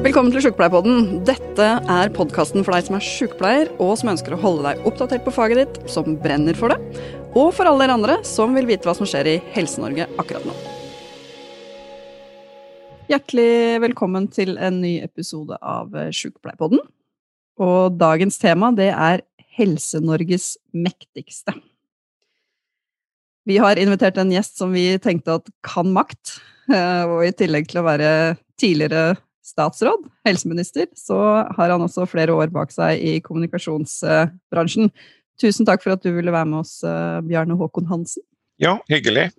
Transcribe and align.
Velkommen 0.00 0.32
til 0.32 0.40
Sjukepleierpodden. 0.40 1.18
Dette 1.28 1.64
er 1.92 2.10
podkasten 2.16 2.64
for 2.64 2.72
deg 2.72 2.86
som 2.86 2.94
er 2.96 3.02
sjukepleier, 3.04 3.68
og 3.84 3.98
som 4.00 4.08
ønsker 4.14 4.32
å 4.32 4.38
holde 4.40 4.64
deg 4.64 4.86
oppdatert 4.88 5.26
på 5.26 5.34
faget 5.36 5.60
ditt, 5.60 5.76
som 5.92 6.16
brenner 6.22 6.56
for 6.56 6.72
det, 6.72 7.04
og 7.36 7.50
for 7.52 7.68
alle 7.68 7.84
dere 7.84 7.98
andre 7.98 8.16
som 8.24 8.56
vil 8.56 8.64
vite 8.70 8.88
hva 8.88 8.94
som 8.96 9.04
skjer 9.04 9.28
i 9.28 9.36
Helse-Norge 9.52 10.08
akkurat 10.16 10.48
nå. 10.48 10.56
Hjertelig 13.12 13.84
velkommen 13.84 14.32
til 14.32 14.56
en 14.56 14.80
ny 14.80 14.96
episode 15.04 15.60
av 15.60 15.92
Sjukepleierpodden. 15.92 16.80
Og 17.60 18.00
dagens 18.00 18.40
tema 18.40 18.72
det 18.72 18.94
er 18.96 19.20
Helse-Norges 19.60 20.54
mektigste. 20.72 21.60
Vi 23.44 23.60
har 23.60 23.76
invitert 23.76 24.16
en 24.16 24.32
gjest 24.32 24.56
som 24.64 24.72
vi 24.72 24.94
tenkte 24.96 25.42
at 25.42 25.56
kan 25.60 25.92
makt, 25.92 26.38
og 26.72 27.18
i 27.28 27.34
tillegg 27.36 27.68
til 27.68 27.84
å 27.84 27.90
være 27.92 28.14
tidligere 28.56 29.18
statsråd, 29.50 30.06
helseminister, 30.26 30.88
så 30.96 31.18
har 31.56 31.74
han 31.74 31.84
også 31.84 32.06
flere 32.08 32.34
år 32.36 32.52
bak 32.54 32.72
seg 32.74 33.02
i 33.02 33.18
kommunikasjonsbransjen. 33.24 34.90
Tusen 35.40 35.68
takk 35.68 35.84
for 35.84 35.96
at 35.96 36.04
du 36.04 36.12
ville 36.14 36.34
være 36.34 36.48
med 36.48 36.62
oss, 36.62 36.80
Bjarne 37.26 37.56
Håkon 37.58 37.88
Hansen. 37.90 38.24
Ja, 38.60 38.78
hyggelig. 38.92 39.30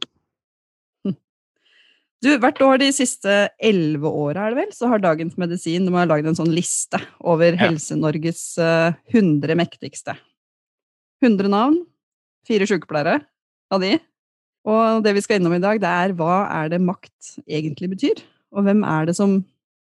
Du, 2.22 2.30
Hvert 2.38 2.60
år 2.62 2.78
de 2.78 2.92
siste 2.94 3.48
elleve 3.58 4.10
åra 4.14 4.46
er 4.46 4.54
det 4.54 4.60
vel, 4.60 4.74
så 4.78 4.92
har 4.92 5.02
Dagens 5.02 5.40
Medisin 5.42 5.88
de 5.88 5.94
har 5.96 6.10
laget 6.10 6.30
en 6.30 6.38
sånn 6.38 6.54
liste 6.54 7.00
over 7.18 7.56
Ja. 7.56 7.64
Helse-Norges 7.64 8.44
eh, 8.62 8.94
100 9.10 9.58
mektigste. 9.58 10.14
100 11.26 11.50
navn, 11.50 11.80
fire 12.46 12.68
sykepleiere 12.70 13.24
av 13.74 13.82
de. 13.82 13.96
Og 14.70 15.02
det 15.02 15.16
vi 15.18 15.24
skal 15.26 15.40
innom 15.40 15.56
i 15.58 15.64
dag, 15.64 15.82
det 15.82 15.90
er 15.90 16.14
hva 16.18 16.46
er 16.62 16.70
det 16.70 16.82
makt 16.86 17.40
egentlig 17.50 17.90
betyr? 17.96 18.22
Og 18.54 18.68
hvem 18.68 18.86
er 18.86 19.10
det 19.10 19.18
som 19.18 19.40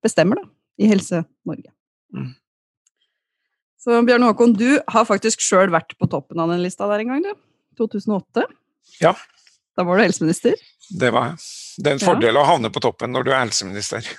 bestemmer 0.05 0.41
da, 0.41 0.49
i 0.81 0.89
Helse-Norge? 0.91 1.73
Mm. 2.17 2.33
Så 3.81 4.01
Bjørn 4.05 4.27
Håkon, 4.29 4.57
du 4.57 4.69
har 4.93 5.07
faktisk 5.09 5.41
sjøl 5.45 5.73
vært 5.73 5.95
på 5.97 6.09
toppen 6.11 6.41
av 6.43 6.51
den 6.53 6.61
lista 6.65 6.89
der 6.91 7.05
en 7.05 7.15
gang, 7.15 7.25
du. 7.25 7.47
2008. 7.81 8.45
Ja. 9.01 9.15
Da 9.79 9.85
var 9.87 9.97
du 9.97 10.03
helseminister. 10.03 10.55
Det, 10.91 11.11
var, 11.15 11.37
det 11.79 11.87
er 11.87 11.95
en 11.95 12.01
Ja. 12.03 12.07
fordel 12.09 12.37
å 12.37 12.43
havne 12.45 12.71
på 12.75 12.81
toppen 12.83 13.13
når 13.15 13.27
du 13.27 13.31
er 13.31 13.45
helseminister. 13.45 14.07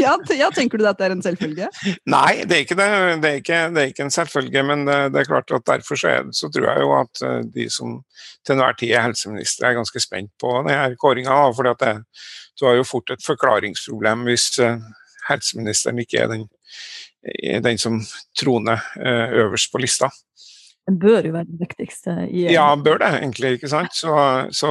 Ja, 0.00 0.14
ja, 0.36 0.48
tenker 0.54 0.80
du 0.80 0.86
at 0.88 0.98
det 1.00 1.06
er 1.08 1.14
en 1.14 1.22
selvfølge? 1.24 1.68
Nei, 2.08 2.44
det 2.48 2.56
er 2.56 2.62
ikke 2.64 2.76
det. 2.78 2.88
Det 3.22 3.30
er 3.30 3.40
ikke, 3.40 3.58
det 3.74 3.82
er 3.82 3.90
ikke 3.90 4.04
en 4.06 4.14
selvfølge, 4.14 4.62
men 4.68 4.84
det, 4.88 4.98
det 5.14 5.22
er 5.22 5.28
klart 5.28 5.52
at 5.56 5.66
derfor 5.68 6.00
så, 6.00 6.12
er, 6.12 6.30
så 6.36 6.48
tror 6.52 6.68
jeg 6.70 6.84
jo 6.84 6.92
at 6.96 7.22
eh, 7.26 7.40
de 7.56 7.66
som 7.72 7.98
til 8.46 8.56
enhver 8.56 8.78
tid 8.80 8.94
er 8.94 9.04
helseminister, 9.08 9.66
er 9.68 9.76
ganske 9.80 10.00
spent 10.00 10.32
på 10.40 10.52
denne 10.68 10.96
kåringa. 11.00 11.40
For 11.56 11.68
du 11.68 12.66
har 12.68 12.78
jo 12.78 12.88
fort 12.88 13.12
et 13.12 13.24
forklaringsproblem 13.24 14.24
hvis 14.28 14.46
eh, 14.64 14.80
helseministeren 15.28 16.00
ikke 16.04 16.24
er 16.24 16.32
den, 16.32 16.48
den 17.64 17.80
som 17.80 18.00
troner 18.38 18.80
eh, 19.00 19.36
øverst 19.44 19.72
på 19.72 19.80
lista. 19.82 20.08
Den 20.88 20.98
bør 20.98 21.26
jo 21.26 21.32
være 21.34 21.48
det 21.48 21.60
viktigste 21.60 22.14
i 22.28 22.46
Ja, 22.50 22.68
bør 22.76 23.00
det 23.02 23.10
egentlig, 23.20 23.56
ikke 23.58 23.70
sant. 23.70 23.94
Så, 23.94 24.12
så, 24.56 24.70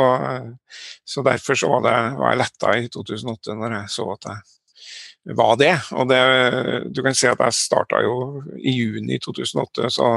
så 1.08 1.24
derfor 1.26 1.60
så 1.60 1.70
var, 1.72 1.84
det, 1.86 1.98
var 2.20 2.34
jeg 2.34 2.42
letta 2.42 2.78
i 2.78 2.88
2008 2.92 3.58
når 3.60 3.76
jeg 3.78 3.94
så 3.94 4.08
at 4.16 4.30
jeg 4.32 5.38
var 5.40 5.56
det. 5.62 5.74
Og 5.96 6.10
det, 6.10 6.22
du 6.96 7.04
kan 7.06 7.18
si 7.18 7.30
at 7.30 7.42
jeg 7.46 7.58
starta 7.58 8.02
jo 8.04 8.44
i 8.58 8.74
juni 8.74 9.20
2008, 9.22 9.92
så, 9.96 10.14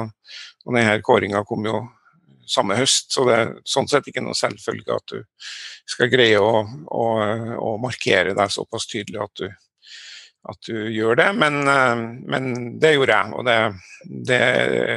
og 0.65 0.79
denne 0.79 1.01
kåringa 1.05 1.45
kom 1.49 1.69
jo 1.69 1.83
samme 2.49 2.77
høst, 2.77 3.13
så 3.15 3.25
det 3.29 3.35
er 3.39 3.53
sånn 3.69 3.89
sett 3.91 4.09
ikke 4.11 4.23
noe 4.25 4.37
selvfølge 4.37 4.97
at 4.97 5.13
du 5.15 5.21
skal 5.89 6.11
greie 6.11 6.41
å, 6.43 6.65
å, 6.91 7.05
å 7.55 7.77
markere 7.83 8.35
deg 8.37 8.51
såpass 8.53 8.89
tydelig 8.91 9.23
at 9.23 9.45
du, 9.45 9.47
at 10.51 10.59
du 10.67 10.89
gjør 10.91 11.19
det, 11.21 11.29
men, 11.39 11.61
eh, 11.71 12.01
men 12.27 12.49
det 12.83 12.97
gjorde 12.97 13.19
jeg. 13.19 13.35
Og 13.39 13.47
det, 13.47 13.59
det, 14.31 14.41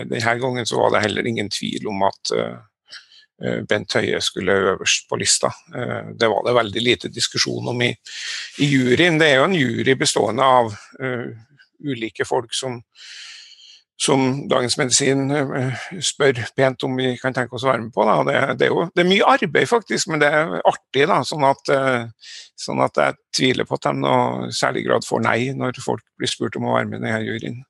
denne 0.09 0.37
gangen 0.41 0.69
så 0.69 0.79
var 0.79 0.95
det 0.95 1.03
heller 1.05 1.27
ingen 1.29 1.51
tvil 1.53 1.91
om 1.91 2.05
at 2.07 2.33
eh, 2.37 2.55
Bent 3.69 3.93
Høie 3.97 4.21
skulle 4.23 4.53
øverst 4.71 5.09
på 5.09 5.17
lista. 5.19 5.49
Uh, 5.75 6.13
Det 6.15 6.29
var 6.31 6.45
det 6.45 6.53
veldig 6.55 6.81
lite 6.81 7.09
diskusjon 7.11 7.67
om 7.67 7.81
i, 7.83 7.89
i 8.63 8.69
juryen. 8.69 9.19
Det 9.19 9.27
er 9.27 9.41
jo 9.41 9.49
en 9.49 9.57
jury 9.59 9.95
bestående 9.99 10.45
av 10.47 10.71
uh, 10.71 11.27
ulike 11.83 12.23
folk 12.25 12.55
som, 12.55 12.79
som 14.01 14.47
Dagens 14.51 14.75
Medisin 14.77 15.29
eh, 15.31 15.85
spør 16.03 16.41
pent 16.57 16.83
om 16.83 16.97
vi 16.99 17.13
kan 17.21 17.35
tenke 17.35 17.55
oss 17.55 17.63
å 17.63 17.71
være 17.71 17.85
med 17.85 17.93
på. 17.95 18.07
Det, 18.27 18.39
det, 18.59 18.67
er 18.67 18.73
jo, 18.73 18.87
det 18.91 19.05
er 19.05 19.11
mye 19.11 19.29
arbeid, 19.35 19.69
faktisk, 19.71 20.09
men 20.11 20.23
det 20.23 20.31
er 20.35 20.57
artig. 20.61 21.05
Da, 21.07 21.21
sånn, 21.27 21.45
at, 21.47 21.71
eh, 21.71 22.33
sånn 22.59 22.83
at 22.83 22.99
jeg 22.99 23.19
tviler 23.37 23.69
på 23.69 23.79
at 23.79 23.87
de 23.87 24.11
i 24.49 24.51
særlig 24.55 24.83
grad 24.89 25.07
får 25.07 25.23
nei 25.23 25.39
når 25.55 25.79
folk 25.83 26.03
blir 26.19 26.31
spurt 26.31 26.59
om 26.59 26.67
å 26.67 26.75
være 26.75 26.91
med 26.91 26.99
i 26.99 27.05
denne 27.07 27.23
juryen. 27.23 27.63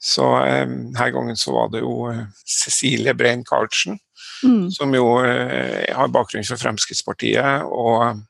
Så 0.00 0.24
her 0.40 0.64
denne 0.70 1.10
gangen 1.12 1.36
så 1.36 1.52
var 1.52 1.74
det 1.74 1.82
jo 1.82 1.96
eh, 2.12 2.22
Cecilie 2.46 3.16
Brein 3.18 3.44
Karlsen, 3.46 3.98
Mm. 4.44 4.70
som 4.72 4.94
jo 4.94 5.18
eh, 5.24 5.90
har 5.96 6.12
bakgrunn 6.12 6.46
fra 6.48 6.56
Fremskrittspartiet 6.56 7.66
og 7.68 8.22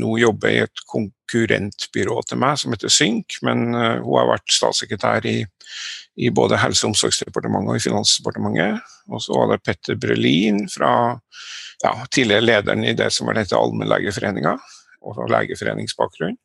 nå 0.00 0.16
jobber 0.20 0.52
i 0.52 0.62
et 0.64 0.82
konkurrentbyrå 0.88 2.20
til 2.28 2.40
meg 2.40 2.60
som 2.60 2.74
heter 2.74 2.92
Synk, 2.92 3.38
men 3.46 3.70
eh, 3.74 3.98
hun 4.00 4.18
har 4.18 4.30
vært 4.34 4.52
statssekretær 4.52 5.28
i, 5.28 5.38
i 6.20 6.30
både 6.30 6.58
Helse- 6.60 6.84
og 6.86 6.92
omsorgsdepartementet 6.92 7.72
og 7.72 7.78
i 7.78 7.84
Finansdepartementet. 7.84 8.92
Og 9.08 9.22
så 9.24 9.36
var 9.38 9.50
det 9.50 9.62
Petter 9.64 9.96
Brelin, 10.00 10.66
fra, 10.68 10.92
ja, 11.84 11.92
tidligere 12.12 12.44
lederen 12.44 12.84
i 12.84 12.94
det 12.96 13.08
som 13.14 13.30
vel 13.30 13.40
heter 13.40 13.58
Allmennlegeforeninga, 13.58 14.56
og 15.00 15.16
fra 15.16 15.28
legeforeningsbakgrunn. 15.32 16.36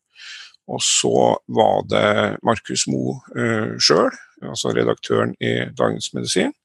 Og 0.71 0.81
så 0.81 1.35
var 1.53 1.83
det 1.91 2.37
Markus 2.47 2.87
Moe 2.89 3.19
uh, 3.37 3.75
sjøl, 3.77 4.09
altså 4.41 4.71
redaktøren 4.73 5.35
i 5.43 5.67
Dagens 5.77 6.09
Medisin. 6.15 6.55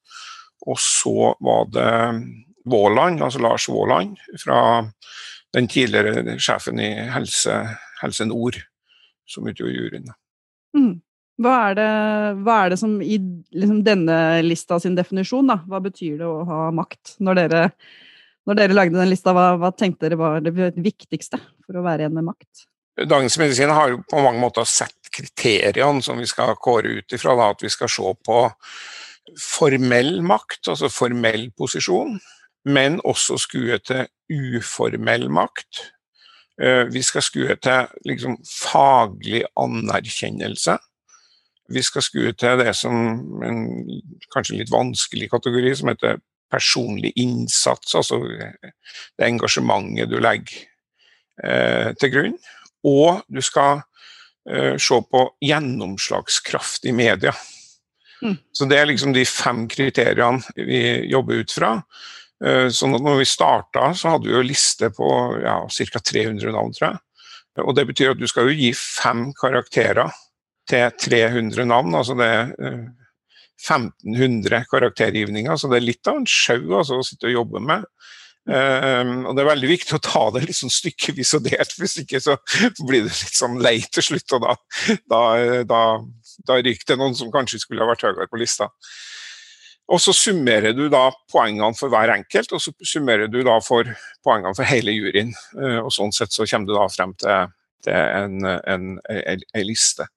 Og 0.69 0.79
så 0.81 1.35
var 1.41 1.69
det 1.75 1.91
Våland, 2.71 3.23
altså 3.25 3.43
Lars 3.43 3.69
Våland, 3.69 4.17
fra 4.45 4.87
den 5.55 5.69
tidligere 5.69 6.39
sjefen 6.39 6.81
i 6.81 6.91
Helse, 7.11 7.57
Helse 8.03 8.25
Nord, 8.29 8.61
som 9.29 9.49
utgjorde 9.49 9.75
juryen. 9.75 10.13
Mm. 10.77 11.00
Hva, 11.41 11.55
er 11.71 11.77
det, 11.79 11.91
hva 12.45 12.57
er 12.65 12.73
det 12.73 12.79
som 12.83 12.99
i 13.01 13.17
liksom, 13.17 13.81
denne 13.87 14.17
lista 14.45 14.77
sin 14.83 14.97
definisjon, 14.99 15.49
da? 15.49 15.61
Hva 15.69 15.81
betyr 15.85 16.19
det 16.21 16.29
å 16.29 16.43
ha 16.49 16.63
makt? 16.77 17.15
Når 17.25 17.39
dere, 17.39 17.63
når 18.49 18.59
dere 18.59 18.77
lagde 18.77 18.99
den 18.99 19.13
lista, 19.13 19.33
hva, 19.37 19.55
hva 19.61 19.73
tenkte 19.73 20.09
dere 20.09 20.21
var 20.21 20.45
det 20.45 20.53
viktigste 20.77 21.41
for 21.65 21.81
å 21.81 21.85
være 21.87 22.09
en 22.09 22.19
med 22.19 22.29
makt? 22.29 22.67
Dagens 23.01 23.39
Medisin 23.41 23.73
har 23.73 23.95
jo 23.95 24.03
på 24.11 24.21
mange 24.21 24.43
måter 24.43 24.67
sett 24.69 25.09
kriteriene 25.15 26.03
som 26.05 26.19
vi 26.21 26.29
skal 26.29 26.59
kåre 26.61 26.99
ut 27.01 27.15
ifra. 27.17 27.37
Da, 27.39 27.53
at 27.55 27.65
vi 27.65 27.71
skal 27.73 27.89
se 27.89 28.13
på 28.27 28.43
formell 29.41 30.19
makt, 30.27 30.69
altså 30.69 30.91
formell 30.93 31.49
posisjon, 31.57 32.19
men 32.69 33.01
også 33.09 33.39
skue 33.41 33.79
til 33.81 34.05
uformell 34.31 35.31
makt. 35.33 35.87
Eh, 36.61 36.85
Vi 36.93 37.03
skal 37.03 37.25
skue 37.25 37.57
til 37.57 37.89
liksom, 38.05 38.37
faglig 38.45 39.45
anerkjennelse. 39.57 40.77
Vi 41.71 41.83
skal 41.87 42.03
skue 42.03 42.33
til 42.35 42.59
det 42.61 42.73
som 42.79 42.95
en 43.47 43.61
kanskje 44.35 44.59
litt 44.59 44.73
vanskelig 44.73 45.31
kategori, 45.31 45.75
som 45.79 45.93
heter 45.93 46.19
personlig 46.51 47.13
innsats, 47.21 47.95
altså 47.95 48.19
det 48.27 49.27
engasjementet 49.27 50.11
du 50.11 50.19
legger 50.19 50.65
eh, 51.45 51.93
til 52.01 52.13
grunn. 52.15 52.37
Og 52.87 53.21
du 53.31 53.41
skal 53.45 53.85
eh, 54.51 54.75
se 54.81 55.01
på 55.13 55.25
gjennomslagskraft 55.47 56.89
i 56.91 56.95
media. 56.97 57.35
Mm. 58.21 58.37
Så 58.53 58.67
det 58.69 58.81
er 58.81 58.89
liksom 58.91 59.15
de 59.17 59.25
fem 59.29 59.67
kriteriene 59.71 60.43
vi 60.57 60.81
jobber 61.13 61.45
ut 61.45 61.55
fra. 61.55 61.77
Eh, 62.45 62.67
Sånn 62.75 62.97
at 62.99 63.05
når 63.05 63.23
vi 63.23 63.29
starta, 63.29 63.93
så 63.95 64.17
hadde 64.17 64.29
vi 64.29 64.35
jo 64.35 64.43
liste 64.45 64.91
på 64.97 65.13
ja, 65.45 65.61
ca. 65.69 66.03
300 66.11 66.51
navn, 66.57 66.75
tror 66.77 66.91
jeg. 66.91 67.05
Og 67.61 67.75
det 67.77 67.87
betyr 67.91 68.15
at 68.15 68.21
du 68.21 68.29
skal 68.31 68.49
jo 68.49 68.57
gi 68.57 68.71
fem 68.77 69.31
karakterer 69.37 70.11
til 70.71 70.97
300 71.11 71.67
navn. 71.69 71.95
Altså 71.99 72.17
det 72.19 72.31
er 72.31 72.55
eh, 72.67 72.89
1500 73.61 74.65
karaktergivninger, 74.71 75.57
så 75.57 75.69
det 75.69 75.81
er 75.81 75.89
litt 75.91 76.09
av 76.09 76.21
en 76.21 76.29
sjau 76.29 76.63
altså, 76.79 77.01
å 77.01 77.07
sitte 77.07 77.29
og 77.29 77.37
jobbe 77.37 77.63
med. 77.65 77.85
Um, 78.51 79.27
og 79.29 79.37
det 79.37 79.43
er 79.43 79.51
veldig 79.51 79.69
viktig 79.69 79.95
å 79.99 80.03
ta 80.03 80.23
det 80.35 80.47
litt 80.47 80.57
sånn 80.59 80.73
stykkevis 80.73 81.35
og 81.37 81.45
delt, 81.45 81.75
hvis 81.77 81.99
ikke 82.03 82.23
så 82.25 82.39
blir 82.89 83.05
det 83.05 83.13
litt 83.13 83.37
sånn 83.37 83.61
lei 83.63 83.77
til 83.93 84.07
slutt. 84.07 84.37
Og 84.37 84.47
da, 84.47 84.57
da, 85.13 85.21
da, 85.69 85.83
da 86.49 86.59
ryker 86.59 86.89
det 86.89 86.99
noen 87.03 87.17
som 87.19 87.33
kanskje 87.35 87.61
skulle 87.63 87.85
ha 87.85 87.91
vært 87.93 88.07
høyere 88.09 88.31
på 88.31 88.41
lista. 88.41 88.71
Og 89.91 90.01
så 90.01 90.15
summerer 90.15 90.73
du 90.75 90.85
da 90.91 91.09
poengene 91.33 91.77
for 91.77 91.93
hver 91.93 92.15
enkelt, 92.15 92.55
og 92.55 92.63
så 92.63 92.73
summerer 92.87 93.29
du 93.31 93.41
da 93.47 93.59
for 93.65 93.89
poengene 94.25 94.55
for 94.57 94.67
hele 94.67 94.95
juryen. 94.97 95.35
Uh, 95.59 95.83
og 95.85 95.93
sånn 95.95 96.15
sett 96.17 96.33
så 96.35 96.49
kommer 96.49 96.71
du 96.71 96.79
da 96.79 96.89
frem 96.91 97.13
til, 97.21 97.53
til 97.85 98.01
en, 98.01 98.41
en, 98.47 98.89
en, 99.05 99.45
en 99.53 99.69
liste. 99.69 100.09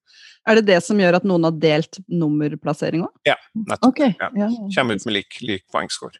Er 0.49 0.59
det 0.59 0.65
det 0.67 0.79
som 0.83 0.99
gjør 0.99 1.19
at 1.19 1.27
noen 1.27 1.47
har 1.47 1.55
delt 1.55 1.99
nummerplassering 2.11 3.05
òg? 3.05 3.13
Ja, 3.27 3.37
nettopp. 3.55 3.93
Okay. 3.93 4.15
Ja. 4.19 4.29
Ja. 4.37 4.49
Kommer 4.75 4.99
ut 4.99 5.07
med 5.07 5.17
lik, 5.21 5.39
lik 5.45 5.65
poengscore. 5.71 6.19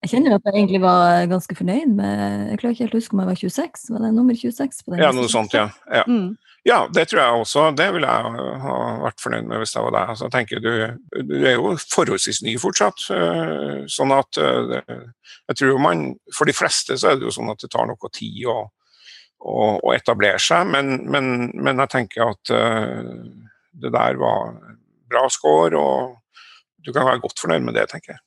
Jeg 0.00 0.14
kjenner 0.14 0.38
at 0.38 0.46
jeg 0.48 0.56
egentlig 0.56 0.78
var 0.80 1.26
ganske 1.28 1.54
fornøyd 1.58 1.90
med 1.92 2.20
Jeg 2.48 2.60
klarer 2.62 2.72
ikke 2.72 2.84
helt 2.86 2.94
å 2.94 3.00
huske 3.02 3.16
om 3.16 3.20
jeg 3.20 3.28
var 3.28 3.40
26. 3.42 3.82
Var 3.92 4.04
det 4.06 4.12
nummer 4.16 4.38
26 4.38 4.78
på 4.86 4.94
den? 4.94 5.02
Ja, 5.02 5.10
noe 5.12 5.28
sånt, 5.28 5.56
ja. 5.56 5.66
ja. 5.92 6.06
Mm. 6.08 6.38
Ja, 6.64 6.78
det 6.92 7.06
tror 7.08 7.20
jeg 7.20 7.42
også. 7.42 7.66
Det 7.76 7.86
ville 7.92 8.08
jeg 8.08 8.48
ha 8.64 8.78
vært 9.04 9.20
fornøyd 9.20 9.46
med 9.48 9.60
hvis 9.60 9.74
jeg 9.76 9.84
var 9.84 9.94
deg. 9.96 10.12
Altså, 10.12 10.26
jeg 10.26 10.34
tenker 10.34 10.64
du, 10.64 10.72
du, 11.28 11.36
er 11.44 11.56
jo 11.56 11.74
forholdsvis 11.92 12.42
ny 12.44 12.56
fortsatt. 12.60 13.04
Eh, 13.16 13.76
sånn 13.92 14.12
at 14.16 14.40
eh, 14.40 14.74
jeg 15.52 15.60
tror 15.60 15.80
man, 15.84 16.10
For 16.36 16.48
de 16.48 16.56
fleste 16.56 16.96
så 17.00 17.12
er 17.12 17.20
det 17.20 17.28
jo 17.28 17.36
sånn 17.36 17.52
at 17.52 17.60
det 17.64 17.72
tar 17.72 17.88
noe 17.88 18.12
tid 18.16 18.44
å, 18.48 18.58
å, 19.40 19.66
å 19.80 19.92
etablere 19.94 20.40
seg, 20.42 20.68
men, 20.70 20.96
men, 21.10 21.50
men, 21.54 21.82
jeg 21.84 21.92
tenker 21.94 22.26
at 22.28 22.52
eh, 22.54 23.12
det 23.80 23.92
der 23.94 24.18
var 24.20 24.56
bra 25.10 25.26
score, 25.32 25.78
og 25.78 26.84
du 26.84 26.92
kan 26.92 27.08
være 27.08 27.22
godt 27.24 27.40
fornøyd 27.42 27.64
med 27.66 27.76
det, 27.78 27.88
tenker 27.90 28.16
jeg. 28.16 28.24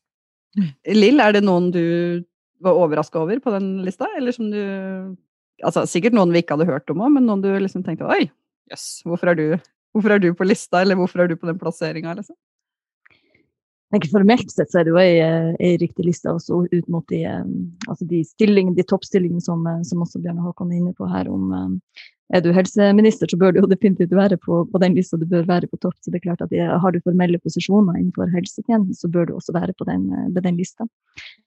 Lill, 0.94 1.21
er 1.21 1.33
det 1.33 1.44
noen 1.45 1.71
du 1.74 1.83
var 2.63 2.77
overraska 2.80 3.21
over 3.24 3.39
på 3.44 3.54
den 3.54 3.75
lista, 3.86 4.07
eller 4.18 4.36
som 4.36 4.51
du 4.54 4.62
altså, 5.63 5.86
Sikkert 5.89 6.15
noen 6.15 6.33
vi 6.33 6.44
ikke 6.44 6.57
hadde 6.57 6.69
hørt 6.69 6.89
om 6.94 7.01
òg, 7.04 7.15
men 7.15 7.27
noen 7.27 7.44
du 7.44 7.50
liksom 7.51 7.86
tenkte 7.86 8.10
oi, 8.10 8.27
jøss, 8.71 8.86
yes, 8.86 9.06
hvorfor, 9.07 9.33
hvorfor, 9.94 10.15
er 10.15 10.24
du 10.24 10.31
på 10.38 10.48
lista, 10.48 10.81
eller 10.81 11.00
hvorfor 11.00 11.24
er 11.24 11.31
du 11.31 11.38
på 11.39 11.50
den 11.50 11.60
plasseringa, 11.62 12.15
liksom? 12.19 12.38
Formelt 14.11 14.49
sett 14.51 14.71
så 14.71 14.79
er 14.79 14.87
det 14.87 14.93
jo 14.93 14.97
ei, 14.97 15.19
ei 15.61 15.75
riktig 15.77 16.07
liste 16.07 16.31
også 16.31 16.63
ut 16.71 16.87
mot 16.89 17.05
de, 17.11 17.21
eh, 17.29 17.43
altså 17.85 18.07
de, 18.09 18.23
de 18.23 18.85
toppstillingene 18.89 19.43
som, 19.43 19.61
eh, 19.69 19.83
som, 19.85 20.01
også 20.01 20.21
Bjørn 20.23 20.41
Håkon 20.41 20.71
er 20.71 20.79
inne 20.79 20.93
på 20.97 21.05
her. 21.09 21.29
om 21.29 21.53
eh, 21.53 22.03
Er 22.33 22.41
du 22.41 22.49
helseminister, 22.55 23.29
så 23.29 23.37
bør 23.37 23.53
du 23.53 23.59
jo 23.61 23.69
definitivt 23.69 24.15
være 24.17 24.39
på, 24.41 24.63
på 24.65 24.81
den 24.81 24.97
lista, 24.97 25.17
du 25.17 25.27
bør 25.29 25.45
være 25.45 25.69
på 25.69 25.77
topp. 25.77 25.93
så 26.01 26.09
det 26.09 26.21
er 26.21 26.25
klart 26.25 26.41
at 26.41 26.55
Har 26.81 26.91
du 26.91 27.01
formelle 27.05 27.37
posisjoner 27.39 27.99
innenfor 27.99 28.33
helsetjenesten, 28.33 28.97
så 28.97 29.11
bør 29.13 29.29
du 29.29 29.35
også 29.35 29.53
være 29.53 29.73
på 29.77 29.85
den, 29.85 30.09
på 30.33 30.41
den 30.41 30.57
lista. 30.57 30.87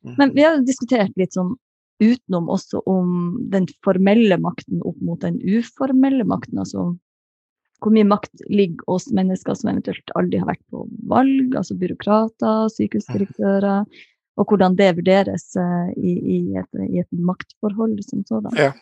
Mm. 0.04 0.14
Men 0.18 0.34
vi 0.34 0.46
har 0.46 0.62
diskutert 0.62 1.16
litt 1.16 1.34
sånn 1.34 1.56
utenom 1.98 2.50
også 2.52 2.82
om 2.86 3.40
den 3.50 3.66
formelle 3.82 4.36
makten 4.38 4.82
opp 4.84 5.00
mot 5.00 5.20
den 5.24 5.40
uformelle 5.40 6.26
makten. 6.28 6.60
Altså 6.60 6.92
hvor 7.82 7.92
mye 7.94 8.06
makt 8.08 8.44
ligger 8.48 8.84
hos 8.88 9.08
mennesker 9.14 9.56
som 9.58 9.70
eventuelt 9.72 10.12
aldri 10.18 10.40
har 10.40 10.50
vært 10.50 10.64
på 10.72 10.84
valg, 11.10 11.56
altså 11.58 11.76
byråkrater, 11.78 12.70
sykehusdirektører, 12.72 13.84
og 14.36 14.50
hvordan 14.50 14.76
det 14.76 14.94
vurderes 14.98 15.48
uh, 15.60 15.90
i, 15.96 16.14
i, 16.36 16.38
et, 16.60 16.80
i, 16.86 17.00
et, 17.02 17.10
maktforhold 17.12 17.98
som 18.04 18.24
sådan. 18.28 18.56
Ja. 18.58 18.72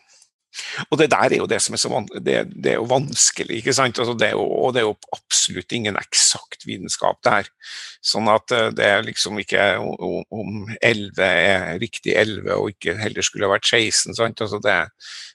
Og 0.89 0.99
det 0.99 1.09
der 1.11 1.33
er 1.33 1.37
jo 1.41 1.47
det 1.49 1.59
som 1.63 1.75
er 1.75 1.81
så 1.81 1.91
van 1.91 2.07
det, 2.23 2.37
det 2.51 2.75
er 2.75 2.87
vanskelig, 2.89 3.59
ikke 3.59 3.73
sant. 3.75 3.99
Altså 3.99 4.15
det 4.17 4.31
jo, 4.33 4.43
og 4.43 4.73
det 4.75 4.81
er 4.81 4.87
jo 4.87 4.95
absolutt 5.15 5.75
ingen 5.75 5.99
eksakt 5.99 6.65
vitenskap 6.67 7.21
der. 7.25 7.49
Sånn 8.05 8.29
at 8.31 8.53
eh, 8.55 8.71
det 8.75 8.87
er 8.87 9.05
liksom 9.07 9.39
ikke 9.41 9.67
om 9.81 10.69
11 10.79 11.21
er 11.25 11.67
riktig 11.81 12.15
11 12.15 12.51
og 12.55 12.71
ikke 12.75 12.97
heller 12.99 13.25
skulle 13.25 13.49
ha 13.49 13.55
vært 13.55 13.69
16. 13.69 14.15
sant. 14.17 14.45
Altså 14.45 14.61
det, 14.63 14.77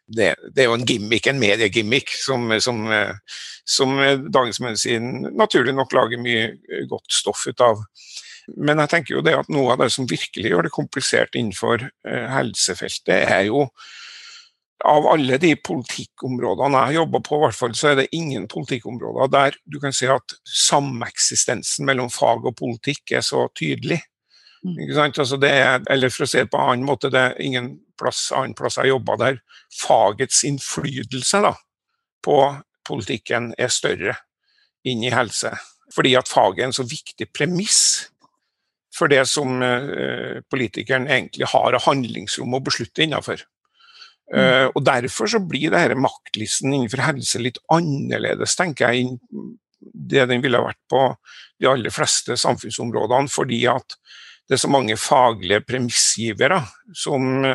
det, 0.06 0.32
det, 0.48 0.64
er 0.64 0.70
jo 0.70 0.78
en 0.78 0.88
gimmick, 0.88 1.28
en 1.30 1.42
mediegimmick, 1.42 2.14
som, 2.16 2.48
som, 2.62 2.82
eh, 2.94 3.14
som 3.68 3.96
Dagens 4.32 4.62
Medisin 4.64 5.12
naturlig 5.36 5.76
nok 5.76 5.94
lager 5.96 6.22
mye 6.22 6.86
godt 6.90 7.20
stoff 7.20 7.46
ut 7.48 7.64
av. 7.64 7.84
Men 8.56 8.80
jeg 8.82 8.90
tenker 8.92 9.16
jo 9.16 9.24
det 9.24 9.36
at 9.38 9.50
noe 9.52 9.74
av 9.74 9.82
det 9.82 9.90
som 9.94 10.08
virkelig 10.10 10.52
gjør 10.52 10.66
det 10.66 10.74
komplisert 10.74 11.36
innenfor 11.38 11.84
eh, 11.86 12.26
helsefeltet, 12.32 13.26
er 13.28 13.46
jo 13.50 13.66
av 14.84 15.06
alle 15.10 15.36
de 15.40 15.52
politikkområdene 15.60 16.78
jeg 16.78 16.88
har 16.90 16.96
jobba 17.00 17.20
på, 17.26 17.38
hvert 17.42 17.56
fall, 17.56 17.74
så 17.76 17.90
er 17.90 17.98
det 18.00 18.10
ingen 18.16 18.46
politikkområder 18.50 19.32
der 19.32 19.58
du 19.68 19.80
kan 19.82 19.94
si 19.96 20.08
at 20.10 20.36
sameksistensen 20.46 21.88
mellom 21.88 22.10
fag 22.12 22.46
og 22.48 22.56
politikk 22.58 23.16
er 23.18 23.24
så 23.26 23.46
tydelig. 23.56 24.00
Mm. 24.64 24.78
Altså 25.08 25.38
er, 25.46 25.80
eller 25.90 26.12
for 26.12 26.26
å 26.26 26.30
si 26.30 26.40
det 26.40 26.50
på 26.52 26.60
en 26.60 26.72
annen 26.74 26.88
måte, 26.88 27.12
det 27.12 27.20
er 27.20 27.42
ingen 27.44 27.72
plass, 28.00 28.28
annen 28.36 28.56
plass 28.56 28.78
jeg 28.78 28.88
har 28.88 28.94
jobba 28.94 29.18
der 29.20 29.40
fagets 29.80 30.44
innflytelse 30.48 31.42
da, 31.44 31.54
på 32.24 32.38
politikken 32.88 33.52
er 33.60 33.72
større 33.72 34.16
inn 34.88 35.04
i 35.04 35.12
helse. 35.12 35.52
Fordi 35.94 36.14
at 36.16 36.30
faget 36.30 36.62
er 36.62 36.70
en 36.70 36.76
så 36.76 36.86
viktig 36.86 37.28
premiss 37.34 37.82
for 38.94 39.10
det 39.10 39.22
som 39.30 39.62
eh, 39.62 40.40
politikeren 40.50 41.08
egentlig 41.08 41.48
har 41.52 41.76
av 41.76 41.84
handlingsrom 41.86 42.56
å 42.56 42.62
beslutte 42.64 43.04
innenfor. 43.04 43.42
Uh, 44.30 44.68
og 44.76 44.84
Derfor 44.86 45.30
så 45.30 45.40
blir 45.42 45.72
denne 45.74 45.98
maktlisten 45.98 46.70
innenfor 46.70 47.02
helse 47.02 47.40
litt 47.42 47.58
annerledes, 47.72 48.54
tenker 48.58 48.92
jeg, 48.92 49.08
enn 49.08 49.56
det 49.80 50.26
den 50.28 50.42
ville 50.44 50.60
vært 50.60 50.80
på 50.92 51.00
de 51.60 51.68
aller 51.70 51.92
fleste 51.92 52.36
samfunnsområdene, 52.38 53.30
fordi 53.32 53.64
at 53.70 53.96
det 54.48 54.56
er 54.56 54.62
så 54.62 54.70
mange 54.70 54.96
faglige 54.98 55.62
premissgivere 55.66 56.60
som 56.96 57.46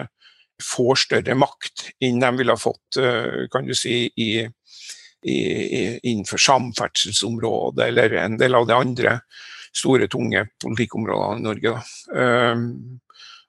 får 0.63 1.01
større 1.06 1.36
makt 1.36 1.89
enn 2.04 2.22
de 2.24 2.30
ville 2.39 2.56
fått 2.60 3.00
uh, 3.00 3.45
kan 3.51 3.68
du 3.68 3.75
si, 3.75 4.06
i, 4.07 4.30
i, 5.27 5.38
innenfor 6.12 6.42
samferdselsområdet 6.42 7.89
eller 7.89 8.19
en 8.24 8.39
del 8.39 8.56
av 8.56 8.68
de 8.69 8.77
andre 8.77 9.18
store, 9.75 10.07
tunge 10.07 10.45
politikkområdene 10.63 11.42
i 11.42 11.48
Norge. 11.50 11.75
Uh, 12.16 12.56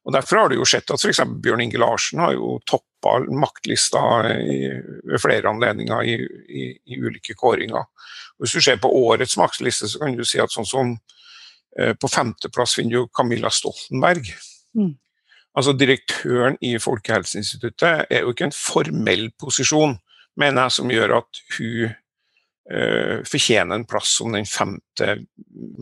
og 0.06 0.12
Derfor 0.14 0.38
har 0.38 0.50
du 0.50 0.60
jo 0.60 0.66
sett 0.68 0.90
at 0.94 1.02
f.eks. 1.02 1.18
Bjørn 1.42 1.64
Inge 1.64 1.80
Larsen 1.82 2.20
har 2.22 2.36
jo 2.36 2.60
toppa 2.68 3.16
maktlista 3.26 4.00
i, 4.38 4.68
ved 5.02 5.18
flere 5.18 5.50
anledninger 5.50 6.06
i, 6.06 6.14
i, 6.46 6.66
i, 6.78 6.98
ulike 7.02 7.34
kåringer. 7.34 7.88
Hvis 8.38 8.54
du 8.54 8.62
ser 8.62 8.78
på 8.78 8.92
årets 8.94 9.34
maktliste, 9.40 9.88
så 9.90 10.04
kan 10.04 10.14
du 10.14 10.22
si 10.26 10.38
at 10.42 10.52
sånn 10.54 10.68
som 10.68 10.92
eh, 11.80 11.90
på 11.98 12.10
femteplass 12.12 12.76
finner 12.78 13.02
du 13.02 13.10
Camilla 13.10 13.50
Stoltenberg. 13.50 14.30
Mm. 14.78 14.92
Altså 15.58 15.74
Direktøren 15.74 16.58
i 16.62 16.76
Folkehelseinstituttet 16.78 18.06
er 18.06 18.22
jo 18.22 18.30
ikke 18.30 18.46
en 18.46 18.54
formell 18.54 19.26
posisjon, 19.42 19.96
mener 20.38 20.68
jeg, 20.68 20.76
som 20.76 20.92
gjør 20.92 21.16
at 21.16 21.40
hun 21.56 21.88
eh, 21.88 23.24
fortjener 23.26 23.80
en 23.80 23.88
plass 23.90 24.12
som 24.20 24.38
den 24.38 24.46
femte 24.46 25.16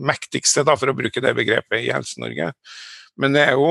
mektigste, 0.01 0.65
da, 0.65 0.73
for 0.79 0.89
å 0.89 0.97
bruke 0.97 1.21
det 1.21 1.35
begrepet, 1.37 1.83
i 1.83 1.93
Helse-Norge. 1.93 2.49
Men 3.21 3.37
det 3.37 3.45
er 3.51 3.59
jo 3.59 3.69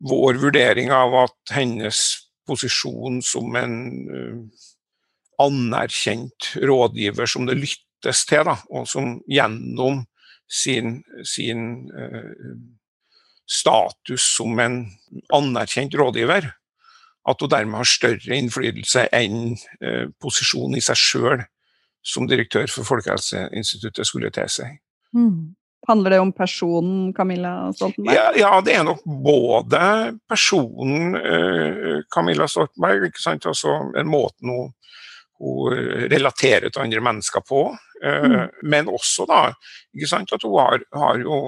vår 0.00 0.40
vurdering 0.40 0.92
av 0.92 1.14
at 1.26 1.54
hennes 1.54 2.00
posisjon 2.48 3.20
som 3.22 3.56
en 3.56 3.76
uh, 4.10 4.38
anerkjent 5.40 6.52
rådgiver 6.56 7.28
som 7.30 7.46
det 7.48 7.58
lyttes 7.60 8.24
til, 8.28 8.44
da, 8.48 8.56
og 8.72 8.88
som 8.88 9.18
gjennom 9.30 10.04
sin, 10.50 11.00
sin 11.24 11.90
uh, 11.92 12.56
status 13.50 14.24
som 14.36 14.58
en 14.62 14.82
anerkjent 15.36 15.94
rådgiver, 15.98 16.50
at 17.28 17.42
hun 17.42 17.52
dermed 17.52 17.82
har 17.82 17.88
større 17.88 18.36
innflytelse 18.36 19.06
enn 19.14 19.54
uh, 19.84 20.08
posisjonen 20.22 20.78
i 20.80 20.84
seg 20.84 20.98
sjøl 20.98 21.44
som 22.00 22.28
direktør 22.28 22.70
for 22.72 22.88
Folkehelseinstituttet 22.88 24.08
skulle 24.08 24.32
tilsi. 24.32 24.64
Mm. 25.12 25.52
Handler 25.90 26.14
det 26.14 26.18
om 26.22 26.32
personen 26.32 27.12
Camilla 27.16 27.72
Stoltenberg? 27.74 28.14
Ja, 28.14 28.30
ja 28.38 28.50
det 28.62 28.76
er 28.78 28.84
nok 28.86 29.00
både 29.24 29.80
personen 30.30 31.16
eh, 31.18 32.02
Camilla 32.14 32.46
Stoltenberg, 32.48 33.08
ikke 33.10 33.22
sant? 33.22 33.48
Også 33.50 33.74
en 33.98 34.10
måte 34.10 34.46
hun, 34.46 34.70
hun 35.42 35.80
relaterer 36.12 36.70
til 36.70 36.84
andre 36.84 37.02
mennesker 37.02 37.42
på. 37.42 37.64
Uh, 38.00 38.24
mm. 38.24 38.48
Men 38.62 38.88
også 38.88 39.26
da, 39.28 39.40
ikke 39.92 40.08
sant, 40.08 40.32
at 40.32 40.44
hun 40.46 40.56
har, 40.56 40.80
har 40.96 41.18
jo 41.20 41.40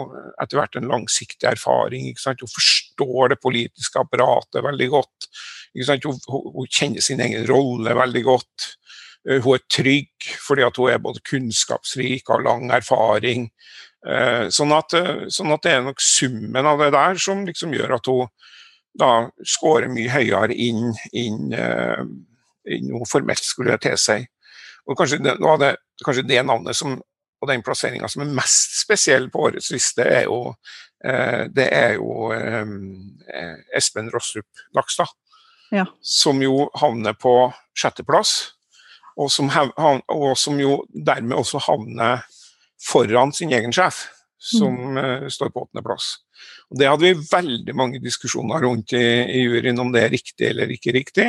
etter 0.42 0.58
hvert 0.58 0.76
en 0.76 0.90
langsiktig 0.90 1.48
erfaring. 1.48 2.10
Ikke 2.10 2.24
sant? 2.26 2.42
Hun 2.44 2.52
forstår 2.52 3.32
det 3.32 3.40
politiske 3.40 4.02
apparatet 4.02 4.64
veldig 4.66 4.88
godt. 4.92 5.30
Ikke 5.72 5.88
sant? 5.88 6.08
Hun, 6.08 6.18
hun 6.58 6.68
kjenner 6.68 7.04
sin 7.04 7.22
egen 7.24 7.46
rolle 7.48 7.96
veldig 7.96 8.24
godt. 8.26 8.68
Uh, 9.22 9.38
hun 9.38 9.54
er 9.56 9.64
trygg 9.70 10.32
fordi 10.42 10.66
at 10.66 10.82
hun 10.82 10.92
er 10.92 11.00
både 11.06 11.24
kunnskapsrik, 11.30 12.26
har 12.28 12.44
lang 12.44 12.68
erfaring. 12.74 13.48
Eh, 14.02 14.48
sånn 14.50 14.72
at, 14.74 14.94
eh, 14.98 15.28
sånn 15.30 15.52
at, 15.54 15.62
det 15.62 15.76
er 15.76 15.84
nok 15.86 16.02
summen 16.02 16.66
av 16.66 16.80
det 16.82 16.90
der 16.94 17.20
som 17.22 17.44
liksom 17.46 17.74
gjør 17.76 17.96
at 18.00 18.10
hun 18.10 18.32
da 18.98 19.30
scorer 19.46 19.88
mye 19.88 20.10
høyere 20.12 20.52
inn, 20.52 20.90
uh, 21.56 22.02
inn 22.68 22.90
noe 22.90 23.06
formelt 23.08 23.40
skulle 23.40 23.78
tilsi. 23.80 24.18
Og 24.84 24.98
kanskje 24.98 25.22
det, 25.24 25.32
det, 25.62 25.70
kanskje 26.04 26.26
det 26.28 26.42
navnet 26.44 26.76
som, 26.76 26.98
og 27.40 27.48
den 27.48 27.64
plasseringa 27.64 28.10
som 28.12 28.26
er 28.26 28.34
mest 28.36 28.76
spesiell 28.82 29.30
på 29.32 29.46
årets 29.46 29.70
liste, 29.72 30.04
er 30.04 30.26
jo, 30.26 30.52
det 31.56 31.70
er 31.72 31.96
jo 31.96 32.28
Espen 33.72 34.12
Rostrup 34.12 34.60
Nakstad. 34.76 35.08
Ja. 35.72 35.86
Som 36.04 36.44
jo 36.44 36.68
havner 36.76 37.16
på 37.16 37.32
sjetteplass, 37.72 38.52
og 39.16 39.32
som, 39.32 39.48
og 39.48 40.36
som 40.36 40.60
jo 40.60 40.82
dermed 40.92 41.40
også 41.40 41.64
havner 41.64 42.26
foran 42.82 43.32
sin 43.36 43.52
egen 43.54 43.74
sjef, 43.74 44.06
som 44.42 44.74
mm. 44.96 45.30
står 45.30 45.52
på 45.54 45.64
åttendeplass. 45.66 46.16
Det 46.78 46.88
hadde 46.88 47.04
vi 47.04 47.26
veldig 47.30 47.74
mange 47.76 48.00
diskusjoner 48.02 48.64
rundt 48.64 48.94
i, 48.96 49.04
i 49.04 49.44
juryen 49.44 49.80
om 49.82 49.92
det 49.94 50.06
er 50.06 50.14
riktig 50.14 50.48
eller 50.48 50.72
ikke 50.72 50.94
riktig. 50.96 51.28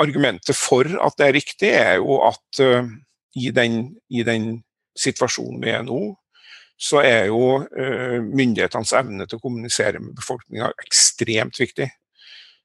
Argumentet 0.00 0.56
for 0.56 0.86
at 0.86 1.16
det 1.18 1.28
er 1.28 1.36
riktig, 1.36 1.70
er 1.74 1.96
jo 2.00 2.20
at 2.26 2.60
uh, 2.62 2.88
i, 3.38 3.50
den, 3.54 3.84
i, 4.12 4.24
den, 4.26 4.54
situasjonen 4.98 5.62
vi 5.62 5.72
er 5.72 5.84
nå, 5.86 6.00
så 6.76 7.00
er 7.00 7.30
jo 7.30 7.62
uh, 7.64 8.18
myndighetenes 8.20 8.92
evne 8.98 9.26
til 9.26 9.40
å 9.40 9.44
kommunisere 9.44 10.02
med 10.02 10.14
befolkninga 10.18 10.68
ekstremt 10.84 11.60
viktig. 11.60 11.88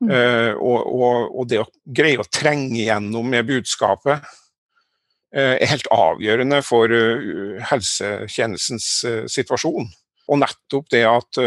Mm. 0.03 0.11
Uh, 0.11 0.53
og, 0.59 0.81
og, 0.93 1.21
og, 1.31 1.47
det 1.49 1.63
å 1.63 1.69
greie 1.81 2.19
å 2.21 2.27
trenge 2.27 2.83
gjennom 2.83 3.31
med 3.31 3.47
budskapet 3.47 4.27
helt 5.33 5.89
avgjørende 5.91 6.61
for 6.63 6.91
helsetjenestens 7.69 8.87
situasjon. 9.33 9.89
Og 10.27 10.39
nettopp 10.39 10.87
det 10.93 11.03
at 11.07 11.39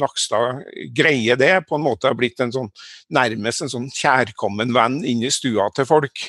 Nakstad 0.00 0.62
greier 0.96 1.36
det, 1.38 1.52
på 1.68 1.76
en 1.76 1.84
måte 1.84 2.08
har 2.08 2.16
blitt 2.18 2.40
en 2.40 2.52
sånn, 2.54 2.70
nærmest 3.12 3.64
en 3.64 3.72
sånn 3.72 3.88
kjærkommen 3.92 4.72
venn 4.74 5.00
inn 5.04 5.24
i 5.26 5.32
stua 5.34 5.68
til 5.74 5.88
folk. 5.88 6.22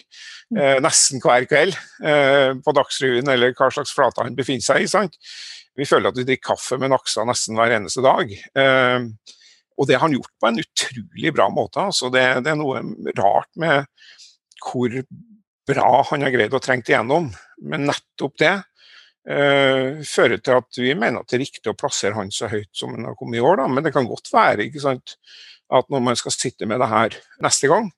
Mm. 0.51 0.60
Eh, 0.62 0.77
nesten 0.84 1.22
hver 1.24 1.48
kveld 1.50 1.75
eh, 2.07 2.53
på 2.63 2.74
Dagsrevyen 2.75 3.31
eller 3.34 3.55
hva 3.57 3.69
slags 3.74 3.91
flate 3.96 4.24
han 4.24 4.38
befinner 4.38 4.63
seg 4.63 4.86
i. 4.86 4.91
sant? 4.91 5.17
Vi 5.77 5.86
føler 5.86 6.10
at 6.10 6.17
vi 6.17 6.25
drikker 6.27 6.53
kaffe 6.55 6.79
med 6.81 6.93
Nakstad 6.93 7.27
nesten 7.29 7.60
hver 7.60 7.75
eneste 7.77 8.03
dag. 8.05 8.31
Eh, 8.34 9.10
og 9.77 9.89
det 9.89 9.98
har 9.98 10.07
han 10.07 10.15
gjort 10.15 10.34
på 10.41 10.50
en 10.50 10.62
utrolig 10.63 11.34
bra 11.36 11.50
måte. 11.53 11.84
Altså 11.84 12.10
det, 12.13 12.25
det, 12.46 12.53
er 12.53 12.60
noe 12.60 12.81
rart 13.19 13.51
med 13.60 13.86
hvor 14.63 14.89
bra 15.67 15.91
han 16.12 16.25
har 16.25 16.33
greid 16.33 16.55
å 16.55 16.62
trenge 16.63 16.88
igjennom. 16.89 17.29
Men 17.67 17.88
nettopp 17.89 18.38
det 18.41 18.53
uh, 18.57 20.00
fører 20.07 20.41
til 20.41 20.59
at 20.62 20.79
vi 20.79 20.95
mener 20.95 21.21
at 21.21 21.29
det 21.29 21.39
er 21.39 21.45
riktig 21.45 21.71
å 21.71 21.77
plassere 21.77 22.17
han 22.17 22.31
så 22.33 22.50
høyt 22.51 22.71
som 22.77 22.95
han 22.95 23.09
har 23.09 23.17
kommet 23.19 23.39
i 23.39 23.43
år. 23.43 23.62
Da. 23.62 23.67
Men 23.71 23.86
det 23.86 23.93
kan 23.95 24.09
godt 24.09 24.31
være 24.33 24.67
ikke 24.67 24.83
sant, 24.83 25.17
at 25.74 25.89
når 25.91 26.03
man 26.03 26.19
skal 26.19 26.36
sitte 26.36 26.67
med 26.69 26.79
det 26.83 26.91
her 26.91 27.17
neste 27.43 27.71
gang, 27.71 27.89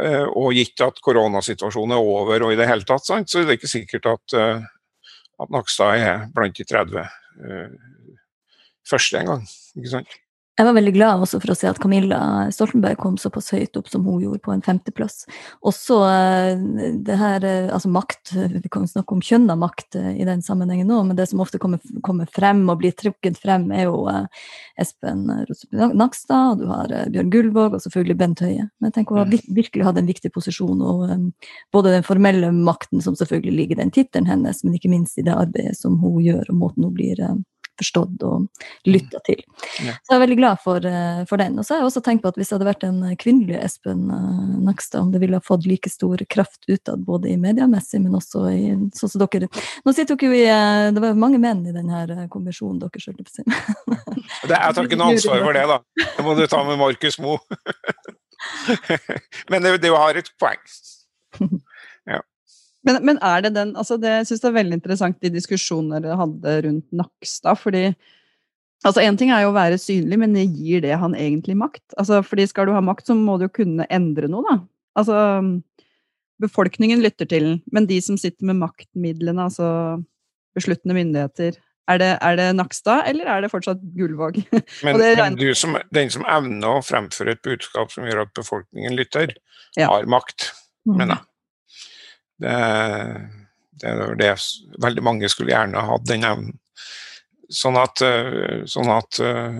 uh, 0.00 0.26
og 0.28 0.52
gitt 0.56 0.84
at 0.84 1.00
koronasituasjonen 1.04 1.96
er 1.96 2.12
over 2.14 2.48
og 2.48 2.54
i 2.54 2.60
det 2.60 2.68
hele 2.70 2.86
tatt, 2.88 3.06
sant, 3.06 3.30
så 3.30 3.40
er 3.40 3.48
det 3.48 3.58
ikke 3.60 3.74
sikkert 3.76 4.10
at, 4.14 4.36
uh, 4.36 5.14
at 5.42 5.54
Nakstad 5.54 6.02
er 6.02 6.28
blant 6.34 6.60
de 6.60 6.68
30 6.68 7.08
første 8.86 9.18
en 9.18 9.26
gang. 9.32 9.48
ikke 9.74 9.90
sant? 9.90 10.12
Jeg 10.54 10.68
var 10.68 10.76
veldig 10.76 10.92
glad 10.94 11.22
også 11.24 11.40
for 11.42 11.50
å 11.50 11.54
se 11.58 11.66
at 11.66 11.80
Camilla 11.82 12.18
Stoltenberg 12.54 13.00
kom 13.02 13.16
såpass 13.18 13.48
høyt 13.56 13.74
opp 13.78 13.88
som 13.90 14.04
hun 14.06 14.20
gjorde, 14.22 14.38
på 14.44 14.52
en 14.54 14.62
femteplass. 14.62 15.24
Også 15.66 15.96
eh, 16.06 16.60
det 17.02 17.16
her, 17.18 17.46
eh, 17.48 17.72
altså 17.74 17.90
makt, 17.90 18.30
vi 18.52 18.70
kan 18.70 18.86
snakke 18.86 19.16
om 19.16 19.22
kjønn 19.24 19.48
av 19.50 19.58
makt 19.58 19.98
eh, 19.98 20.12
i 20.22 20.26
den 20.28 20.44
sammenhengen 20.46 20.86
nå, 20.86 21.00
men 21.08 21.18
det 21.18 21.26
som 21.30 21.42
ofte 21.42 21.58
kommer, 21.58 21.82
kommer 22.06 22.30
frem 22.30 22.62
og 22.70 22.78
blir 22.84 22.94
trukket 22.94 23.40
frem, 23.42 23.66
er 23.74 23.88
jo 23.88 24.04
Espen 24.78 25.24
Nakstad, 25.74 26.54
og 26.54 26.62
du 26.62 26.70
har 26.70 26.94
Bjørn 27.10 27.32
Gullvåg 27.34 27.74
og 27.74 27.82
selvfølgelig 27.82 28.18
Bent 28.20 28.44
Høie. 28.46 28.68
Men 28.78 28.92
jeg 28.92 28.98
tenker 29.00 29.18
hun 29.18 29.24
har 29.24 29.32
mm. 29.32 29.56
virkelig 29.58 29.88
hatt 29.88 29.98
en 29.98 30.12
viktig 30.12 30.30
posisjon, 30.36 30.84
og 30.86 31.10
både 31.74 31.96
den 31.96 32.06
formelle 32.06 32.52
makten 32.54 33.02
som 33.02 33.18
selvfølgelig 33.18 33.58
ligger 33.58 33.80
i 33.80 33.82
den 33.82 33.94
tittelen 33.98 34.30
hennes, 34.30 34.62
men 34.62 34.78
ikke 34.78 34.92
minst 34.94 35.18
i 35.18 35.26
det 35.26 35.34
arbeidet 35.34 35.74
som 35.80 35.98
hun 35.98 36.22
gjør, 36.22 36.46
og 36.46 36.62
måten 36.62 36.86
hun 36.86 36.94
blir 36.94 37.26
forstått 37.80 38.22
og 38.26 38.46
lytta 38.88 39.20
til. 39.26 39.40
Ja. 39.84 39.96
Så 39.98 40.12
jeg 40.12 40.16
er 40.16 40.22
veldig 40.24 40.38
glad 40.38 40.62
for, 40.64 40.86
eh, 40.86 41.22
for, 41.28 41.40
den. 41.40 41.58
Og 41.58 41.66
så 41.66 41.74
har 41.74 41.82
jeg 41.82 41.90
også 41.90 42.02
tenkt 42.04 42.24
på 42.24 42.32
at 42.32 42.38
hvis 42.38 42.50
det 42.50 42.56
hadde 42.58 42.68
vært 42.68 42.86
en 42.88 43.00
kvinnelig 43.20 43.58
Espen 43.64 44.06
uh, 44.10 44.54
Nakstad, 44.64 45.04
om 45.04 45.12
det 45.14 45.20
ville 45.22 45.38
ha 45.38 45.44
fått 45.44 45.66
like 45.68 45.90
stor 45.90 46.20
kraft 46.30 46.68
utad, 46.68 47.04
både 47.06 47.32
i 47.32 47.38
mediemessig, 47.40 48.00
men 48.04 48.16
også 48.18 48.46
i 48.52 48.64
sånn 48.96 49.12
som 49.12 49.24
dere 49.24 49.48
Nå 49.84 49.94
sitter 49.94 50.18
dere 50.18 50.30
jo 50.30 50.36
i 50.36 50.44
eh, 50.48 50.90
Det 50.94 51.02
var 51.02 51.18
mange 51.18 51.40
menn 51.42 51.64
i 51.68 51.74
denne 51.74 52.28
kommisjonen 52.32 52.80
deres, 52.82 53.08
holdt 53.08 53.22
jeg 53.44 54.50
Jeg 54.50 54.76
tar 54.76 54.88
ikke 54.88 55.00
noe 55.00 55.14
ansvar 55.14 55.44
for 55.44 55.56
det, 55.56 55.64
da. 55.70 55.78
Det 56.16 56.26
må 56.26 56.36
du 56.38 56.44
ta 56.50 56.62
med 56.66 56.80
Markus 56.80 57.18
Moe. 57.22 57.38
men 59.50 59.64
det, 59.64 59.76
det 59.82 59.92
har 59.94 60.20
et 60.20 60.30
poeng. 60.40 60.62
Men, 62.84 63.00
men, 63.06 63.18
er 63.24 63.44
det 63.44 63.54
den 63.56 63.72
altså 63.80 63.96
det, 64.00 64.10
Jeg 64.20 64.28
syns 64.28 64.42
det 64.42 64.50
er 64.50 64.58
veldig 64.58 64.78
interessant 64.78 65.22
de 65.24 65.32
diskusjonene 65.32 66.02
dere 66.04 66.18
hadde 66.20 66.56
rundt 66.66 66.86
Nakstad. 66.92 67.58
fordi 67.60 67.84
altså 68.84 69.00
Én 69.00 69.18
ting 69.20 69.32
er 69.32 69.44
jo 69.44 69.52
å 69.52 69.56
være 69.56 69.80
synlig, 69.80 70.20
men 70.20 70.36
gir 70.36 70.84
det 70.84 70.98
han 71.00 71.16
egentlig 71.16 71.56
makt? 71.56 71.84
Altså, 71.96 72.20
fordi 72.22 72.46
Skal 72.50 72.68
du 72.68 72.74
ha 72.76 72.84
makt, 72.84 73.08
så 73.08 73.16
må 73.16 73.38
du 73.38 73.48
jo 73.48 73.56
kunne 73.62 73.88
endre 73.90 74.28
noe, 74.28 74.44
da. 74.48 74.58
Altså, 75.00 75.16
Befolkningen 76.42 77.00
lytter 77.00 77.28
til 77.30 77.44
den, 77.46 77.60
men 77.72 77.86
de 77.86 78.00
som 78.02 78.18
sitter 78.18 78.48
med 78.48 78.58
maktmidlene, 78.58 79.46
altså 79.46 80.02
besluttende 80.54 80.96
myndigheter, 80.96 81.54
er 81.88 82.00
det, 82.00 82.10
er 82.24 82.36
det 82.40 82.46
Nakstad, 82.56 83.04
eller 83.10 83.28
er 83.28 83.44
det 83.44 83.50
fortsatt 83.52 83.82
Gullvåg? 83.96 84.40
Men, 84.84 84.98
men 84.98 85.36
som, 85.54 85.76
den 85.92 86.10
som 86.12 86.24
evner 86.24 86.78
å 86.78 86.84
fremføre 86.84 87.36
et 87.36 87.42
budskap 87.44 87.92
som 87.92 88.06
gjør 88.08 88.22
at 88.24 88.32
befolkningen 88.36 88.96
lytter, 88.96 89.34
ja. 89.76 89.90
har 89.90 90.08
makt, 90.08 90.48
mm. 90.88 90.96
mener 90.96 91.18
jeg. 91.18 91.28
Det, 92.40 92.58
det 93.80 93.90
er 93.90 94.18
det 94.18 94.34
veldig 94.82 95.04
mange 95.04 95.30
skulle 95.32 95.54
gjerne 95.54 95.86
hatt 95.88 96.06
den 96.08 96.26
evnen. 96.26 96.60
Sånn 97.52 97.76
at, 97.78 98.00
eh, 98.02 98.62
sånn 98.70 98.88
at 98.90 99.18
uh, 99.20 99.58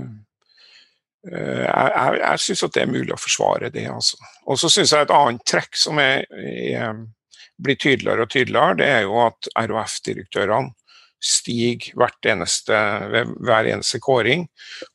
jeg, 1.25 1.67
jeg, 1.69 2.21
jeg 2.23 2.41
syns 2.45 2.63
at 2.67 2.77
det 2.77 2.83
er 2.85 2.95
mulig 2.95 3.13
å 3.15 3.21
forsvare 3.21 3.69
det. 3.75 3.85
Altså. 3.93 4.17
Og 4.49 4.59
så 4.61 4.71
syns 4.73 4.95
jeg 4.95 5.07
et 5.07 5.13
annet 5.15 5.45
trekk 5.49 5.77
som 5.79 6.01
er, 6.03 6.25
er, 6.33 7.05
blir 7.61 7.79
tydeligere 7.79 8.25
og 8.25 8.33
tydeligere, 8.33 8.79
det 8.81 8.89
er 8.89 9.05
jo 9.05 9.21
at 9.27 9.51
RHF-direktørene 9.53 10.73
stiger 11.25 11.95
hvert 11.97 12.27
eneste, 12.29 12.81
ved 13.13 13.31
hver 13.45 13.69
eneste 13.73 14.01
kåring 14.05 14.49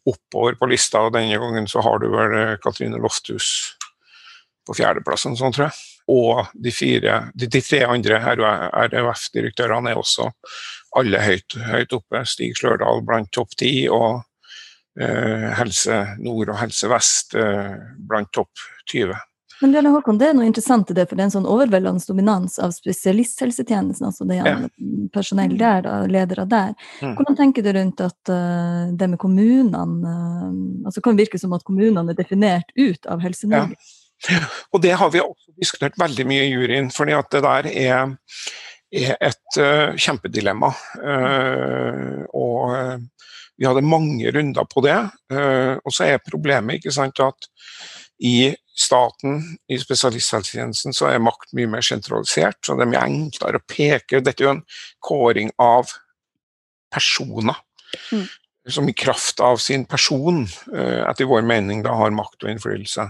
oppover 0.09 0.59
på 0.59 0.69
lista. 0.69 1.05
og 1.05 1.15
Denne 1.15 1.39
gangen 1.41 1.69
så 1.69 1.81
har 1.86 2.01
du 2.01 2.09
vel 2.13 2.36
Katrine 2.62 3.00
Lofthus 3.01 3.48
på 4.67 4.75
fjerdeplassen, 4.77 5.38
sånn 5.39 5.55
tror 5.55 5.69
jeg 5.69 5.99
og 6.10 6.50
de, 6.54 6.72
fire, 6.74 7.20
de, 7.38 7.48
de 7.51 7.62
tre 7.62 7.84
andre 7.86 8.18
RUF-direktørene 8.34 9.94
er 9.94 10.01
også 10.01 10.30
alle 10.98 11.22
høyt, 11.22 11.58
høyt 11.70 11.94
oppe. 11.94 12.24
Stig 12.25 12.58
Slørdal 12.58 13.04
blant 13.06 13.30
topp 13.36 13.54
ti, 13.60 13.74
og 13.94 14.24
eh, 15.00 15.50
Helse 15.60 16.01
Nord 16.24 16.50
og 16.50 16.62
Helse 16.63 16.89
Vest 16.89 17.38
eh, 17.38 17.75
blant 18.10 18.32
topp 18.34 18.50
20. 18.89 19.13
Men 19.60 19.74
Bjørne 19.75 19.92
Håkon, 19.92 20.18
det 20.20 20.30
er 20.30 20.36
noe 20.38 20.48
interessant 20.48 20.92
i 20.92 20.96
det, 20.96 21.04
for 21.10 21.20
det 21.20 21.25
er 21.25 21.28
en 21.28 21.34
sånn 21.34 21.48
overveldende 21.50 22.08
dominans 22.08 22.56
av 22.63 22.72
spesialisthelsetjenesten, 22.72 24.08
altså 24.08 24.28
det 24.30 24.38
er 24.39 24.48
ja. 24.48 24.70
personell 25.12 25.58
der, 25.60 25.84
da, 25.84 25.96
ledere 26.08 26.46
der. 26.48 26.72
Mm. 27.04 27.18
Hvordan 27.18 27.38
tenker 27.42 27.66
du 27.66 27.74
rundt 27.75 28.04
at 28.06 28.32
uh, 28.32 28.88
det 28.96 29.10
med 29.12 29.20
kommunene 29.20 29.82
uh, 29.84 30.54
altså 30.88 31.04
Kan 31.04 31.20
virke 31.20 31.42
som 31.42 31.51
at 31.58 31.66
kommunene 31.68 32.08
er 32.08 32.22
definert 32.22 32.72
ut 32.80 33.10
av 33.12 33.20
Helse-Norge? 33.25 33.75
Ja. 33.75 33.99
Og 34.74 34.82
det 34.84 34.96
har 35.00 35.12
vi 35.14 35.22
også 35.24 35.54
diskutert 35.60 36.00
veldig 36.00 36.26
mye 36.28 36.48
i 36.48 36.52
juryen, 36.54 36.90
fordi 36.94 37.16
at 37.18 37.30
det 37.34 37.44
der 37.46 37.70
er, 37.72 38.16
er 38.92 39.16
et 39.30 39.60
uh, 39.60 39.96
kjempedilemma. 39.96 40.72
Uh, 41.00 42.26
og 42.36 42.74
uh, 42.74 42.98
vi 43.60 43.68
hadde 43.68 43.84
mange 43.84 44.32
runder 44.32 44.68
på 44.72 44.82
det. 44.86 44.96
og 45.84 45.92
så 45.92 46.06
er 46.06 46.22
problemet 46.24 46.78
ikke 46.78 46.94
sant, 46.96 47.20
at 47.20 47.48
i 48.24 48.54
staten, 48.72 49.42
i 49.68 49.76
spesialisthelsetjenesten, 49.76 50.96
så 50.96 51.10
er 51.10 51.20
makt 51.20 51.52
mye 51.60 51.68
mer 51.68 51.84
sentralisert. 51.84 52.62
Så 52.64 52.78
det 52.80 52.86
er 52.86 52.92
mye 52.94 53.02
enklere 53.04 53.60
å 53.60 53.66
peke 53.68 54.22
Dette 54.24 54.46
er 54.46 54.48
jo 54.48 54.54
en 54.54 54.64
kåring 55.04 55.52
av 55.60 55.92
personer. 56.88 57.60
Mm. 58.14 58.24
Som 58.72 58.88
i 58.88 58.96
kraft 58.96 59.44
av 59.44 59.60
sin 59.60 59.84
person, 59.84 60.46
etter 60.72 61.28
vår 61.28 61.44
mening, 61.44 61.84
da 61.84 62.00
har 62.00 62.16
makt 62.16 62.48
og 62.48 62.54
innflytelse. 62.54 63.10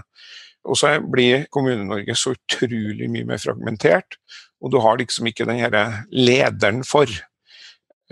Og 0.68 0.76
så 0.76 0.94
blir 1.00 1.46
Kommune-Norge 1.52 2.16
så 2.18 2.34
utrolig 2.36 3.08
mye 3.10 3.28
mer 3.28 3.40
fragmentert, 3.40 4.18
og 4.60 4.72
du 4.74 4.80
har 4.84 4.98
liksom 5.00 5.30
ikke 5.30 5.46
den 5.48 5.62
denne 5.64 6.04
lederen 6.12 6.82
for 6.84 7.08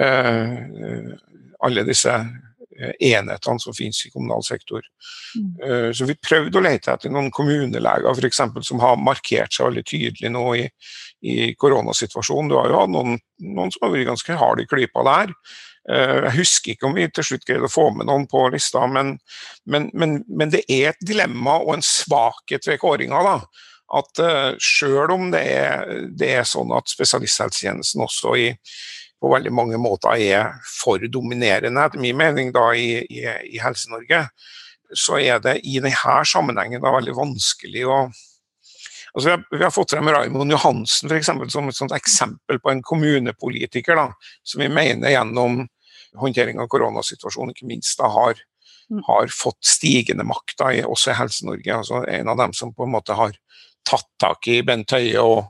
uh, 0.01 1.17
alle 1.59 1.85
disse 1.85 2.15
eh, 2.15 2.95
enhetene 3.11 3.61
som 3.61 3.75
finnes 3.77 4.01
i 4.07 4.13
kommunal 4.15 4.45
sektor. 4.47 4.81
Mm. 5.37 5.51
Uh, 5.61 5.91
så 5.93 6.09
vi 6.09 6.17
prøvde 6.17 6.61
å 6.61 6.65
lete 6.65 6.95
etter 6.95 7.13
noen 7.13 7.29
kommuneleger 7.35 8.09
for 8.09 8.29
eksempel, 8.29 8.65
som 8.65 8.81
har 8.81 8.97
markert 8.97 9.53
seg 9.53 9.69
veldig 9.69 9.85
tydelig 9.91 10.33
nå 10.33 10.45
i, 10.57 10.65
i 11.21 11.39
koronasituasjonen. 11.59 12.49
Du 12.49 12.57
har 12.57 12.73
jo 12.73 12.81
hatt 12.81 12.95
noen, 12.95 13.19
noen 13.45 13.75
som 13.75 13.85
har 13.85 13.97
vært 13.97 14.13
ganske 14.15 14.41
harde 14.41 14.65
i 14.65 14.71
klypa 14.71 15.05
der. 15.11 15.37
Eh, 15.89 16.19
jeg 16.27 16.35
husker 16.37 16.75
ikke 16.75 16.89
om 16.89 16.97
vi 16.99 17.07
til 17.09 17.25
slutt 17.25 17.47
greide 17.49 17.69
å 17.69 17.73
få 17.73 17.87
med 17.97 18.09
noen 18.11 18.27
på 18.29 18.45
lista, 18.53 18.85
men, 18.93 19.15
men, 19.65 19.89
men, 19.97 20.21
men 20.29 20.53
det 20.53 20.65
er 20.69 20.93
et 20.93 21.09
dilemma 21.09 21.57
og 21.63 21.79
en 21.79 21.85
svakhet 21.85 22.69
ved 22.69 22.81
kåringa. 22.83 23.23
da, 23.25 23.65
At 23.99 24.23
eh, 24.25 24.53
sjøl 24.61 25.15
om 25.15 25.33
det 25.33 25.43
er, 25.49 25.97
det 26.13 26.33
er, 26.37 26.47
sånn 26.49 26.75
at 26.77 26.93
spesialisthelsetjenesten 26.93 28.05
også 28.05 28.37
i, 28.37 28.51
på 29.19 29.33
veldig 29.33 29.55
mange 29.55 29.81
måter 29.81 30.21
er 30.21 30.53
for 30.69 31.03
dominerende, 31.11 31.89
etter 31.89 32.03
min 32.03 32.19
mening, 32.21 32.53
da, 32.55 32.69
i, 32.77 33.01
i, 33.09 33.25
i 33.57 33.63
Helse-Norge, 33.63 34.27
så 34.97 35.19
er 35.21 35.41
det 35.45 35.59
i 35.69 35.81
denne 35.81 36.21
sammenhengen 36.29 36.85
da 36.85 36.95
veldig 36.95 37.17
vanskelig 37.17 37.89
å 37.89 38.09
Altså, 39.17 39.25
vi, 39.25 39.33
har, 39.33 39.45
vi, 39.51 39.63
har, 39.65 39.71
fått 39.73 39.91
frem 39.95 40.09
Raymond 40.13 40.53
Johansen 40.53 41.09
for 41.09 41.17
eksempel, 41.17 41.49
som 41.51 41.71
et 41.73 41.95
eksempel 41.97 42.61
på 42.61 42.71
en 42.71 42.83
kommunepolitiker 42.85 43.97
da, 43.97 44.05
som 44.47 44.61
vi 44.61 44.69
mener 44.71 45.11
gjennom 45.11 45.63
håndtering 46.21 46.61
av 46.63 46.71
koronasituasjonen 46.73 47.55
ikke 47.55 47.69
minst 47.69 47.99
da 48.01 48.11
har, 48.13 48.41
mm. 48.91 49.03
har 49.09 49.31
fått 49.33 49.61
stigende 49.67 50.27
makt 50.29 50.57
da, 50.61 50.73
også 50.89 51.13
i 51.13 51.19
Helse-Norge. 51.19 51.77
Altså, 51.77 52.03
en 52.09 52.33
av 52.33 52.41
dem 52.43 52.57
som 52.57 52.75
på 52.75 52.87
en 52.87 52.95
måte 52.97 53.17
har 53.19 53.37
tatt 53.89 54.09
tak 54.21 54.51
i 54.51 54.61
Bent 54.67 54.93
Høie 54.93 55.23
og 55.23 55.47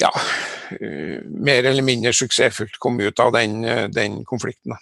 ja, 0.00 0.10
uh, 0.12 1.18
mer 1.28 1.66
eller 1.68 1.84
mindre 1.84 2.12
suksessfullt 2.16 2.78
kom 2.80 3.00
ut 3.02 3.20
av 3.20 3.34
den, 3.36 3.60
uh, 3.66 3.88
den 3.92 4.22
konflikten. 4.28 4.76
Da. 4.76 4.80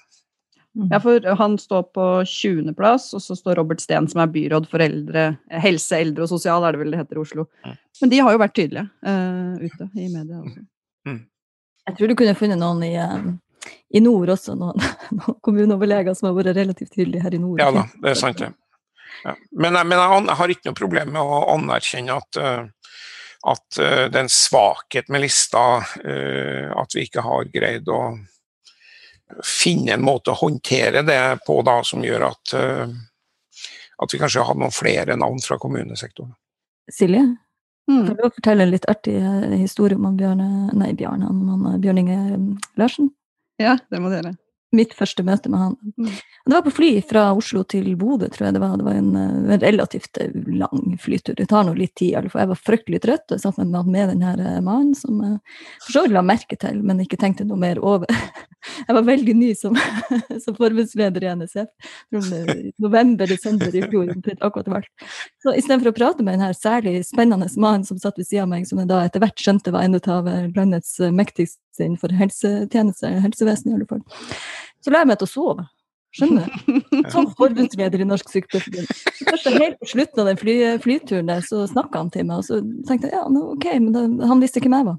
Mm. 0.78 0.92
Ja, 0.92 1.00
for 1.02 1.24
han 1.40 1.56
står 1.58 1.88
på 1.96 2.06
20.-plass, 2.28 3.08
og 3.16 3.22
så 3.24 3.34
står 3.34 3.58
Robert 3.58 3.82
Steen, 3.82 4.06
som 4.10 4.22
er 4.22 4.30
byråd 4.30 4.68
for 4.70 4.84
eldre, 4.84 5.30
helse, 5.64 5.98
eldre 5.98 6.26
og 6.26 6.30
sosial, 6.30 6.62
er 6.62 6.76
det 6.76 6.82
vel 6.84 6.94
det 6.94 7.00
heter 7.00 7.18
i 7.18 7.22
Oslo. 7.24 7.48
Mm. 7.66 7.78
Men 8.02 8.12
de 8.12 8.20
har 8.22 8.34
jo 8.34 8.42
vært 8.44 8.54
tydelige 8.60 8.86
uh, 9.08 9.56
ute 9.64 9.88
i 9.98 10.06
media 10.12 10.38
også. 10.38 10.62
Jeg 11.88 11.96
tror 11.96 12.10
du 12.10 12.18
kunne 12.20 12.36
funnet 12.36 12.60
noen 12.60 12.82
i, 12.84 12.92
eh, 13.00 13.28
i 13.90 14.00
nord 14.04 14.28
også, 14.34 14.54
noen, 14.60 14.78
noen 15.18 15.38
kommuneoverleger 15.42 16.14
som 16.16 16.28
har 16.30 16.36
vært 16.38 16.56
relativt 16.58 16.92
tydelige 16.94 17.22
her 17.24 17.34
i 17.34 17.40
nord. 17.42 17.60
Ja 17.62 17.70
da, 17.74 17.86
det 18.02 18.10
er 18.14 18.18
sant 18.20 18.38
det. 18.42 18.52
Ja. 19.24 19.34
Men, 19.52 19.74
jeg- 19.74 19.86
men 19.90 19.98
jeg, 19.98 20.24
jeg 20.28 20.36
har 20.40 20.48
ikke 20.54 20.68
noe 20.70 20.78
problem 20.78 21.12
med 21.16 21.22
å 21.22 21.38
anerkjenne 21.56 22.16
at, 22.20 22.36
eh, 22.38 22.92
at 23.52 23.78
eh, 23.82 24.04
det 24.12 24.18
er 24.20 24.24
en 24.26 24.32
svakhet 24.32 25.08
med 25.10 25.24
lista, 25.24 25.64
eh, 26.04 26.68
at 26.78 26.94
vi 26.94 27.06
ikke 27.08 27.24
har 27.26 27.48
greid 27.54 27.88
å 27.90 28.02
finne 29.44 29.92
en 29.96 30.04
måte 30.06 30.32
å 30.32 30.38
håndtere 30.40 31.02
det 31.04 31.18
på 31.46 31.58
da, 31.66 31.82
som 31.84 32.00
gjør 32.04 32.22
at, 32.30 32.54
at 34.00 34.14
vi 34.14 34.20
kanskje 34.22 34.44
hadde 34.48 34.62
noen 34.62 34.72
flere 34.72 35.16
navn 35.20 35.40
fra 35.44 35.58
kommunesektoren. 35.60 36.32
Silje, 36.92 37.26
Mm. 37.88 38.02
kan 38.06 38.16
du 38.18 38.22
fortelle 38.36 38.62
en 38.66 38.70
litt 38.70 38.84
artig 38.84 39.14
historie 39.62 39.96
om 39.96 40.04
han 40.04 40.16
nei, 40.76 40.90
eh, 40.90 41.78
Bjørn 41.80 41.98
Inge 42.02 42.18
Larsen? 42.76 43.08
Ja, 43.58 43.76
det 43.90 44.00
må 44.00 44.10
dere. 44.12 44.36
Mitt 44.76 44.92
første 44.92 45.24
møte 45.24 45.48
med 45.48 45.62
han. 45.62 45.76
Mm. 45.96 46.10
Det 46.48 46.52
var 46.52 46.64
på 46.66 46.74
fly 46.76 46.90
fra 47.08 47.22
Oslo 47.36 47.62
til 47.68 47.86
Bodø, 47.96 48.28
tror 48.32 48.48
jeg 48.48 48.56
det 48.56 48.60
var. 48.60 48.74
Det 48.76 48.84
var 48.84 48.98
en, 49.00 49.14
eh, 49.16 49.54
en 49.54 49.62
relativt 49.62 50.20
eh, 50.20 50.34
lang 50.60 50.98
flytur. 51.00 51.34
Det 51.38 51.48
tar 51.48 51.64
nå 51.64 51.72
litt 51.76 51.94
tid, 51.94 52.10
i 52.10 52.18
alle 52.20 52.32
fall. 52.32 52.42
Jeg 52.44 52.52
var 52.52 52.60
fryktelig 52.66 53.00
trøtt. 53.04 53.24
og 53.30 53.36
Jeg 53.38 53.44
satt 53.46 53.58
med, 53.62 53.88
med 53.88 54.12
den 54.12 54.26
her 54.26 54.42
eh, 54.44 54.60
mannen 54.64 54.94
som 54.98 55.22
jeg 55.24 55.38
for 55.86 55.96
så 55.96 56.04
vidt 56.04 56.16
la 56.16 56.24
merke 56.26 56.58
til, 56.60 56.82
men 56.84 57.00
ikke 57.04 57.20
tenkte 57.20 57.48
noe 57.48 57.60
mer 57.60 57.80
over. 57.80 58.12
Jeg 58.58 58.94
var 58.96 59.04
veldig 59.06 59.34
ny 59.38 59.52
som, 59.56 59.76
som 60.44 60.56
forbundsleder 60.56 61.24
i 61.24 61.30
NSF. 61.38 61.68
November-desember 62.82 63.74
i 63.74 63.84
fjor, 63.86 64.10
akkurat 64.40 64.70
valgt. 64.72 65.06
Så 65.42 65.54
istedenfor 65.54 65.92
å 65.92 65.96
prate 65.96 66.26
med 66.26 66.36
den 66.36 66.44
her 66.44 66.56
særlig 66.58 67.04
spennende 67.06 67.48
mannen 67.56 67.86
som 67.86 68.00
satt 68.02 68.18
ved 68.18 68.28
siden 68.28 68.48
av 68.48 68.52
meg, 68.52 68.66
som 68.68 68.80
jeg 68.82 68.90
da 68.90 69.04
etter 69.06 69.22
hvert 69.22 69.40
skjønte 69.42 69.72
var 69.74 69.86
en 69.86 69.98
av 69.98 70.28
eh, 70.28 70.48
landets 70.56 70.98
eh, 71.00 71.14
mektigste 71.14 71.86
innenfor 71.86 72.12
helsetjeneste, 72.18 73.10
helsevesenet 73.22 73.70
i 73.70 73.76
alle 73.78 73.88
fall, 73.88 74.02
så 74.88 74.94
la 74.94 75.02
jeg 75.04 75.10
meg 75.10 75.20
til 75.20 75.28
å 75.28 75.32
sove. 75.34 75.64
Skjønner 76.16 76.46
du? 76.48 76.78
Som 77.12 77.26
forbundsleder 77.36 78.00
i 78.00 78.06
Norsk 78.08 78.30
Sykepleierforbund. 78.32 79.58
Helt 79.60 79.76
på 79.82 79.90
slutten 79.90 80.22
av 80.22 80.30
den 80.30 80.40
fly, 80.40 80.54
flyturen 80.80 81.28
der, 81.28 81.44
så 81.44 81.66
snakka 81.68 82.00
han 82.00 82.12
til 82.14 82.24
meg, 82.30 82.40
og 82.40 82.48
så 82.48 82.62
tenkte 82.88 83.10
jeg 83.10 83.18
ja, 83.18 83.26
ok, 83.28 83.68
men 83.84 83.92
da, 83.92 84.06
han 84.30 84.40
visste 84.40 84.62
hvem 84.64 84.78
jeg 84.78 84.88
var. 84.88 84.96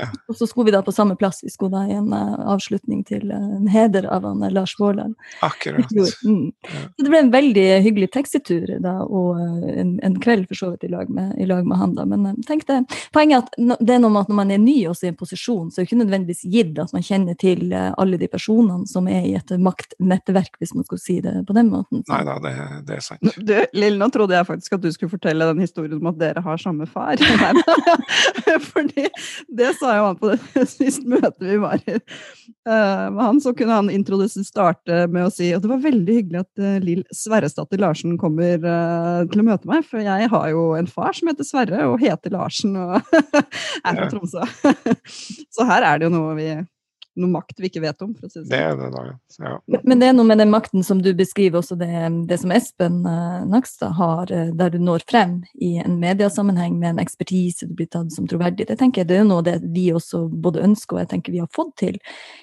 Ja. 0.00 0.08
Og 0.28 0.36
så 0.36 0.46
skulle 0.46 0.70
vi 0.70 0.74
da 0.74 0.82
på 0.82 0.92
samme 0.92 1.16
plass. 1.16 1.40
Vi 1.44 1.50
skulle 1.50 1.76
da 1.76 1.84
i 1.88 1.96
en 1.96 2.12
uh, 2.12 2.36
avslutning 2.54 3.02
til 3.08 3.30
uh, 3.32 3.56
en 3.58 3.68
heder 3.68 4.06
av 4.10 4.24
han 4.24 4.42
eh, 4.42 4.52
Lars 4.54 4.74
Våland. 4.78 5.14
Akkurat. 5.44 5.92
Mm. 6.24 6.52
Ja. 6.62 6.82
Så 6.96 7.04
det 7.04 7.12
ble 7.12 7.20
en 7.24 7.32
veldig 7.32 7.66
hyggelig 7.84 8.10
taxitur 8.14 8.70
da, 8.82 8.96
og 9.04 9.40
uh, 9.40 9.68
en, 9.70 9.96
en 10.06 10.18
kveld 10.22 10.46
for 10.50 10.60
så 10.60 10.70
vidt 10.72 10.88
i 10.88 10.92
lag 10.92 11.10
med, 11.12 11.34
i 11.40 11.48
lag 11.48 11.66
med 11.66 11.80
han. 11.80 11.94
da. 11.98 12.06
Men 12.08 12.40
tenk 12.48 12.66
det, 12.70 12.82
poenget 13.14 13.36
er 13.36 13.44
at 13.44 13.60
no- 13.60 13.78
det 13.80 13.96
er 13.96 14.02
noe 14.04 14.14
med 14.14 14.26
at 14.26 14.32
når 14.32 14.40
man 14.40 14.54
er 14.54 14.62
ny 14.62 14.78
også 14.90 15.08
i 15.08 15.12
en 15.12 15.20
posisjon, 15.20 15.70
så 15.70 15.80
er 15.80 15.84
det 15.84 15.90
ikke 15.90 16.02
nødvendigvis 16.04 16.44
gitt 16.50 16.80
at 16.80 16.94
man 16.96 17.04
kjenner 17.04 17.36
til 17.40 17.74
alle 17.74 18.18
de 18.20 18.28
personene 18.30 18.88
som 18.88 19.08
er 19.10 19.26
i 19.26 19.34
et 19.38 19.52
maktnettverk, 19.60 20.56
hvis 20.60 20.74
man 20.76 20.86
skulle 20.86 21.02
si 21.02 21.18
det 21.24 21.34
på 21.48 21.56
den 21.56 21.70
måten. 21.72 22.04
Nei 22.08 22.20
da, 22.26 22.36
det, 22.42 22.54
det 22.88 22.98
er 22.98 23.04
sant. 23.04 23.36
Du, 23.36 23.54
Lill, 23.76 23.98
nå 24.00 24.08
trodde 24.14 24.36
jeg 24.36 24.48
faktisk 24.48 24.76
at 24.76 24.84
du 24.84 24.90
skulle 24.94 25.12
fortelle 25.12 25.48
den 25.50 25.62
historien 25.62 25.98
om 25.98 26.10
at 26.12 26.20
dere 26.20 26.44
har 26.44 26.60
samme 26.60 26.86
far. 26.90 27.20
Fordi 28.72 29.06
det 29.48 29.72
sa 29.78 29.94
jo 29.96 30.06
han 30.08 30.18
på 30.20 30.32
det 30.32 30.66
siste 30.76 31.06
møtet 31.08 31.44
vi 31.44 31.58
var 31.62 31.82
i. 31.86 31.98
Uh, 32.68 33.06
med 33.14 33.20
han 33.22 33.40
så 33.42 33.54
kunne 33.56 33.78
han 33.78 33.92
introdusere 33.92 34.44
starte 34.46 35.04
med 35.12 35.28
å 35.28 35.32
si 35.32 35.50
at 35.54 35.64
det 35.64 35.70
var 35.70 35.82
veldig 35.84 36.16
hyggelig 36.18 36.42
at 36.42 36.62
uh, 36.62 36.80
Lill 36.84 37.04
Sverresdatter 37.14 37.80
Larsen 37.80 38.18
kommer 38.20 38.58
uh, 38.60 39.22
til 39.30 39.42
å 39.42 39.46
møte 39.46 39.70
meg, 39.70 39.86
for 39.88 40.04
jeg 40.04 40.28
har 40.32 40.50
jo 40.52 40.66
en 40.78 40.90
far 40.90 41.16
som 41.16 41.30
heter 41.30 41.48
Sverre 41.48 41.86
og 41.90 42.02
heter 42.02 42.34
Larsen 42.34 42.76
og 42.80 42.98
er 43.86 43.96
fra 43.96 44.10
Tromsø. 44.10 44.44
så 45.54 45.68
her 45.70 45.86
er 45.86 46.00
det 46.00 46.10
jo 46.10 46.14
noe 46.14 46.36
vi 46.38 46.52
noe 47.20 47.30
makt 47.30 47.60
vi 47.60 47.68
ikke 47.70 47.82
vet 47.84 48.02
om, 48.02 48.14
for 48.16 48.26
å 48.26 48.30
si 48.32 48.40
det 48.40 48.48
Det 48.50 48.58
sånn. 48.58 48.70
er 48.70 48.76
det 48.80 48.90
da, 48.96 49.02
ja. 49.06 49.14
ja. 49.46 49.58
Men- 49.68 49.80
Men 49.84 49.98
det 50.00 50.08
er 50.08 50.12
noe 50.16 50.26
med 50.26 50.38
den 50.38 50.50
makten 50.50 50.84
som 50.84 51.02
du 51.02 51.12
beskriver, 51.14 51.60
også 51.60 51.76
det, 51.78 52.26
det 52.28 52.38
som 52.40 52.50
Espen 52.52 53.04
uh, 53.06 53.44
Nakstad 53.46 53.92
har, 53.98 54.30
uh, 54.32 54.50
der 54.56 54.70
du 54.70 54.78
når 54.78 55.04
frem 55.08 55.42
i 55.60 55.76
en 55.84 55.98
mediasammenheng 56.00 56.78
med 56.78 56.90
en 56.96 57.04
ekspertise 57.04 57.68
du 57.68 57.74
blir 57.74 57.86
tatt 57.90 58.12
som 58.12 58.26
troverdig. 58.26 58.66
Det 58.66 58.78
tenker 58.78 59.02
jeg 59.02 59.08
det 59.08 59.18
er 59.20 59.24
noe 59.28 59.42
det 59.42 59.60
vi 59.62 59.90
også 59.92 60.28
både 60.30 60.62
ønsker 60.64 60.96
og 60.96 61.00
jeg 61.04 61.08
tenker 61.14 61.32
vi 61.32 61.38
har 61.42 61.48
fått 61.54 61.76
til 61.76 61.98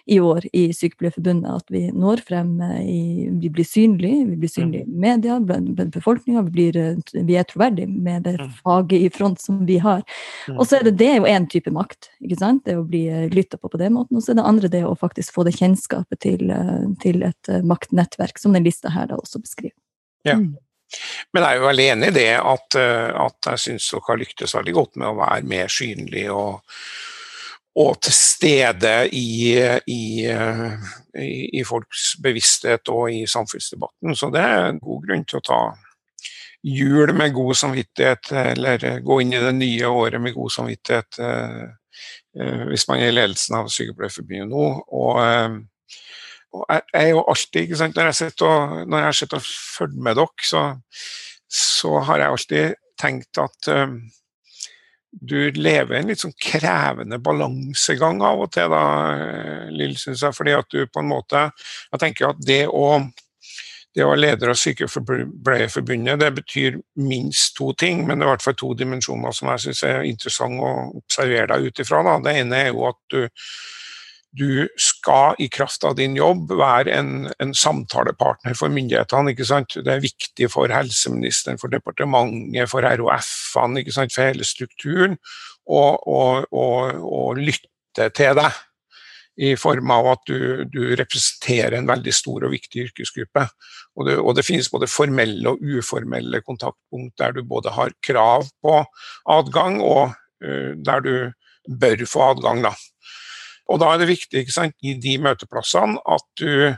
i 0.08 0.20
år 0.20 0.46
i 0.54 0.68
Sykepleierforbundet. 0.74 1.50
At 1.56 1.66
vi 1.74 1.92
når 1.92 2.22
frem 2.28 2.60
uh, 2.62 2.80
i 2.82 3.30
Vi 3.42 3.50
blir 3.50 3.66
synlige, 3.66 4.26
vi 4.30 4.36
blir 4.36 4.50
synlige 4.50 4.84
i 4.88 5.00
media, 5.08 5.40
blant 5.40 5.76
befolkninga. 5.94 6.42
Vi, 6.48 6.52
blir, 6.52 7.02
vi 7.26 7.36
er 7.36 7.44
troverdige 7.44 7.88
med 7.88 8.24
det 8.24 8.38
Mm. 8.38 8.52
faget 8.64 9.02
i 9.02 9.10
front 9.10 9.40
som 9.42 9.66
vi 9.66 9.78
har. 9.80 10.04
Mm. 10.48 10.60
Og 10.60 10.68
så 10.68 10.78
er 10.80 10.84
det, 10.84 10.98
det 10.98 11.08
er 11.08 11.16
jo 11.18 11.24
én 11.26 11.48
type 11.50 11.72
makt. 11.74 12.10
ikke 12.22 12.38
sant? 12.38 12.64
Det 12.66 12.76
å 12.78 12.84
bli 12.88 13.08
lytta 13.34 13.58
på 13.58 13.70
på 13.72 13.78
den 13.80 13.94
måten. 13.94 14.18
Og 14.18 14.22
så 14.24 14.32
er 14.32 14.36
det 14.36 14.46
andre 14.46 14.67
det 14.74 14.84
å 14.88 14.96
faktisk 14.98 15.36
få 15.36 15.46
det 15.48 15.56
kjennskapet 15.58 16.20
til, 16.24 16.50
eh, 16.52 16.88
til 17.04 17.26
et 17.28 17.52
eh, 17.52 17.66
maktnettverk, 17.66 18.40
som 18.40 18.56
den 18.56 18.66
lista 18.68 18.92
her 18.94 19.10
da 19.10 19.20
også 19.20 19.42
beskriver. 19.44 19.76
Ja. 20.28 20.38
Mm. 20.40 20.56
Men 21.34 21.44
jeg 21.44 21.50
er 21.50 21.60
jo 21.60 21.68
veldig 21.68 21.86
enig 21.92 22.10
i 22.10 22.16
det 22.16 22.32
at, 22.40 22.80
eh, 22.80 23.10
at 23.26 23.52
jeg 23.52 23.64
syns 23.66 23.90
dere 23.92 24.08
har 24.08 24.22
lyktes 24.22 24.56
veldig 24.56 24.76
godt 24.78 25.00
med 25.00 25.10
å 25.10 25.18
være 25.20 25.50
mer 25.52 25.72
synlig 25.72 26.28
og, 26.32 26.78
og 27.78 27.98
til 28.02 28.16
stede 28.16 28.94
i, 29.14 29.58
i, 29.94 30.04
i, 30.28 31.34
i 31.60 31.66
folks 31.68 32.14
bevissthet 32.24 32.90
og 32.94 33.12
i 33.14 33.26
samfunnsdebatten. 33.30 34.16
Så 34.16 34.32
det 34.34 34.46
er 34.46 34.70
en 34.70 34.80
god 34.84 35.04
grunn 35.06 35.28
til 35.28 35.42
å 35.42 35.46
ta 35.46 35.62
jul 36.68 37.14
med 37.14 37.36
god 37.36 37.58
samvittighet, 37.60 38.32
eller 38.32 38.88
gå 39.06 39.20
inn 39.22 39.36
i 39.36 39.44
det 39.44 39.54
nye 39.56 39.92
året 39.92 40.22
med 40.22 40.34
god 40.36 40.52
samvittighet. 40.52 41.20
Eh, 42.40 42.48
eh, 42.48 42.66
Hvis 42.72 42.88
man 42.90 43.02
er 43.02 43.12
i 43.12 43.16
ledelsen 43.16 43.58
av 43.60 43.72
Sykepleierforbundet 43.74 44.52
nå. 44.52 44.68
Og, 44.88 45.22
eh, 45.24 45.58
og 46.54 46.66
jeg 46.70 46.82
jeg 46.94 47.04
er 47.04 47.10
jo 47.10 47.24
alltid, 47.28 47.62
ikke 47.62 47.80
sant, 47.80 47.96
når 47.96 48.12
jeg 48.12 48.20
sitter 48.22 48.46
og, 48.48 48.76
når 48.88 48.98
jeg 48.98 49.10
har 49.10 49.18
sittet 49.22 49.40
og 49.40 49.50
følger 49.78 50.04
med 50.04 50.16
dere, 50.16 50.46
så, 50.52 50.62
så 51.50 52.00
har 52.08 52.24
jeg 52.24 52.36
alltid 52.36 52.78
tenkt 52.98 53.38
at 53.42 53.70
um, 53.74 54.00
du 55.12 55.52
lever 55.56 55.98
en 55.98 56.10
litt 56.10 56.22
sånn 56.22 56.36
krevende 56.42 57.20
balansegang 57.24 58.22
av 58.26 58.44
og 58.44 58.52
til, 58.54 58.70
da, 58.74 58.84
eh, 59.16 59.70
Lill, 59.74 59.96
syns 59.98 60.24
jeg. 60.26 60.36
Fordi 60.36 60.54
at 60.58 60.70
du 60.74 60.86
på 60.86 61.02
en 61.02 61.10
måte 61.10 61.50
Jeg 61.92 62.02
tenker 62.02 62.30
at 62.32 62.42
det 62.46 62.66
å 62.68 63.00
det 63.98 64.06
å 64.06 64.12
være 64.12 64.22
leder 64.22 64.52
av 64.52 64.60
Sykepleierforbundet 64.62 66.22
det 66.22 66.30
betyr 66.38 66.78
minst 67.02 67.56
to 67.58 67.72
ting, 67.74 68.04
men 68.06 68.20
det 68.20 68.28
er 68.28 68.30
i 68.30 68.34
hvert 68.36 68.46
fall 68.46 68.58
to 68.60 68.70
dimensjoner 68.78 69.34
som 69.34 69.50
jeg 69.50 69.64
syns 69.64 69.82
er 69.88 70.06
interessant 70.06 70.62
å 70.62 70.70
observere 71.00 71.50
deg 71.56 71.66
ut 71.66 71.82
ifra. 71.82 72.04
Det 72.22 72.36
ene 72.44 72.60
er 72.60 72.70
jo 72.70 72.86
at 72.92 73.00
du, 73.10 73.26
du 74.38 74.52
skal 74.78 75.42
i 75.42 75.50
kraft 75.50 75.88
av 75.90 75.98
din 75.98 76.14
jobb 76.20 76.54
være 76.60 76.94
en, 76.94 77.12
en 77.42 77.56
samtalepartner 77.58 78.54
for 78.60 78.70
myndighetene. 78.74 79.34
ikke 79.34 79.50
sant? 79.50 79.80
Det 79.82 79.96
er 79.96 80.06
viktig 80.06 80.52
for 80.54 80.70
helseministeren, 80.70 81.58
for 81.58 81.74
departementet, 81.74 82.70
for 82.70 82.86
ROF-ene, 82.86 83.82
for 83.90 84.22
hele 84.28 84.46
strukturen, 84.46 85.18
å 85.66 87.26
lytte 87.42 88.12
til 88.14 88.38
deg. 88.38 88.64
I 89.38 89.54
form 89.60 89.92
av 89.94 90.08
at 90.16 90.24
du, 90.26 90.64
du 90.74 90.96
representerer 90.98 91.76
en 91.78 91.90
veldig 91.90 92.14
stor 92.16 92.48
og 92.48 92.54
viktig 92.56 92.88
yrkesgruppe. 92.88 93.44
Og 93.98 94.08
det, 94.08 94.16
og 94.18 94.34
det 94.38 94.46
finnes 94.48 94.70
både 94.74 94.90
formelle 94.90 95.54
og 95.54 95.62
uformelle 95.62 96.42
kontaktpunkt 96.46 97.18
der 97.22 97.36
du 97.36 97.44
både 97.46 97.74
har 97.76 97.94
krav 98.06 98.48
på 98.66 98.80
adgang, 99.30 99.78
og 99.86 100.16
uh, 100.46 100.72
der 100.78 101.06
du 101.06 101.14
bør 101.82 102.06
få 102.10 102.32
adgang. 102.32 102.64
da. 102.66 102.74
Og 103.70 103.82
da 103.84 103.92
er 103.94 104.02
det 104.02 104.10
viktig 104.10 104.46
sant, 104.54 104.78
i 104.82 104.96
de 105.02 105.18
møteplassene 105.22 106.02
at 106.08 106.26
du 106.40 106.74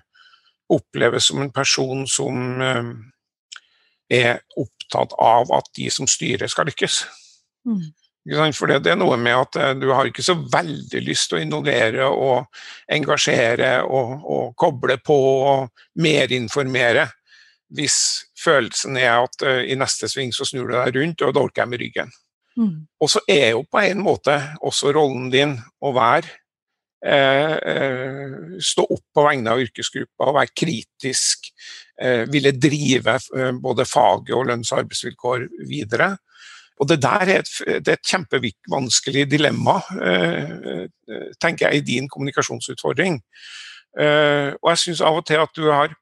oppleves 0.69 1.29
som 1.29 1.41
en 1.43 1.53
person 1.53 2.03
som 2.09 2.59
uh, 2.59 2.91
er 4.09 4.41
opptatt 4.57 5.13
av 5.21 5.51
at 5.55 5.69
de 5.77 5.87
som 5.93 6.09
styrer, 6.09 6.49
skal 6.49 6.67
lykkes. 6.69 7.03
Mm. 7.67 7.89
For 8.29 8.69
det, 8.69 8.91
er 8.91 8.97
noe 8.99 9.17
med 9.17 9.35
at 9.37 9.59
eh, 9.59 9.75
du 9.79 9.89
har 9.93 10.09
ikke 10.09 10.25
så 10.25 10.35
veldig 10.37 11.01
lyst 11.05 11.31
til 11.31 11.39
å 11.39 11.43
involvere 11.43 12.09
og 12.09 12.61
engasjere 12.91 13.79
og, 13.85 14.17
og 14.23 14.51
koble 14.59 14.99
på 15.01 15.17
og 15.53 15.85
merinformere 16.01 17.07
hvis 17.75 17.97
følelsen 18.39 18.97
er 18.97 19.25
at 19.25 19.45
eh, 19.45 19.63
i 19.71 19.77
neste 19.77 20.09
sving 20.09 20.33
så 20.35 20.47
snur 20.47 20.69
du 20.69 20.75
deg 20.75 20.95
rundt 20.97 21.25
og 21.25 21.35
dolker 21.37 21.63
jeg 21.63 21.71
med 21.71 21.81
ryggen. 21.83 22.13
Mm. 22.59 22.75
Og 22.99 23.11
så 23.11 23.21
er 23.29 23.53
jo 23.53 23.63
på 23.69 23.81
en 23.85 24.01
måte 24.03 24.35
også 24.65 24.93
rollen 24.95 25.29
din 25.31 25.55
å 25.85 25.93
være 25.95 26.31
eh, 27.05 27.53
eh, 27.55 28.33
Stå 28.59 28.83
opp 28.83 29.05
på 29.15 29.23
vegne 29.23 29.53
av 29.53 29.61
yrkesgruppa 29.63 30.31
og 30.31 30.39
være 30.41 30.55
kritisk. 30.63 31.51
Eh, 32.01 32.25
ville 32.31 32.55
drive 32.55 33.19
både 33.61 33.85
faget 33.87 34.35
og 34.35 34.49
lønns- 34.49 34.73
og 34.73 34.83
arbeidsvilkår 34.83 35.45
videre. 35.69 36.15
Og 36.79 36.87
det 36.87 37.01
der 37.03 37.25
er 37.25 37.41
et, 37.41 37.51
det 37.83 37.91
er 37.91 37.97
et 37.97 38.11
kjempevanskelig 38.11 39.25
dilemma, 39.31 39.79
eh, 39.99 40.53
eh, 41.11 41.31
tenker 41.41 41.67
jeg, 41.67 41.81
i 41.81 41.87
din 41.93 42.07
kommunikasjonsutfordring. 42.11 43.19
Uh, 43.99 44.53
og 44.61 44.67
jeg 44.69 44.79
syns 44.83 44.99
av 45.01 45.15
og 45.17 45.23
til 45.25 45.41
at 45.41 45.55
du 45.57 45.63
har, 45.73 45.95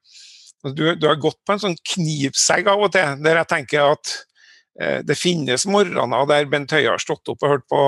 du, 0.76 0.84
du, 1.00 1.06
har 1.08 1.22
gått 1.24 1.38
på 1.48 1.56
en 1.56 1.62
sånn 1.62 1.78
knivsegg 1.94 2.68
av 2.68 2.84
og 2.84 2.92
til, 2.94 3.14
der 3.24 3.40
jeg 3.40 3.50
tenker 3.54 3.94
at 3.96 4.18
det 5.08 5.16
finnes 5.18 5.64
morgener 5.66 6.28
der 6.30 6.50
Bent 6.52 6.76
Høie 6.76 6.92
har 6.92 7.02
stått 7.02 7.32
opp 7.32 7.42
og 7.42 7.50
hørt 7.50 7.64
på 7.72 7.80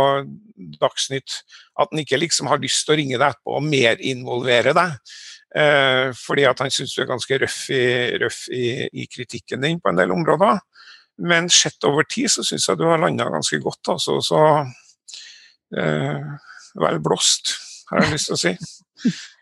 Dagsnytt, 0.81 1.35
at 1.77 1.91
han 1.91 2.01
ikke 2.01 2.17
liksom 2.17 2.49
har 2.49 2.63
lyst 2.63 2.87
til 2.87 2.95
å 2.95 2.97
ringe 2.97 3.19
deg 3.19 3.27
etterpå 3.27 3.59
og 3.59 3.67
mer 3.67 3.99
involvere 4.01 4.73
deg. 4.73 4.95
Fordi 6.17 6.47
at 6.49 6.63
han 6.63 6.73
syns 6.73 6.95
du 6.95 7.03
er 7.03 7.11
ganske 7.11 7.39
røff, 7.43 7.59
i, 7.69 7.83
røff 8.23 8.39
i, 8.49 8.63
i, 8.89 9.05
kritikken 9.05 9.61
din 9.67 9.77
på 9.77 9.93
en 9.93 10.01
del 10.01 10.15
områder. 10.15 10.63
Men 11.19 11.49
sett 11.51 11.83
over 11.87 12.07
tid 12.07 12.31
så 12.31 12.45
syns 12.47 12.67
jeg 12.69 12.79
du 12.79 12.85
har 12.87 13.01
landa 13.01 13.27
ganske 13.29 13.59
godt. 13.63 13.91
Altså, 13.91 14.19
så 14.23 14.43
vel 15.69 17.01
blåst, 17.03 17.51
har 17.91 18.05
jeg 18.05 18.15
lyst 18.15 18.31
til 18.31 18.37
å 18.37 18.41
si. 18.41 18.55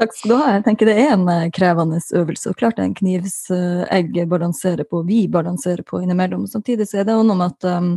Takk 0.00 0.14
skal 0.16 0.30
du 0.30 0.36
ha. 0.40 0.52
Jeg 0.56 0.64
tenker 0.66 0.90
Det 0.90 0.94
er 0.98 1.12
en 1.14 1.28
eh, 1.30 1.50
krevende 1.54 2.00
øvelse. 2.18 2.50
og 2.50 2.58
klart 2.58 2.76
det 2.76 2.82
er 2.82 2.90
en 2.90 2.98
knivsegg 2.98 4.16
balanserer 4.28 4.84
på, 4.90 5.02
vi 5.06 5.28
balanserer 5.28 5.82
på 5.86 6.02
innimellom. 6.02 6.46
Samtidig 6.50 6.88
så 6.90 7.00
er 7.00 7.08
det 7.08 7.14
noe 7.14 7.38
med 7.38 7.54
at 7.54 7.68
um, 7.78 7.92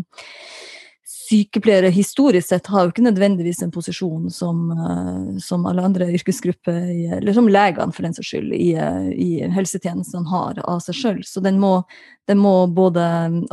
sykepleiere 1.27 1.89
historisk 1.89 2.47
sett 2.47 2.67
har 2.71 2.85
jo 2.85 2.91
ikke 2.91 3.03
nødvendigvis 3.05 3.61
en 3.63 3.71
posisjon 3.73 4.29
som, 4.31 4.69
uh, 4.71 5.37
som 5.43 5.65
alle 5.67 5.83
andre 5.83 6.09
yrkesgrupper, 6.15 6.79
eller 7.17 7.35
som 7.35 7.49
legene 7.51 7.95
for 7.95 8.07
den 8.07 8.15
saks 8.15 8.31
skyld, 8.31 8.53
i, 8.55 8.69
uh, 8.79 9.09
i 9.11 9.41
helsetjenestene 9.53 10.29
har 10.31 10.61
av 10.63 10.81
seg 10.85 10.97
sjøl. 10.97 11.21
Så 11.27 11.43
den 11.43 11.59
må, 11.59 11.73
den 12.29 12.39
må, 12.43 12.53
både 12.71 13.03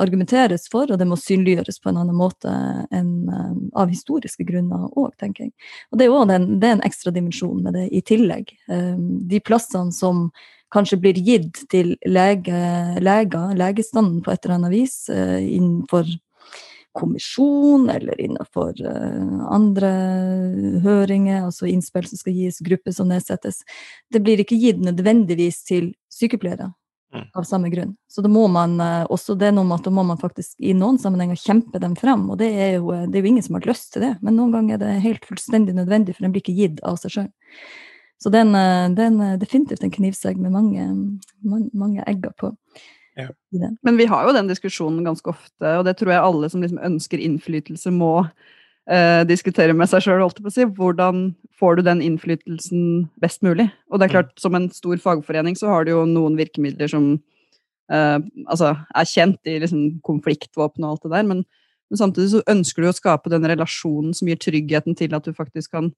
argumenteres 0.00 0.68
for, 0.70 0.90
og 0.90 1.00
den 1.00 1.10
må 1.10 1.18
synliggjøres 1.20 1.80
på 1.82 1.90
en 1.90 2.02
annen 2.02 2.18
måte 2.18 2.52
enn 2.94 3.14
uh, 3.30 3.54
av 3.80 3.92
historiske 3.92 4.46
grunner 4.46 4.88
òg, 4.92 5.14
tenker 5.22 5.48
jeg. 5.48 5.54
Og 5.90 6.00
det 6.00 6.06
er 6.08 6.14
òg 6.16 6.34
en, 6.34 6.50
en, 6.58 6.84
ekstra 6.84 7.14
dimensjon 7.14 7.62
med 7.64 7.78
det 7.78 7.88
i 7.94 8.02
tillegg. 8.04 8.50
de 8.68 9.38
plassene 9.40 9.92
som 9.94 10.26
kanskje 10.74 10.98
blir 11.00 11.18
gitt 11.22 11.62
til 11.70 11.94
lege, 12.06 12.60
leger, 13.00 13.54
legestanden 13.56 14.20
på 14.24 14.32
et 14.32 14.44
eller 14.44 14.56
annet 14.58 14.74
vis 14.74 14.96
innenfor 15.08 16.08
kommisjon 16.94 17.88
eller 17.90 18.20
innenfor 18.20 18.78
uh, 18.80 19.42
andre 19.52 19.90
høringer, 20.85 21.44
altså 21.48 21.68
innspill 21.70 22.07
som 22.09 22.20
skal 22.20 22.37
gis, 22.38 22.62
grupper 22.64 22.94
som 22.96 23.11
nedsettes. 23.11 23.62
Det 24.12 24.22
blir 24.24 24.42
ikke 24.42 24.59
gitt 24.61 24.80
nødvendigvis 24.85 25.62
til 25.68 25.92
sykepleiere 26.12 26.70
mm. 27.14 27.28
av 27.35 27.48
samme 27.48 27.70
grunn. 27.74 27.96
Så 28.11 28.24
da 28.24 28.30
må 28.33 28.46
man 28.52 28.76
uh, 28.83 29.04
også 29.12 29.37
det 29.38 29.50
er 29.50 29.57
noe 29.57 29.66
med 29.68 29.80
at 29.80 29.88
da 29.88 29.94
må 29.94 30.07
man 30.07 30.20
faktisk 30.20 30.54
i 30.59 30.74
noen 30.76 31.00
sammenhenger 31.02 31.40
kjempe 31.40 31.83
dem 31.83 31.96
frem, 31.98 32.28
og 32.30 32.38
det 32.42 32.52
er, 32.52 32.76
jo, 32.78 32.94
det 33.09 33.18
er 33.18 33.26
jo 33.26 33.35
ingen 33.35 33.46
som 33.46 33.59
har 33.59 33.70
lyst 33.70 33.92
til 33.94 34.07
det, 34.09 34.14
men 34.22 34.38
noen 34.38 34.54
ganger 34.54 34.78
er 34.78 34.85
det 34.87 35.07
helt 35.09 35.26
fullstendig 35.28 35.76
nødvendig, 35.76 36.16
for 36.16 36.26
den 36.26 36.35
blir 36.37 36.44
ikke 36.44 36.59
gitt 36.61 36.85
av 36.87 37.00
seg 37.02 37.18
sjøl. 37.18 37.33
Så 38.22 38.30
det 38.33 38.40
er 38.40 38.54
eh, 38.96 39.38
definitivt 39.40 39.83
en 39.85 39.92
knivsegg 39.92 40.38
med 40.40 40.54
mange, 40.54 40.85
mange 41.74 42.04
egger 42.09 42.33
på. 42.40 42.54
Ja. 43.18 43.29
Men 43.87 43.98
vi 44.00 44.09
har 44.11 44.27
jo 44.27 44.35
den 44.35 44.50
diskusjonen 44.50 45.05
ganske 45.07 45.31
ofte, 45.31 45.77
og 45.79 45.85
det 45.87 45.96
tror 46.00 46.12
jeg 46.14 46.27
alle 46.27 46.50
som 46.50 46.64
liksom 46.64 46.81
ønsker 46.83 47.22
innflytelse, 47.22 47.92
må 47.94 48.27
eh, 48.90 49.22
diskutere 49.29 49.77
med 49.77 49.90
seg 49.90 50.05
sjøl. 50.07 50.24
Si. 50.53 50.66
Hvordan 50.79 51.29
får 51.59 51.79
du 51.79 51.85
den 51.87 52.03
innflytelsen 52.05 53.07
best 53.22 53.44
mulig? 53.46 53.68
Og 53.90 54.00
det 54.00 54.09
er 54.09 54.12
mm. 54.12 54.16
klart, 54.16 54.33
som 54.40 54.59
en 54.59 54.70
stor 54.74 55.00
fagforening 55.03 55.59
så 55.59 55.70
har 55.70 55.87
du 55.87 55.94
jo 55.94 56.07
noen 56.11 56.38
virkemidler 56.40 56.90
som 56.90 57.12
eh, 57.92 58.18
altså, 58.46 58.74
er 58.94 59.11
kjent 59.11 59.50
i 59.50 59.61
liksom, 59.62 60.00
konfliktvåpen 60.07 60.87
og 60.87 60.96
alt 60.96 61.07
det 61.07 61.14
der, 61.14 61.29
men, 61.31 61.44
men, 61.90 62.00
samtidig 62.00 62.33
så 62.35 62.46
ønsker 62.50 62.83
du 62.83 62.90
å 62.90 62.96
skape 62.96 63.33
den 63.33 63.46
relasjonen 63.50 64.16
som 64.16 64.31
gir 64.31 64.40
tryggheten 64.42 64.98
til 64.98 65.14
at 65.16 65.29
du 65.29 65.37
faktisk 65.37 65.77
kan 65.77 65.92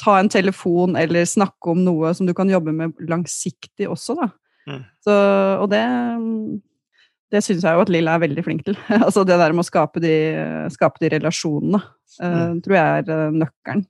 ta 0.00 0.16
en 0.16 0.30
telefon 0.32 0.96
eller 0.96 1.26
snakke 1.28 1.74
om 1.74 1.82
noe 1.84 2.12
som 2.16 2.28
du 2.28 2.32
kan 2.36 2.48
jobbe 2.48 2.72
med 2.72 2.96
langsiktig 3.08 3.88
også, 3.88 4.16
da. 4.16 4.30
Mm. 4.68 4.82
Så, 5.04 5.14
og 5.62 5.70
det, 5.72 5.80
det 7.32 7.42
syns 7.46 7.64
jeg 7.64 7.78
jo 7.78 7.84
at 7.84 7.92
Lill 7.92 8.10
er 8.10 8.22
veldig 8.22 8.44
flink 8.46 8.66
til. 8.66 8.78
altså 9.06 9.24
det 9.28 9.38
der 9.40 9.54
med 9.54 9.64
å 9.64 9.70
skape 9.70 10.02
de, 10.02 10.14
skape 10.74 11.02
de 11.02 11.12
relasjonene 11.16 11.80
uh, 11.80 12.36
mm. 12.52 12.62
tror 12.66 12.78
jeg 12.78 13.02
er 13.02 13.12
uh, 13.14 13.40
nøkkelen 13.42 13.86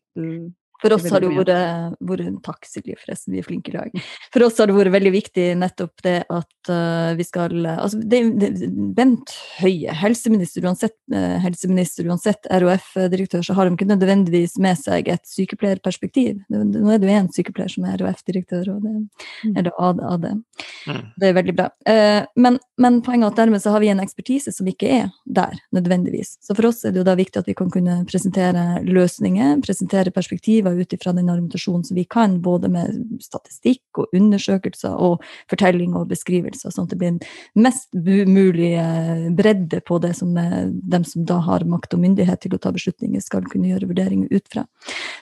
for 0.81 0.97
oss 0.97 1.07
har 1.13 1.23
det 1.23 1.31
vært, 1.35 1.97
vært 2.01 2.39
Takk, 2.45 2.67
Silje, 2.69 2.97
forresten, 3.01 3.35
vi 3.35 3.41
er 3.43 3.47
flinke 3.47 3.73
i 3.73 3.77
lag. 3.77 4.05
For 4.33 4.45
oss 4.47 4.59
har 4.61 4.71
det 4.71 4.77
vært 4.77 4.95
veldig 4.95 5.13
viktig 5.15 5.47
nettopp 5.61 6.05
det 6.07 6.17
at 6.31 6.71
uh, 6.73 7.13
vi 7.19 7.27
skal 7.27 7.67
altså 7.71 8.01
det, 8.01 8.23
det, 8.41 8.51
Bent 8.97 9.35
Høie, 9.61 9.93
helseminister 10.01 10.65
uansett, 10.67 10.97
uh, 11.15 11.37
helseminister 11.45 12.09
uansett 12.09 12.49
RHF-direktør, 12.51 13.45
så 13.47 13.57
har 13.59 13.69
de 13.69 13.77
ikke 13.77 13.91
nødvendigvis 13.91 14.57
med 14.63 14.79
seg 14.81 15.11
et 15.13 15.25
sykepleierperspektiv. 15.29 16.41
Nå 16.51 16.95
er 16.95 17.03
det 17.03 17.11
jo 17.11 17.19
én 17.19 17.31
sykepleier 17.35 17.73
som 17.73 17.87
er 17.89 18.01
RHF-direktør, 18.01 18.73
og 18.75 18.85
det 18.87 18.95
mm. 18.97 19.55
er 19.55 19.69
det 19.69 19.75
AD. 19.77 20.29
Mm. 20.31 21.03
Det 21.21 21.29
er 21.31 21.37
veldig 21.37 21.57
bra. 21.61 21.69
Uh, 21.89 22.23
men, 22.41 22.61
men, 22.81 23.01
poenget 23.05 23.29
er 23.29 23.35
at 23.35 23.43
dermed 23.45 23.63
så 23.63 23.75
har 23.75 23.85
vi 23.85 23.93
en 23.93 24.03
ekspertise 24.03 24.55
som 24.55 24.69
ikke 24.71 24.91
er 25.01 25.11
der, 25.25 25.59
nødvendigvis. 25.77 26.37
Så 26.45 26.57
for 26.57 26.71
oss 26.71 26.85
er 26.85 26.95
det 26.95 27.03
jo 27.03 27.09
da 27.09 27.17
viktig 27.19 27.43
at 27.43 27.51
vi 27.51 27.57
kan 27.59 27.71
kunne 27.73 28.01
presentere 28.09 28.81
løsninger, 28.87 29.59
presentere 29.65 30.15
perspektiver 30.15 30.70
perspektiver 30.71 30.97
ut 30.97 31.03
fra 31.03 31.13
den 31.13 31.29
argumentasjonen 31.29 31.85
som 31.85 31.95
vi 31.95 32.05
kan, 32.05 32.41
både 32.43 32.69
med 32.69 33.21
statistikk 33.21 33.99
og 33.99 34.09
undersøkelser 34.13 34.95
og 34.95 35.23
fortelling 35.51 35.95
og 35.95 36.09
beskrivelser, 36.09 36.71
sånn 36.71 36.87
at 36.87 36.91
det 36.91 36.99
blir 36.99 37.13
en 37.15 37.21
mest 37.55 37.89
mulig 37.95 38.75
eh, 38.79 39.31
bredde 39.33 39.81
på 39.81 39.99
det 39.99 40.15
som 40.17 40.37
eh, 40.37 40.69
de 40.71 41.05
som 41.05 41.25
da 41.25 41.41
har 41.41 41.65
makt 41.65 41.95
og 41.95 42.01
myndighet 42.01 42.41
til 42.41 42.55
å 42.55 42.59
ta 42.59 42.73
beslutninger, 42.73 43.21
skal 43.21 43.45
kunne 43.45 43.71
gjøre 43.71 43.89
vurderinger 43.91 44.29
ut 44.31 44.47
fra. 44.49 44.67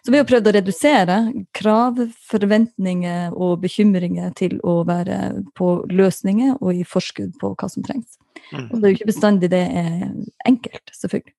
Så 0.04 0.12
vi 0.12 0.18
har 0.18 0.28
prøvd 0.28 0.48
å 0.48 0.54
redusere 0.56 1.18
krav, 1.52 2.00
forventninger 2.30 3.34
og 3.34 3.60
bekymringer 3.62 4.32
til 4.38 4.58
å 4.62 4.82
være 4.88 5.44
på 5.58 5.84
løsninger 5.90 6.58
og 6.60 6.74
i 6.74 6.84
forskudd 6.86 7.36
på 7.40 7.54
hva 7.54 7.68
som 7.70 7.84
trengs. 7.86 8.18
Mm. 8.52 8.68
Og 8.70 8.78
det 8.78 8.84
er 8.84 8.92
jo 8.92 8.98
ikke 8.98 9.12
bestandig 9.12 9.50
det 9.52 9.64
er 9.66 10.04
enkelt, 10.46 10.94
selvfølgelig. 10.94 11.34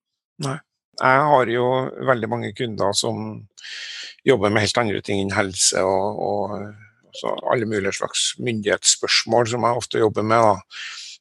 Nei. 0.45 0.59
Jeg 0.99 1.25
har 1.31 1.51
jo 1.51 1.65
veldig 2.09 2.29
mange 2.31 2.53
kunder 2.57 2.95
som 2.97 3.47
jobber 4.27 4.51
med 4.51 4.65
helt 4.65 4.79
andre 4.81 5.01
ting 5.05 5.23
enn 5.23 5.35
helse 5.35 5.83
og, 5.83 6.19
og 6.19 7.29
alle 7.51 7.67
mulige 7.69 7.95
slags 7.97 8.33
myndighetsspørsmål 8.43 9.47
som 9.49 9.65
jeg 9.65 9.81
ofte 9.81 10.01
jobber 10.01 10.25
med. 10.27 10.43
Da. 10.43 10.55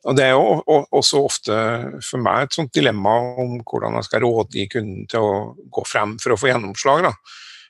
Og 0.08 0.16
Det 0.16 0.24
er 0.24 0.34
jo 0.36 0.84
også 0.94 1.24
ofte 1.24 1.58
for 2.04 2.22
meg 2.22 2.46
et 2.46 2.58
sånt 2.58 2.74
dilemma 2.74 3.16
om 3.42 3.58
hvordan 3.62 3.98
jeg 3.98 4.08
skal 4.08 4.24
rådgi 4.24 4.68
kunden 4.72 5.06
til 5.10 5.26
å 5.26 5.34
gå 5.74 5.84
frem 5.88 6.16
for 6.22 6.34
å 6.34 6.40
få 6.40 6.52
gjennomslag. 6.52 7.10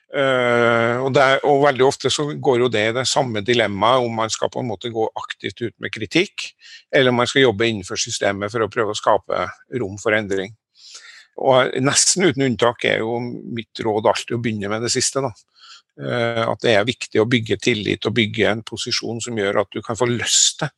Uh, 0.09 1.05
og, 1.05 1.17
er, 1.21 1.35
og, 1.45 1.59
veldig 1.67 1.83
ofte 1.85 2.09
så 2.09 2.23
går 2.33 2.63
jo 2.63 2.69
det 2.73 2.81
i 2.87 2.93
det 2.97 3.03
samme 3.05 3.43
dilemmaet 3.45 4.01
om 4.01 4.15
man 4.17 4.31
skal 4.33 4.49
på 4.49 4.63
en 4.63 4.71
måte 4.71 4.89
gå 4.89 5.03
aktivt 5.21 5.61
ut 5.61 5.75
med 5.77 5.93
kritikk, 5.93 6.47
eller 6.89 7.13
om 7.13 7.21
man 7.21 7.29
skal 7.29 7.43
jobbe 7.43 7.67
innenfor 7.69 7.99
systemet 8.01 8.49
for 8.49 8.65
å 8.65 8.71
prøve 8.73 8.95
å 8.95 8.97
skape 8.97 9.43
rom 9.77 9.99
for 10.01 10.17
endring. 10.17 10.55
Og 11.39 11.75
nesten 11.83 12.27
uten 12.27 12.43
unntak 12.49 12.83
er 12.89 13.03
jo 13.03 13.19
mitt 13.23 13.79
råd 13.83 14.09
alltid 14.11 14.35
å 14.35 14.41
begynne 14.43 14.71
med 14.71 14.83
det 14.83 14.91
siste. 14.93 15.23
da. 15.23 15.31
Eh, 15.99 16.43
at 16.45 16.63
det 16.63 16.75
er 16.75 16.87
viktig 16.87 17.19
å 17.19 17.27
bygge 17.27 17.59
tillit 17.63 18.07
og 18.07 18.15
bygge 18.15 18.47
en 18.47 18.63
posisjon 18.63 19.19
som 19.23 19.39
gjør 19.39 19.63
at 19.63 19.71
du 19.75 19.81
kan 19.83 19.99
få 19.99 20.07
lyst 20.11 20.61
til 20.63 20.71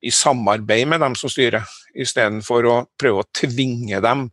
i 0.00 0.12
samarbeid 0.14 0.86
med 0.88 1.02
dem 1.02 1.16
som 1.18 1.28
styrer, 1.28 1.66
istedenfor 1.92 2.68
å 2.70 2.76
prøve 2.96 3.20
å 3.20 3.30
tvinge 3.36 3.98
dem 4.00 4.30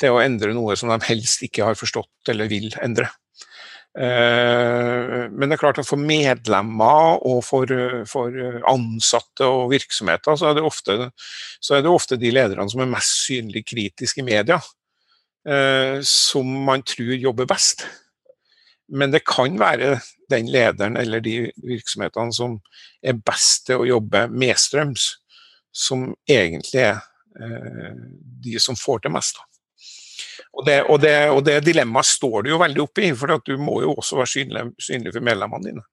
til 0.00 0.14
å 0.14 0.22
endre 0.22 0.54
noe 0.56 0.76
som 0.80 0.88
de 0.88 0.96
helst 1.04 1.44
ikke 1.44 1.66
har 1.66 1.76
forstått 1.76 2.32
eller 2.32 2.48
vil 2.48 2.70
endre. 2.82 3.10
Eh, 3.94 5.26
men 5.30 5.44
det 5.44 5.58
er 5.58 5.60
klart 5.60 5.82
at 5.82 5.86
for 5.86 6.00
medlemmer 6.00 7.20
og 7.20 7.42
for, 7.46 7.68
for 8.10 8.38
ansatte 8.70 9.46
og 9.46 9.68
virksomheter, 9.74 10.38
så 10.40 10.50
er, 10.50 10.62
ofte, 10.64 10.96
så 11.60 11.76
er, 11.76 11.84
det 11.84 11.92
ofte, 11.92 12.18
de 12.18 12.32
lederne 12.34 12.66
som 12.70 12.82
er 12.82 12.90
mest 12.94 13.26
synlig 13.26 13.66
kritiske 13.70 14.24
i 14.24 14.26
media. 14.30 14.58
Eh, 15.48 16.00
som 16.02 16.64
man 16.64 16.82
tror 16.82 17.14
jobber 17.14 17.46
best. 17.46 17.86
Men 18.88 19.10
det 19.10 19.24
kan 19.28 19.58
være 19.60 19.98
den 20.30 20.48
lederen 20.52 20.96
eller 20.96 21.20
de 21.20 21.50
virksomhetene 21.56 22.32
som 22.32 22.58
er 23.04 23.18
best 23.20 23.66
til 23.68 23.82
å 23.82 23.88
jobbe 23.88 24.26
medstrøms, 24.32 25.10
som 25.72 26.12
egentlig 26.28 26.86
er 26.86 27.02
eh, 27.40 27.90
de 28.44 28.60
som 28.60 28.76
får 28.78 29.04
til 29.04 29.12
mest. 29.12 29.40
Og 30.54 30.64
det, 30.64 30.78
og, 30.86 31.00
det, 31.02 31.14
og 31.34 31.42
det, 31.44 31.58
dilemmaet 31.66 32.08
står 32.08 32.44
du 32.44 32.52
jo 32.54 32.60
veldig 32.62 32.84
oppi, 32.84 33.10
for 33.18 33.36
du 33.44 33.56
må 33.60 33.80
jo 33.82 33.96
også 33.98 34.20
være 34.20 34.30
synlig, 34.30 34.64
synlig, 34.80 35.12
for 35.12 35.26
medlemmene 35.26 35.68
dine. 35.68 35.84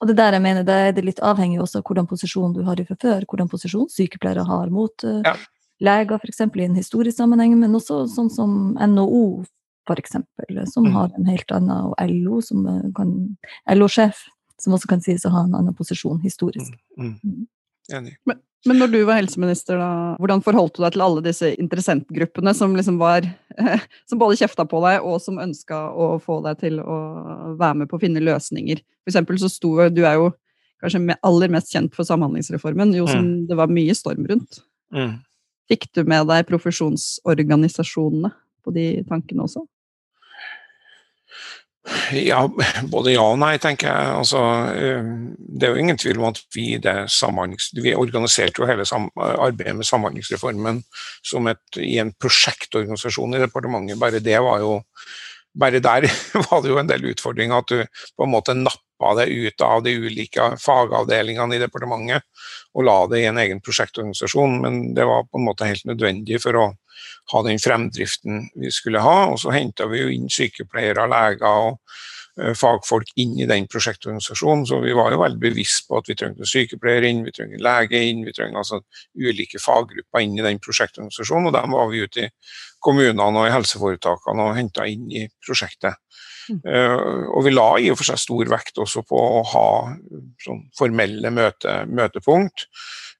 Og 0.00 0.08
det 0.08 0.16
der 0.16 0.34
jeg 0.34 0.42
mener, 0.42 0.64
det 0.64 0.76
er 0.80 1.04
litt 1.04 1.20
avhengig 1.22 1.60
også 1.60 1.82
av 1.82 1.86
hvordan 1.86 2.08
posisjon 2.08 2.54
du 2.56 2.62
har 2.66 2.80
fra 2.88 2.96
før, 3.02 3.26
hvordan 3.28 3.50
posisjon 3.52 3.90
sykepleiere 3.92 4.46
har 4.48 4.72
mot 4.72 5.04
uh, 5.04 5.20
ja 5.28 5.36
leger, 5.80 6.20
f.eks. 6.20 6.42
i 6.44 6.66
en 6.66 6.76
historisk 6.78 7.16
sammenheng, 7.16 7.56
men 7.60 7.76
også 7.76 8.04
sånn 8.12 8.30
som 8.32 8.58
NHO, 8.76 9.24
f.eks., 9.88 10.18
som 10.72 10.86
mm. 10.86 10.92
har 10.96 11.14
en 11.16 11.30
helt 11.30 11.56
annen, 11.56 11.90
og 11.90 12.12
LO, 12.12 12.42
som 12.44 12.66
kan 12.96 13.14
LO-sjef, 13.72 14.26
som 14.60 14.76
også 14.76 14.90
kan 14.90 15.02
sies 15.04 15.24
å 15.24 15.32
ha 15.34 15.46
en 15.46 15.56
annen 15.56 15.76
posisjon 15.76 16.20
historisk. 16.24 16.76
Mm. 16.98 17.16
Mm. 17.16 17.16
mm. 17.24 17.48
Enig. 17.90 18.12
Men, 18.28 18.38
Men 18.68 18.76
når 18.78 18.90
du 18.92 18.98
var 19.08 19.16
helseminister, 19.18 19.80
da, 19.80 20.16
hvordan 20.20 20.42
forholdt 20.44 20.76
du 20.76 20.82
deg 20.84 20.92
til 20.94 21.02
alle 21.02 21.22
disse 21.24 21.48
interessentgruppene 21.56 22.52
som 22.54 22.76
liksom 22.76 23.00
var 23.00 23.24
Som 24.08 24.20
både 24.20 24.36
kjefta 24.38 24.66
på 24.68 24.82
deg, 24.84 25.00
og 25.02 25.16
som 25.24 25.40
ønska 25.42 25.78
å 25.90 26.12
få 26.22 26.38
deg 26.44 26.60
til 26.60 26.78
å 26.78 26.98
være 27.58 27.80
med 27.80 27.90
på 27.90 27.98
å 27.98 28.02
finne 28.02 28.22
løsninger? 28.22 28.82
For 29.00 29.12
eksempel 29.12 29.40
så 29.40 29.50
sto 29.50 29.72
Du 29.90 30.04
er 30.04 30.20
jo 30.20 30.28
kanskje 30.80 31.16
aller 31.26 31.52
mest 31.52 31.72
kjent 31.72 31.96
for 31.96 32.08
Samhandlingsreformen, 32.08 32.94
jo 32.96 33.08
som 33.08 33.24
mm. 33.24 33.48
det 33.50 33.58
var 33.58 33.72
mye 33.72 33.96
storm 33.96 34.28
rundt. 34.28 34.62
Mm. 34.94 35.18
Fikk 35.70 35.90
du 35.94 36.02
med 36.08 36.26
deg 36.30 36.48
profesjonsorganisasjonene 36.48 38.32
på 38.64 38.72
de 38.74 38.86
tankene 39.08 39.46
også? 39.46 39.62
Ja, 42.12 42.42
både 42.92 43.14
ja 43.14 43.22
og 43.24 43.38
nei, 43.40 43.54
tenker 43.62 43.88
jeg. 43.88 44.10
Altså, 44.20 44.40
eh, 44.76 45.06
det 45.38 45.66
er 45.66 45.72
jo 45.72 45.80
ingen 45.80 45.98
tvil 45.98 46.20
om 46.20 46.28
at 46.28 46.42
vi, 46.54 46.74
vi 47.80 47.94
organiserte 47.96 48.60
jo 48.60 48.68
hele 48.68 48.84
arbeidet 49.16 49.76
med 49.78 49.88
Samhandlingsreformen 49.88 50.82
som 51.26 51.48
et, 51.50 51.62
i 51.80 51.96
en 52.02 52.12
prosjektorganisasjon 52.20 53.38
i 53.38 53.42
departementet. 53.42 53.98
Bare 54.02 54.20
det 54.22 54.36
var 54.44 54.60
jo 54.62 54.76
bare 55.58 55.80
der 55.82 56.06
var 56.50 56.62
det 56.62 56.70
jo 56.70 56.78
en 56.82 56.90
del 56.90 57.08
utfordringer. 57.14 57.62
At 57.62 57.72
du 57.72 57.80
på 58.16 58.26
en 58.26 58.34
måte 58.34 58.54
nappa 59.00 59.14
det 59.14 59.26
ut 59.26 59.60
av 59.60 59.82
de 59.82 59.94
ulike 59.96 60.56
fagavdelingene 60.58 61.56
i 61.56 61.58
departementet 61.58 62.22
og 62.74 62.84
la 62.84 63.06
det 63.06 63.20
i 63.20 63.26
en 63.26 63.38
egen 63.38 63.60
prosjektorganisasjon. 63.60 64.60
Men 64.60 64.94
det 64.94 65.04
var 65.04 65.24
på 65.24 65.38
en 65.38 65.44
måte 65.44 65.66
helt 65.66 65.84
nødvendig 65.84 66.40
for 66.42 66.56
å 66.56 66.74
ha 67.32 67.42
den 67.42 67.58
fremdriften 67.58 68.50
vi 68.54 68.70
skulle 68.70 69.00
ha. 69.00 69.30
Og 69.30 69.40
så 69.40 69.50
henta 69.50 69.88
vi 69.88 70.02
jo 70.02 70.10
inn 70.12 70.30
sykepleiere, 70.30 71.08
leger 71.08 71.48
og 71.48 71.78
uh, 72.40 72.54
fagfolk 72.54 73.10
inn 73.16 73.38
i 73.40 73.48
den 73.48 73.66
prosjektorganisasjonen. 73.70 74.66
Så 74.66 74.80
vi 74.84 74.94
var 74.96 75.12
jo 75.12 75.22
veldig 75.22 75.40
bevisst 75.40 75.88
på 75.88 75.98
at 75.98 76.10
vi 76.10 76.18
trengte 76.18 76.48
sykepleiere 76.48 77.10
inn, 77.10 77.24
vi 77.24 77.34
trengte 77.34 77.62
lege 77.64 78.02
inn, 78.10 78.24
vi 78.26 78.34
trengte 78.36 78.62
altså 78.62 78.82
ulike 79.18 79.62
faggrupper 79.62 80.26
inn 80.26 80.38
i 80.38 80.46
den 80.46 80.60
prosjektorganisasjonen. 80.62 81.50
Og 81.50 81.56
dem 81.56 81.78
var 81.78 81.90
vi 81.90 82.04
ute 82.04 82.26
i 82.26 82.32
kommunene 82.80 83.42
og 83.42 83.48
i 83.48 83.54
helseforetakene 83.54 84.50
og 84.50 84.56
henta 84.56 84.86
inn 84.88 85.08
i 85.12 85.26
prosjektet. 85.46 85.98
Uh, 86.64 87.28
og 87.30 87.44
vi 87.46 87.52
la 87.54 87.68
i 87.80 87.90
og 87.92 87.98
for 88.00 88.10
seg 88.10 88.20
stor 88.20 88.50
vekt 88.50 88.80
også 88.82 89.04
på 89.06 89.20
å 89.20 89.42
ha 89.52 89.66
sånn 90.42 90.64
formelle 90.76 91.32
møte, 91.34 91.80
møtepunkt. 91.90 92.66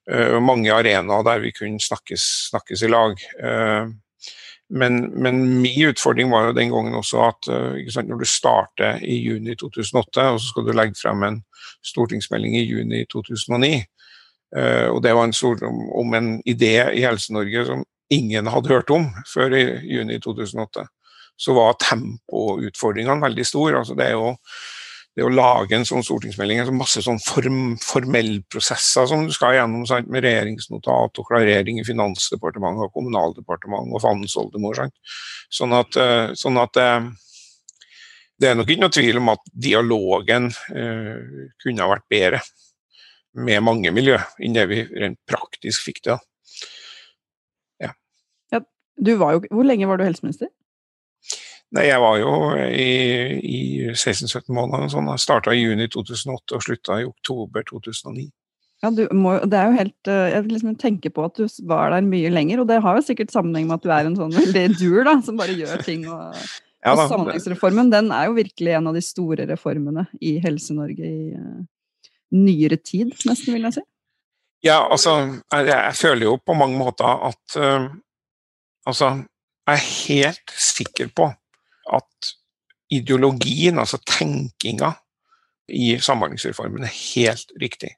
Uh, 0.09 0.39
mange 0.43 0.73
arenaer 0.73 1.25
der 1.27 1.43
vi 1.43 1.53
kunne 1.55 1.81
snakkes, 1.81 2.27
snakkes 2.51 2.85
i 2.85 2.91
lag. 2.91 3.19
Uh, 3.41 3.91
men, 4.71 5.01
men, 5.19 5.41
min 5.59 5.89
utfordring 5.89 6.31
var 6.31 6.47
jo 6.47 6.57
den 6.57 6.71
gangen 6.71 6.95
også 6.95 7.25
at 7.25 7.47
sant, 7.91 8.07
når 8.07 8.21
du 8.21 8.29
starter 8.29 9.01
i 9.03 9.17
juni 9.19 9.57
2008, 9.59 10.27
og 10.31 10.37
så 10.39 10.45
skal 10.45 10.63
du 10.63 10.71
legge 10.71 10.95
frem 10.95 11.25
en 11.27 11.41
stortingsmelding 11.83 12.55
i 12.55 12.63
juni 12.63 13.01
2009, 13.11 13.81
og 14.93 15.01
det 15.03 15.11
var 15.17 15.27
en 15.27 15.35
stor, 15.35 15.59
om 15.67 16.15
en 16.15 16.31
idé 16.47 16.71
i 16.95 17.03
Helse-Norge 17.03 17.65
som 17.67 17.83
ingen 18.15 18.47
hadde 18.47 18.71
hørt 18.71 18.95
om 18.95 19.09
før 19.27 19.57
i 19.59 19.65
juni 19.91 20.21
2008 20.23 20.87
så 21.39 21.55
var 21.57 21.79
tempoutfordringene 21.81 23.23
veldig 23.23 23.45
store. 23.47 23.81
Altså 23.81 23.95
det, 23.97 24.11
å, 24.15 24.35
det 25.17 25.25
å 25.25 25.31
lage 25.33 25.77
en 25.77 25.87
sånn 25.87 26.05
stortingsmelding, 26.05 26.61
altså 26.61 26.75
masse 26.75 27.03
sånn 27.05 27.21
form, 27.23 27.75
formellprosesser 27.81 29.09
som 29.09 29.25
du 29.27 29.33
skal 29.35 29.57
gjennom 29.57 29.87
sant, 29.89 30.11
med 30.11 30.25
regjeringsnotat 30.27 31.21
og 31.21 31.27
klarering 31.31 31.81
i 31.81 31.87
Finansdepartementet 31.87 32.87
og 32.87 32.95
Kommunaldepartementet 32.95 33.97
og 33.97 34.05
Fandens 34.05 34.37
Sånn 35.51 35.75
at, 35.75 35.97
eh, 35.99 36.31
sånn 36.39 36.61
at 36.61 36.79
eh, 36.79 37.09
det 38.41 38.49
er 38.49 38.57
nok 38.57 38.69
ikke 38.71 38.81
noe 38.81 38.95
tvil 38.95 39.19
om 39.19 39.29
at 39.35 39.43
dialogen 39.67 40.47
eh, 40.73 41.49
kunne 41.61 41.83
ha 41.83 41.91
vært 41.91 42.07
bedre 42.09 42.39
med 43.37 43.63
mange 43.63 43.91
miljø 43.93 44.17
enn 44.41 44.55
det 44.55 44.65
vi 44.71 44.81
rent 44.89 45.19
praktisk 45.29 45.85
fikk 45.87 46.01
til. 46.07 46.17
Ja. 47.83 47.91
ja 48.51 48.63
hvor 49.01 49.67
lenge 49.67 49.87
var 49.89 50.01
du 50.01 50.07
helseminister? 50.07 50.49
Nei, 51.71 51.85
jeg 51.87 52.01
var 52.03 52.17
jo 52.19 52.31
i, 52.67 52.91
i 53.39 53.59
16-17 53.93 54.51
måneder. 54.51 54.89
Sånn. 54.91 55.07
Jeg 55.13 55.23
starta 55.23 55.53
i 55.55 55.61
juni 55.61 55.87
2008 55.91 56.57
og 56.57 56.65
slutta 56.65 56.99
i 56.99 57.07
oktober 57.07 57.63
2009. 57.69 58.27
Ja, 58.81 58.89
må, 59.13 59.35
det 59.45 59.57
er 59.59 59.69
jo 59.69 59.77
helt, 59.77 60.09
eh, 60.09 60.31
Jeg 60.33 60.49
liksom 60.49 60.73
tenker 60.81 61.13
på 61.13 61.23
at 61.27 61.37
du 61.37 61.45
var 61.69 61.93
der 61.93 62.03
mye 62.03 62.31
lenger, 62.33 62.63
og 62.63 62.67
det 62.71 62.79
har 62.81 62.97
jo 62.97 63.05
sikkert 63.05 63.33
sammenheng 63.33 63.69
med 63.69 63.77
at 63.77 63.85
du 63.85 63.93
er 63.93 64.09
en 64.09 64.17
sånn 64.17 64.33
veldig 64.33 64.65
dur 64.81 65.05
da, 65.07 65.15
som 65.23 65.37
bare 65.39 65.55
gjør 65.55 65.83
ting. 65.85 66.07
og, 66.09 66.33
ja, 66.81 66.95
og 66.95 67.03
Samhandlingsreformen 67.05 67.91
den 67.93 68.09
er 68.15 68.27
jo 68.27 68.37
virkelig 68.39 68.73
en 68.73 68.89
av 68.89 68.97
de 68.97 69.03
store 69.05 69.45
reformene 69.51 70.07
i 70.17 70.39
Helse-Norge 70.41 71.05
i 71.05 71.35
uh, 71.37 71.59
nyere 72.33 72.79
tid, 72.81 73.13
nesten, 73.29 73.53
vil 73.53 73.69
jeg 73.69 73.77
si. 73.77 73.85
Ja, 74.65 74.79
altså, 74.81 75.13
jeg, 75.53 75.69
jeg 75.69 75.97
føler 76.01 76.25
jo 76.25 76.39
på 76.41 76.57
mange 76.57 76.81
måter 76.81 77.27
at 77.31 77.59
uh, 77.61 77.91
Altså, 78.89 79.11
jeg 79.69 79.77
er 79.77 79.89
helt 80.07 80.53
sikker 80.57 81.11
på 81.13 81.27
at 81.95 82.33
ideologien, 82.91 83.79
altså 83.79 84.01
tenkinga 84.07 84.93
i 85.71 85.95
Samhandlingsreformen, 86.03 86.83
er 86.83 86.95
helt 87.15 87.53
riktig. 87.61 87.95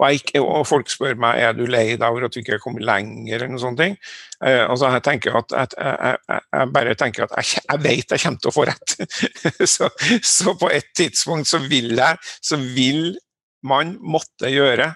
Og, 0.00 0.14
jeg, 0.14 0.40
og, 0.40 0.64
folk 0.64 0.88
spør 0.88 1.18
meg 1.20 1.42
er 1.44 1.52
du 1.52 1.66
lei 1.68 1.90
deg 1.92 2.06
over 2.06 2.24
at 2.24 2.32
du 2.32 2.40
ikke 2.40 2.54
er 2.56 2.62
kommet 2.62 2.86
lenger. 2.88 3.34
eller 3.34 3.50
noen 3.52 3.60
sånne 3.60 3.82
ting. 3.82 3.96
Eh, 4.40 4.62
altså 4.64 4.88
jeg, 4.94 5.02
at, 5.28 5.52
at 5.52 5.74
jeg, 5.76 5.98
jeg, 6.30 6.40
jeg, 6.56 6.70
bare 6.72 6.94
tenker 6.96 7.26
at 7.26 7.34
jeg, 7.36 7.64
jeg 7.66 7.82
vet 7.84 8.14
jeg 8.14 8.22
kommer 8.24 8.40
til 8.40 8.52
å 8.52 8.54
få 8.56 8.64
rett. 8.70 8.94
så, 9.74 9.90
så, 10.24 10.56
på 10.56 10.72
et 10.72 10.88
tidspunkt 10.96 11.50
så 11.50 11.60
vil, 11.66 11.92
jeg, 11.98 12.16
så 12.40 12.56
vil 12.56 13.12
man 13.66 13.98
måtte 14.00 14.48
gjøre 14.48 14.94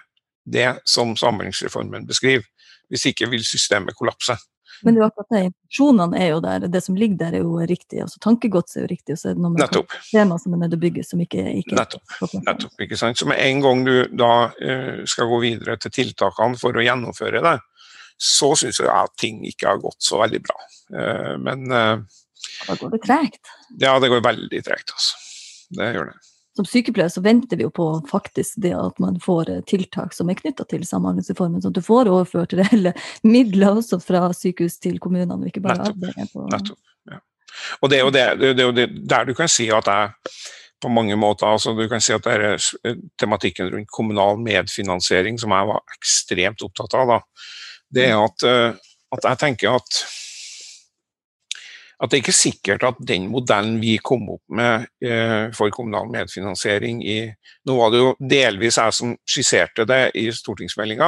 det 0.49 0.71
som 0.89 1.13
Samhandlingsreformen 1.17 2.09
beskriver. 2.09 2.47
Hvis 2.89 3.05
ikke 3.09 3.29
vil 3.29 3.45
systemet 3.45 3.97
kollapse. 3.97 4.37
Men 4.83 4.95
det 4.95 5.01
er 5.01 5.05
akkurat 5.07 5.31
det, 5.31 5.41
intensjonene 5.49 6.19
er 6.19 6.31
jo 6.31 6.41
der, 6.43 6.65
det 6.71 6.81
som 6.83 6.97
ligger 6.99 7.19
der 7.19 7.37
er 7.37 7.45
jo 7.45 7.59
riktig. 7.69 8.01
altså 8.03 8.19
Tankegods 8.23 8.75
er 8.75 8.85
jo 8.85 8.89
riktig, 8.91 9.15
og 9.15 9.21
så 9.21 9.29
er 9.29 9.37
det 9.37 9.45
noe 9.45 9.53
med 9.55 9.95
tema 10.09 10.39
som 10.41 10.55
er 10.55 10.61
nødt 10.63 10.73
til 10.73 10.79
å 10.79 10.83
bygges, 10.83 11.11
som 11.13 11.23
ikke, 11.23 11.45
ikke 11.61 11.79
Nettopp. 11.79 12.17
Nettopp. 12.35 12.75
ikke 12.87 12.99
sant? 12.99 13.19
Så 13.19 13.29
med 13.29 13.41
en 13.43 13.63
gang 13.63 13.85
du 13.87 13.93
da 14.11 14.33
uh, 14.51 14.99
skal 15.09 15.31
gå 15.31 15.41
videre 15.45 15.77
til 15.81 15.95
tiltakene 16.01 16.59
for 16.59 16.75
å 16.75 16.85
gjennomføre 16.85 17.43
det, 17.45 17.57
så 18.15 18.53
syns 18.59 18.79
jeg 18.79 18.91
at 18.91 19.15
ting 19.19 19.41
ikke 19.47 19.73
har 19.73 19.81
gått 19.83 20.03
så 20.03 20.21
veldig 20.23 20.43
bra. 20.45 20.61
Uh, 20.93 21.33
men 21.41 21.67
uh, 21.71 22.21
Da 22.67 22.77
går 22.79 22.95
det 22.95 23.03
tregt? 23.07 23.43
Ja, 23.81 23.97
det 23.99 24.11
går 24.13 24.23
veldig 24.25 24.63
tregt, 24.65 24.95
altså. 24.95 25.21
Det 25.75 25.91
gjør 25.95 26.13
det 26.13 26.34
som 26.55 26.67
sykepleier 26.67 27.11
så 27.11 27.21
venter 27.21 27.59
vi 27.59 27.65
jo 27.65 27.71
på 27.73 27.87
faktisk 28.09 28.59
det 28.63 28.73
at 28.77 28.99
man 29.03 29.19
får 29.23 29.51
eh, 29.51 29.61
tiltak 29.67 30.15
som 30.15 30.29
er 30.31 30.39
knytta 30.39 30.65
til 30.71 30.85
Samhandlingsreformen, 30.87 31.61
sånn 31.63 31.75
at 31.75 31.79
du 31.79 31.85
får 31.85 32.11
overført 32.11 32.55
reelle 32.57 32.95
midler 33.35 33.81
også 33.81 33.99
fra 34.03 34.29
sykehus 34.35 34.79
til 34.83 34.99
kommunene. 35.03 35.35
og 35.35 35.49
ikke 35.51 35.63
bare 35.65 35.91
Nettopp. 35.95 36.79
Ja. 37.11 37.21
Og 37.81 37.91
det 37.91 37.99
er, 37.99 38.05
jo 38.05 38.13
det, 38.15 38.55
det 38.57 38.69
det, 38.75 38.87
der 39.07 39.27
du 39.27 39.33
kan 39.37 39.51
si 39.51 39.69
at 39.71 39.87
jeg 39.87 40.13
på 40.81 40.91
mange 40.91 41.15
måter, 41.15 41.47
altså 41.47 41.73
du 41.73 41.87
kan 41.89 42.03
si 42.03 42.13
at 42.15 42.27
er 42.29 42.55
eh, 42.55 42.99
tematikken 43.19 43.71
rundt 43.73 43.91
kommunal 43.91 44.39
medfinansiering 44.43 45.39
som 45.41 45.53
jeg 45.55 45.71
var 45.71 45.97
ekstremt 45.97 46.63
opptatt 46.67 46.97
av. 46.99 47.13
da, 47.13 47.19
Det 47.89 48.09
er 48.11 48.19
at, 48.19 48.47
eh, 48.47 48.93
at 49.15 49.27
jeg 49.31 49.41
tenker 49.43 49.79
at 49.79 50.03
at 51.95 52.11
det 52.11 52.17
er 52.17 52.23
ikke 52.23 52.35
sikkert 52.35 52.83
at 52.87 52.97
den 53.07 53.29
modellen 53.31 53.77
vi 53.79 53.95
kom 54.03 54.27
opp 54.33 54.43
med 54.51 54.87
eh, 55.05 55.51
for 55.55 55.71
kommunal 55.73 56.09
medfinansiering 56.11 57.01
i 57.07 57.19
Nå 57.65 57.75
var 57.79 57.93
det 57.93 58.01
jo 58.01 58.09
delvis 58.19 58.77
jeg 58.77 58.93
som 58.93 59.13
skisserte 59.25 59.87
det 59.89 60.01
i 60.19 60.27
stortingsmeldinga, 60.33 61.07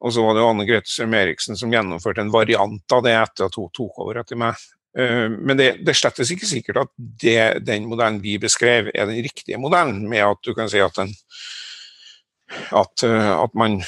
og 0.00 0.12
så 0.12 0.24
var 0.24 0.36
det 0.36 0.42
jo 0.42 0.50
Anne 0.50 0.66
Grete 0.68 0.90
Strøm 0.90 1.14
Eriksen 1.16 1.56
som 1.56 1.72
gjennomførte 1.72 2.20
en 2.24 2.32
variant 2.34 2.96
av 2.96 3.06
det 3.06 3.14
etter 3.16 3.48
at 3.48 3.56
hun 3.56 3.70
tok 3.72 4.02
over 4.04 4.20
etter 4.20 4.36
meg. 4.40 4.58
Eh, 4.98 5.28
men 5.30 5.56
det, 5.56 5.70
det 5.84 5.94
er 5.94 6.00
slett 6.02 6.20
ikke 6.24 6.50
sikkert 6.50 6.82
at 6.84 6.92
det, 6.98 7.40
den 7.64 7.88
modellen 7.88 8.20
vi 8.24 8.36
beskrev, 8.42 8.90
er 8.92 9.08
den 9.08 9.22
riktige 9.24 9.60
modellen, 9.62 10.02
med 10.10 10.26
at 10.26 10.42
du 10.44 10.52
kan 10.58 10.70
si 10.72 10.82
at 10.82 10.96
den 10.98 11.14
at, 12.70 13.02
eh, 13.06 13.30
at, 13.32 13.54
man 13.54 13.78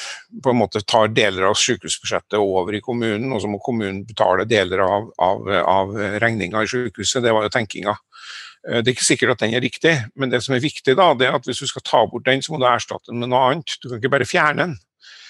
på 0.43 0.53
en 0.53 0.61
måte 0.61 0.83
tar 0.87 1.11
deler 1.15 1.49
av 1.49 1.59
sykehusbudsjettet 1.59 2.39
over 2.39 2.77
i 2.77 2.83
kommunen, 2.85 3.33
og 3.33 3.43
så 3.43 3.51
må 3.51 3.61
kommunen 3.63 4.03
betale 4.09 4.47
deler 4.49 4.85
av, 4.85 5.11
av, 5.23 5.51
av 5.63 5.93
regninga 6.23 6.63
i 6.63 6.71
sykehuset. 6.71 7.23
Det 7.25 7.35
var 7.35 7.47
jo 7.47 7.53
tenkinga. 7.55 7.97
Eh, 8.69 8.81
det 8.81 8.87
er 8.87 8.95
ikke 8.95 9.11
sikkert 9.11 9.35
at 9.37 9.45
den 9.45 9.59
er 9.59 9.65
riktig, 9.65 9.97
men 10.15 10.33
det 10.33 10.43
som 10.45 10.57
er 10.57 10.65
viktig, 10.65 10.97
da, 10.99 11.11
det 11.19 11.29
er 11.29 11.37
at 11.39 11.49
hvis 11.49 11.63
du 11.65 11.69
skal 11.71 11.87
ta 11.87 12.07
bort 12.07 12.27
den, 12.29 12.45
så 12.45 12.55
må 12.55 12.63
du 12.63 12.69
erstatte 12.71 13.11
den 13.11 13.23
med 13.23 13.33
noe 13.33 13.45
annet. 13.51 13.79
Du 13.83 13.91
kan 13.91 14.01
ikke 14.01 14.15
bare 14.17 14.29
fjerne 14.29 14.67
den. 14.67 14.81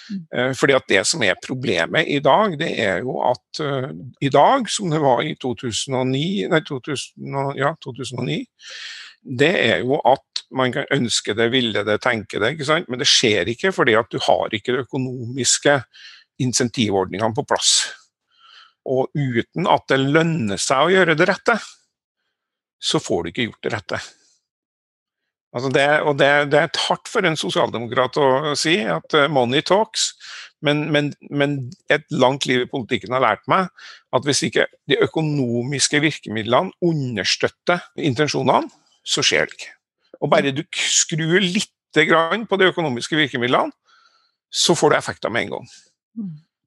Mm. 0.03 0.23
Eh, 0.35 0.55
fordi 0.59 0.75
at 0.77 0.88
Det 0.90 1.05
som 1.07 1.23
er 1.23 1.38
problemet 1.40 2.09
i 2.11 2.18
dag, 2.21 2.59
det 2.61 2.73
er 2.81 2.99
jo 3.07 3.21
at 3.25 3.61
uh, 3.62 3.92
i 4.21 4.29
dag, 4.29 4.68
som 4.68 4.90
det 4.90 5.01
var 5.01 5.23
i 5.23 5.37
2009, 5.40 6.49
nei, 6.51 6.61
2000, 6.68 7.55
ja, 7.57 7.73
2009 7.85 8.42
det 9.23 9.53
er 9.55 9.83
jo 9.85 10.01
at 10.03 10.32
man 10.57 10.73
kan 10.75 10.88
ønske 10.95 11.35
det, 11.38 11.49
ville 11.53 11.85
det, 11.87 11.99
tenke 12.05 12.41
det, 12.43 12.55
men 12.88 13.01
det 13.01 13.09
skjer 13.11 13.51
ikke 13.53 13.73
fordi 13.75 13.97
at 13.99 14.11
du 14.12 14.21
har 14.23 14.55
ikke 14.55 14.75
de 14.75 14.85
økonomiske 14.87 15.79
insentivordningene 16.43 17.35
på 17.37 17.47
plass. 17.49 17.75
Og 18.88 19.12
uten 19.15 19.69
at 19.71 19.87
det 19.91 20.01
lønner 20.03 20.61
seg 20.61 20.87
å 20.87 20.91
gjøre 20.93 21.17
det 21.19 21.29
rette, 21.31 21.59
så 22.83 22.99
får 23.03 23.23
du 23.23 23.33
ikke 23.33 23.47
gjort 23.47 23.65
det 23.65 23.75
rette. 23.77 24.01
Altså 25.53 25.69
det, 25.69 25.85
og 26.09 26.17
det, 26.17 26.31
det, 26.53 26.61
er 26.62 26.83
hardt 26.88 27.11
for 27.12 27.29
en 27.29 27.37
sosialdemokrat 27.37 28.17
å 28.17 28.55
si 28.57 28.79
at 28.88 29.17
eh, 29.19 29.29
money 29.29 29.61
talks, 29.65 30.12
Men, 30.62 30.85
men, 30.95 31.09
men, 31.35 31.73
et 31.91 32.05
langt 32.15 32.47
liv 32.47 32.61
i 32.62 32.69
politikken 32.71 33.12
har 33.17 33.25
lært 33.25 33.49
meg 33.51 33.67
at 34.15 34.27
hvis 34.29 34.45
ikke 34.47 34.69
de 34.87 35.01
økonomiske 35.03 35.99
virkemidlene 36.05 36.71
understøtter 36.87 37.83
intensjonene, 37.99 38.71
så 39.03 39.25
skjer 39.27 39.51
det 39.51 39.57
ikke. 39.59 39.73
Og 40.23 40.31
bare 40.33 40.55
du 40.55 40.63
skrur 40.79 41.41
litt 41.43 41.73
på 41.93 42.57
de 42.57 42.71
økonomiske 42.71 43.19
virkemidlene, 43.19 43.75
så 44.53 44.77
får 44.77 44.93
du 44.93 44.97
effekter 44.97 45.33
med 45.33 45.47
en 45.47 45.55
gang. 45.57 45.67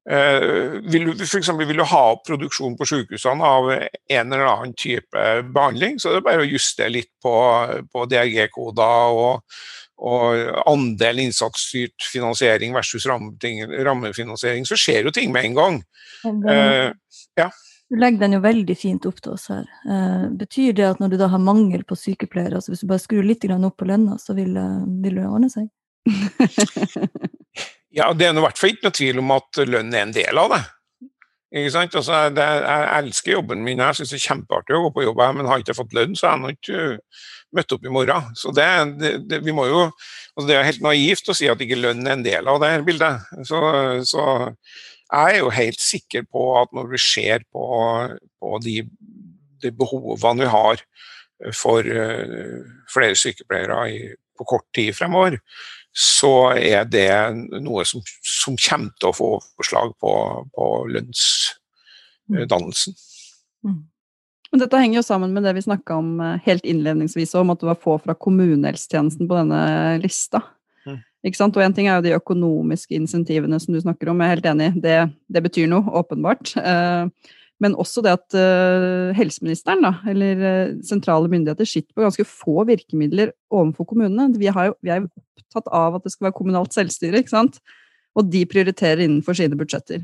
Eh, 0.09 0.81
vil, 0.85 1.07
du, 1.07 1.23
for 1.25 1.39
eksempel, 1.39 1.65
vil 1.65 1.79
du 1.81 1.85
ha 1.89 2.01
opp 2.11 2.27
produksjon 2.27 2.75
på 2.77 2.85
sykehusene 2.85 3.45
av 3.45 3.71
en 3.73 3.87
eller 4.19 4.45
annen 4.45 4.75
type 4.77 5.23
behandling, 5.55 5.97
så 5.97 6.11
er 6.11 6.19
det 6.19 6.27
bare 6.27 6.43
å 6.43 6.49
justere 6.49 6.93
litt 6.93 7.09
på, 7.25 7.33
på 7.89 8.05
DRG-koder 8.11 9.17
og, 9.17 9.57
og, 9.97 10.43
andel 10.69 11.23
innsatsstyrt 11.25 12.05
finansiering 12.05 12.77
versus 12.77 13.07
rammefinansiering, 13.09 14.69
så 14.69 14.77
skjer 14.77 15.09
jo 15.09 15.15
ting 15.15 15.33
med 15.33 15.49
en 15.49 15.57
gang. 15.57 15.81
Uh, 16.25 16.93
ja. 17.37 17.49
Du 17.91 17.99
legger 18.01 18.23
den 18.23 18.33
jo 18.33 18.41
veldig 18.41 18.75
fint 18.77 19.05
opp 19.05 19.19
til 19.21 19.35
oss 19.35 19.45
her. 19.53 19.65
Eh, 19.85 20.25
betyr 20.39 20.73
det 20.77 20.87
at 20.87 21.01
når 21.01 21.13
du 21.13 21.17
da 21.21 21.29
har 21.29 21.41
mangel 21.41 21.83
på 21.85 21.97
sykepleiere, 21.99 22.57
altså 22.57 22.73
hvis 22.73 22.81
du 22.81 22.89
bare 22.89 23.03
skrur 23.03 23.25
litt 23.25 23.45
opp 23.45 23.77
på 23.77 23.89
lønna, 23.89 24.17
så 24.21 24.33
vil, 24.33 24.55
eh, 24.57 24.85
vil 25.05 25.21
det 25.21 25.27
ordne 25.29 25.51
seg? 25.53 25.69
Ja, 27.95 28.09
Det 28.11 28.25
er 28.27 28.35
i 28.35 28.41
hvert 28.43 28.57
fall 28.59 28.73
ikke 28.73 28.89
noe 28.89 28.95
tvil 28.97 29.19
om 29.21 29.29
at 29.31 29.59
lønn 29.69 29.93
er 29.95 30.03
en 30.03 30.09
del 30.11 30.39
av 30.41 30.49
det. 30.51 30.63
Ikke 31.55 31.71
sant? 31.71 31.93
Altså, 31.95 32.17
det, 32.35 32.43
jeg 32.43 32.87
elsker 32.97 33.35
jobben 33.37 33.61
min, 33.63 33.79
jeg 33.79 33.95
syns 33.95 34.11
det 34.11 34.17
er 34.17 34.25
kjempeartig 34.25 34.75
å 34.75 34.81
gå 34.83 34.89
på 34.97 35.05
jobb, 35.05 35.21
men 35.37 35.47
har 35.47 35.61
ikke 35.63 35.77
fått 35.77 35.95
lønn, 35.95 36.17
så 36.17 36.27
jeg 36.27 36.41
har 36.43 36.55
ikke 36.57 36.81
uh, 36.97 37.21
møtt 37.55 37.75
opp 37.77 37.87
i 37.87 37.93
morgen. 37.95 38.27
Så 38.35 38.51
det, 38.57 38.67
det, 39.29 39.39
vi 39.45 39.55
må 39.55 39.69
jo, 39.69 39.85
altså 40.33 40.47
det 40.49 40.57
er 40.57 40.67
helt 40.67 40.83
naivt 40.83 41.31
å 41.31 41.37
si 41.37 41.47
at 41.47 41.63
ikke 41.63 41.79
lønn 41.79 42.03
er 42.03 42.17
en 42.17 42.25
del 42.25 42.51
av 42.51 42.59
det 42.59 42.73
her 42.73 42.83
bildet. 42.89 43.31
Så, 43.47 43.61
så 44.09 44.25
er 45.13 45.37
jo 45.39 45.49
helt 45.53 45.81
sikker 45.81 46.23
på 46.31 46.61
at 46.61 46.69
når 46.73 46.85
vi 46.93 46.97
ser 47.01 47.39
på, 47.53 47.65
på 48.41 48.59
de, 48.63 48.89
de, 49.61 49.71
behovene 49.71 50.43
vi 50.43 50.47
har 50.49 50.75
for 51.53 51.83
uh, 51.83 52.63
flere 52.91 53.15
sykepleiere 53.19 53.91
i, 53.91 53.99
på 54.37 54.43
kort 54.47 54.65
tid 54.75 54.93
fremover, 54.95 55.37
så 55.95 56.51
er 56.59 56.83
det 56.91 57.31
noe 57.63 57.85
som, 57.87 58.01
som 58.19 58.57
kommer 58.59 58.91
til 58.99 59.07
å 59.09 59.15
få 59.15 59.39
overslag 59.39 59.93
på, 60.03 60.11
på 60.55 60.65
lønnsdannelsen. 60.91 62.93
Mm. 63.65 63.83
Men 64.51 64.59
dette 64.61 64.79
henger 64.79 64.97
jo 65.01 65.07
sammen 65.07 65.33
med 65.35 65.43
det 65.43 65.53
vi 65.57 65.65
snakka 65.65 65.95
om 65.99 66.19
eh, 66.23 66.39
helt 66.45 66.65
innledningsvis, 66.67 67.33
om 67.35 67.49
at 67.51 67.59
det 67.59 67.67
var 67.67 67.81
få 67.81 67.97
fra 68.03 68.13
kommunehelsetjenesten 68.15 69.27
på 69.27 69.39
denne 69.39 69.61
lista. 70.03 70.39
Ikke 71.25 71.39
sant? 71.39 71.55
Og 71.57 71.65
En 71.65 71.73
ting 71.73 71.87
er 71.89 71.97
jo 71.97 72.05
de 72.05 72.17
økonomiske 72.19 72.93
insentivene 72.93 73.57
som 73.61 73.73
du 73.73 73.81
snakker 73.81 74.11
om, 74.11 74.21
jeg 74.21 74.29
er 74.29 74.35
helt 74.35 74.51
enig. 74.51 74.69
Det, 74.83 74.97
det 75.33 75.41
betyr 75.47 75.71
noe, 75.71 75.87
åpenbart. 76.01 76.53
Eh, 76.61 77.33
men 77.63 77.75
også 77.79 78.03
det 78.03 78.11
at 78.17 78.35
uh, 78.35 79.15
helseministeren, 79.15 79.85
da, 79.85 79.93
eller 80.11 80.41
uh, 80.43 80.73
sentrale 80.83 81.29
myndigheter, 81.31 81.67
sitter 81.69 81.95
på 81.95 82.03
ganske 82.03 82.25
få 82.27 82.65
virkemidler 82.67 83.31
overfor 83.47 83.87
kommunene. 83.87 84.35
Vi, 84.35 84.49
jo, 84.49 84.73
vi, 84.83 84.91
er 84.91 84.99
jo 84.99 85.07
opptatt 85.39 85.69
av 85.71 85.95
at 85.95 86.03
det 86.03 86.11
skal 86.11 86.27
være 86.27 86.35
kommunalt 86.35 86.75
selvstyre, 86.75 87.23
ikke 87.23 87.35
sant? 87.35 87.61
og 88.15 88.27
de 88.31 88.45
prioriterer 88.47 89.01
innenfor 89.03 89.35
sine 89.35 89.57
budsjetter. 89.59 90.03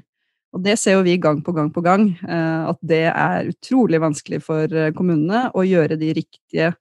Og 0.51 0.63
det 0.63 0.77
ser 0.79 0.97
jo 0.97 1.03
vi 1.05 1.13
gang 1.19 1.37
på 1.43 1.53
gang 1.55 1.69
på 1.71 1.79
gang, 1.85 2.09
at 2.27 2.75
det 2.83 3.05
er 3.07 3.47
utrolig 3.47 4.01
vanskelig 4.03 4.41
for 4.43 4.67
kommunene 4.97 5.45
å 5.55 5.63
gjøre 5.63 5.95
de 5.95 6.09
riktige 6.17 6.73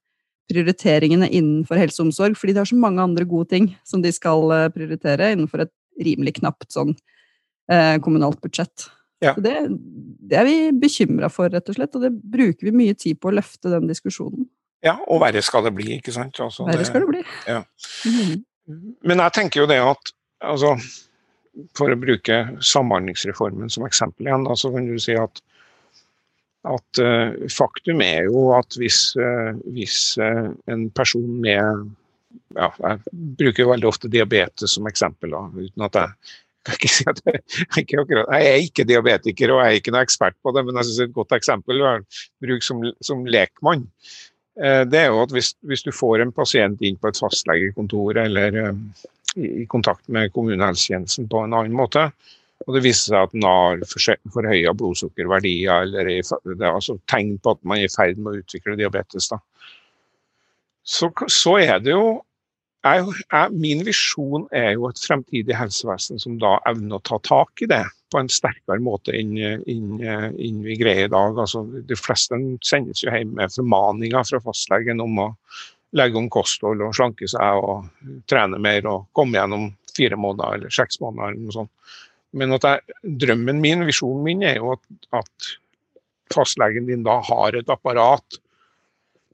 prioriteringene 0.51 1.29
innenfor 1.31 1.79
helse 1.81 2.01
og 2.01 2.09
omsorg, 2.09 2.37
fordi 2.39 2.55
de 2.55 2.61
har 2.61 2.69
så 2.69 2.79
mange 2.79 3.03
andre 3.03 3.25
gode 3.27 3.49
ting 3.53 3.71
som 3.87 4.03
de 4.03 4.11
skal 4.13 4.51
prioritere 4.75 5.31
innenfor 5.33 5.65
et 5.65 5.73
rimelig 6.01 6.37
knapt 6.39 6.69
sånn 6.73 6.95
kommunalt 8.03 8.41
budsjett. 8.43 8.89
Ja. 9.21 9.35
Det, 9.37 9.53
det, 9.69 10.37
er 10.39 10.47
vi 10.47 10.55
bekymra 10.81 11.29
for, 11.29 11.51
rett 11.53 11.69
og 11.69 11.77
slett, 11.77 11.93
og 11.95 12.03
det 12.03 12.09
bruker 12.11 12.67
vi 12.67 12.73
mye 12.73 12.95
tid 12.97 13.19
på 13.21 13.29
å 13.29 13.35
løfte 13.37 13.69
den 13.69 13.85
diskusjonen. 13.89 14.47
Ja, 14.81 14.95
og 15.05 15.21
verre 15.21 15.43
skal 15.45 15.67
det 15.67 15.75
bli, 15.77 15.91
ikke 15.99 16.13
sant? 16.15 16.39
Altså, 16.41 16.65
verre 16.65 16.87
skal 16.87 17.05
det 17.05 17.11
bli. 17.11 17.21
Ja. 17.45 17.61
Mm. 18.09 18.41
Men 19.05 19.21
jeg 19.21 19.35
tenker 19.37 19.61
jo 19.61 19.69
det 19.69 19.77
at 19.83 20.11
altså, 20.45 20.75
For 21.75 21.91
å 21.91 21.97
bruke 21.99 22.35
Samhandlingsreformen 22.63 23.69
som 23.73 23.83
eksempel 23.85 24.29
igjen, 24.29 24.45
da, 24.47 24.55
så 24.57 24.71
kan 24.73 24.85
du 24.87 24.95
si 25.01 25.17
at, 25.19 25.41
at 26.67 27.01
uh, 27.01 27.47
faktum 27.49 28.03
er 28.05 28.27
jo 28.29 28.51
at 28.53 28.77
hvis, 28.77 29.11
uh, 29.17 29.57
hvis 29.73 29.97
uh, 30.21 30.51
en 30.69 30.87
person 30.93 31.25
med 31.41 31.89
ja, 32.55 32.67
Jeg 32.79 32.99
bruker 33.39 33.63
jo 33.63 33.71
veldig 33.71 33.87
ofte 33.87 34.11
diabetes 34.11 34.75
som 34.75 34.87
eksempel, 34.87 35.33
da, 35.33 35.41
uten 35.55 35.85
at 35.87 35.97
jeg 35.97 36.11
kan 36.67 36.77
ikke 36.77 36.91
si 36.91 37.05
at 37.09 37.21
jeg, 37.25 37.41
ikke 37.81 38.01
akkurat, 38.03 38.33
jeg 38.35 38.49
er 38.49 38.65
ikke 38.65 38.85
diabetiker 38.87 39.53
og 39.53 39.61
jeg 39.61 39.71
er 39.71 39.79
ikke 39.79 39.93
noe 39.95 40.03
ekspert 40.05 40.37
på 40.43 40.53
det, 40.55 40.63
men 40.67 40.77
jeg 40.77 40.89
synes 40.89 40.99
et 41.05 41.15
godt 41.15 41.35
eksempel 41.35 41.81
å 41.81 41.93
bruke 42.43 42.67
som, 42.67 42.83
som 43.03 43.23
lekmann. 43.25 43.87
Det 44.55 44.99
er 44.99 45.07
jo 45.09 45.21
at 45.23 45.31
hvis, 45.31 45.53
hvis, 45.63 45.83
du 45.87 45.93
får 45.95 46.21
en 46.21 46.33
pasient 46.35 46.83
inn 46.85 46.99
på 46.99 47.07
et 47.09 47.19
fastlegekontor 47.23 48.19
eller 48.25 48.59
i, 48.59 48.67
i, 49.63 49.65
kontakt 49.71 50.11
med 50.11 50.33
kommunehelsetjenesten 50.35 51.31
på 51.31 51.45
en 51.45 51.55
annen 51.55 51.75
måte, 51.75 52.09
og 52.67 52.75
det 52.75 52.83
viser 52.85 53.13
seg 53.13 53.27
at 53.27 53.35
den 53.35 53.45
har 53.47 53.83
forhøya 54.33 54.73
blodsukkerverdier 54.77 55.87
eller 55.87 56.09
det 56.09 56.59
er 56.59 56.73
altså 56.73 56.97
tegn 57.11 57.37
på 57.41 57.55
at 57.55 57.63
man 57.63 57.81
er 57.81 57.87
i 57.87 57.93
ferd 57.93 58.19
med 58.19 58.33
å 58.33 58.43
utvikle 58.43 58.77
diabetes. 58.79 59.31
Så, 60.81 61.11
så 61.29 61.57
er 61.61 61.79
det 61.83 61.95
jo 61.95 62.19
jeg, 62.81 63.05
jeg, 63.29 63.57
min 63.61 63.83
visjon 63.85 64.47
er 64.57 64.71
jo 64.73 64.87
et 64.89 65.01
fremtidig 65.01 65.53
helsevesen 65.53 66.21
som 66.21 66.39
da 66.41 66.55
evner 66.69 66.97
å 66.97 67.05
ta 67.05 67.19
tak 67.21 67.61
i 67.61 67.67
det 67.69 67.83
på 68.11 68.19
en 68.19 68.31
sterkere 68.31 68.81
måte 68.83 69.13
enn, 69.15 69.35
enn, 69.69 69.91
enn 70.01 70.63
vi 70.65 70.77
greier 70.79 71.05
i 71.05 71.11
dag. 71.11 71.37
Altså, 71.39 71.61
de 71.61 71.97
fleste 71.97 72.39
sendes 72.65 73.03
jo 73.05 73.13
hjem 73.13 73.35
med 73.37 73.53
formaninger 73.53 74.25
fra 74.31 74.41
fastlegen 74.47 75.03
om 75.03 75.21
å 75.21 75.27
legge 75.97 76.17
om 76.17 76.29
kosthold 76.31 76.81
og 76.81 76.95
slanke 76.95 77.29
seg 77.29 77.61
og 77.61 77.85
trene 78.31 78.59
mer 78.63 78.87
og 78.89 79.07
komme 79.17 79.37
gjennom 79.37 79.69
fire 79.95 80.17
måneder 80.19 80.57
eller 80.57 80.73
seks 80.73 81.01
måneder. 81.03 81.31
eller 81.31 81.45
noe 81.45 81.57
sånt. 81.59 81.71
Men 82.37 82.55
jeg, 82.55 82.97
drømmen 83.03 83.59
min, 83.63 83.85
visjonen 83.87 84.23
min, 84.23 84.43
er 84.47 84.61
jo 84.61 84.75
at, 84.75 84.85
at 85.21 85.49
fastlegen 86.31 86.87
din 86.87 87.03
da 87.03 87.19
har 87.27 87.57
et 87.57 87.71
apparat 87.71 88.39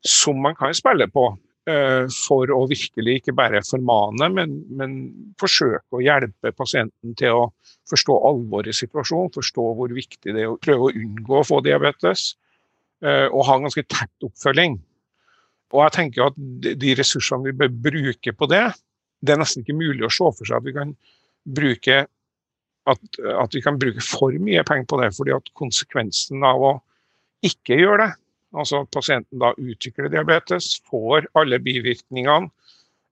som 0.07 0.39
man 0.41 0.57
kan 0.57 0.73
spille 0.77 1.09
på 1.11 1.29
Uh, 1.67 2.05
for 2.07 2.47
å 2.55 2.61
virkelig 2.69 3.17
ikke 3.19 3.33
bare 3.35 3.59
formane, 3.67 4.29
men, 4.31 4.53
men, 4.79 4.91
forsøke 5.35 5.97
å 5.97 5.99
hjelpe 5.99 6.53
pasienten 6.55 7.11
til 7.19 7.41
å 7.41 7.41
forstå 7.91 8.15
alvoret 8.29 8.71
i 8.71 8.77
situasjonen, 8.77 9.33
forstå 9.35 9.65
hvor 9.75 9.91
viktig 9.91 10.31
det 10.31 10.45
er 10.45 10.53
å 10.53 10.59
prøve 10.63 10.87
å 10.87 10.93
unngå 10.95 11.41
å 11.41 11.43
få 11.43 11.59
diabetes, 11.65 12.29
uh, 13.03 13.27
og 13.33 13.43
ha 13.49 13.57
en 13.57 13.67
ganske 13.67 13.83
tett 13.83 14.27
oppfølging. 14.29 14.77
Og 15.75 15.83
jeg 15.83 15.95
tenker 15.97 16.29
at 16.29 16.39
De 16.79 16.95
ressursene 17.01 17.49
vi 17.49 17.57
bør 17.59 17.75
bruke 17.89 18.31
på 18.31 18.47
det, 18.47 18.63
det 19.19 19.35
er 19.35 19.43
nesten 19.43 19.65
ikke 19.65 19.75
mulig 19.75 20.07
å 20.07 20.13
se 20.13 20.31
for 20.39 20.47
seg 20.47 20.61
at 20.61 20.69
vi 20.69 20.77
kan 20.77 20.95
bruke 21.59 22.05
at, 22.87 23.19
at 23.43 23.55
vi 23.55 23.61
kan 23.63 23.79
bruke 23.79 24.03
for 24.03 24.35
mye 24.41 24.63
penger 24.67 24.87
på 24.89 25.01
det, 25.01 25.11
fordi 25.17 25.35
at 25.35 25.51
konsekvensen 25.59 26.45
av 26.47 26.63
å 26.63 26.73
ikke 27.45 27.77
gjøre 27.77 28.05
det, 28.05 28.13
Altså 28.55 28.83
at 28.83 28.91
pasienten 28.95 29.41
da 29.41 29.51
utvikler 29.59 30.11
diabetes, 30.11 30.77
får 30.87 31.27
alle 31.37 31.59
bivirkningene, 31.59 32.49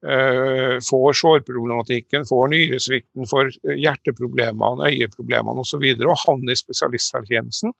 eh, 0.07 0.77
får 0.89 1.17
sårproblematikken, 1.21 2.25
får 2.29 2.47
nyresvikten, 2.53 3.27
får 3.27 3.51
hjerteproblemene, 3.75 4.91
øyeproblemene 4.93 5.65
osv. 5.65 5.83
Og, 5.83 5.99
så 5.99 6.09
og 6.09 6.23
havner 6.23 6.55
i 6.55 6.61
spesialisthelsetjenesten. 6.61 7.75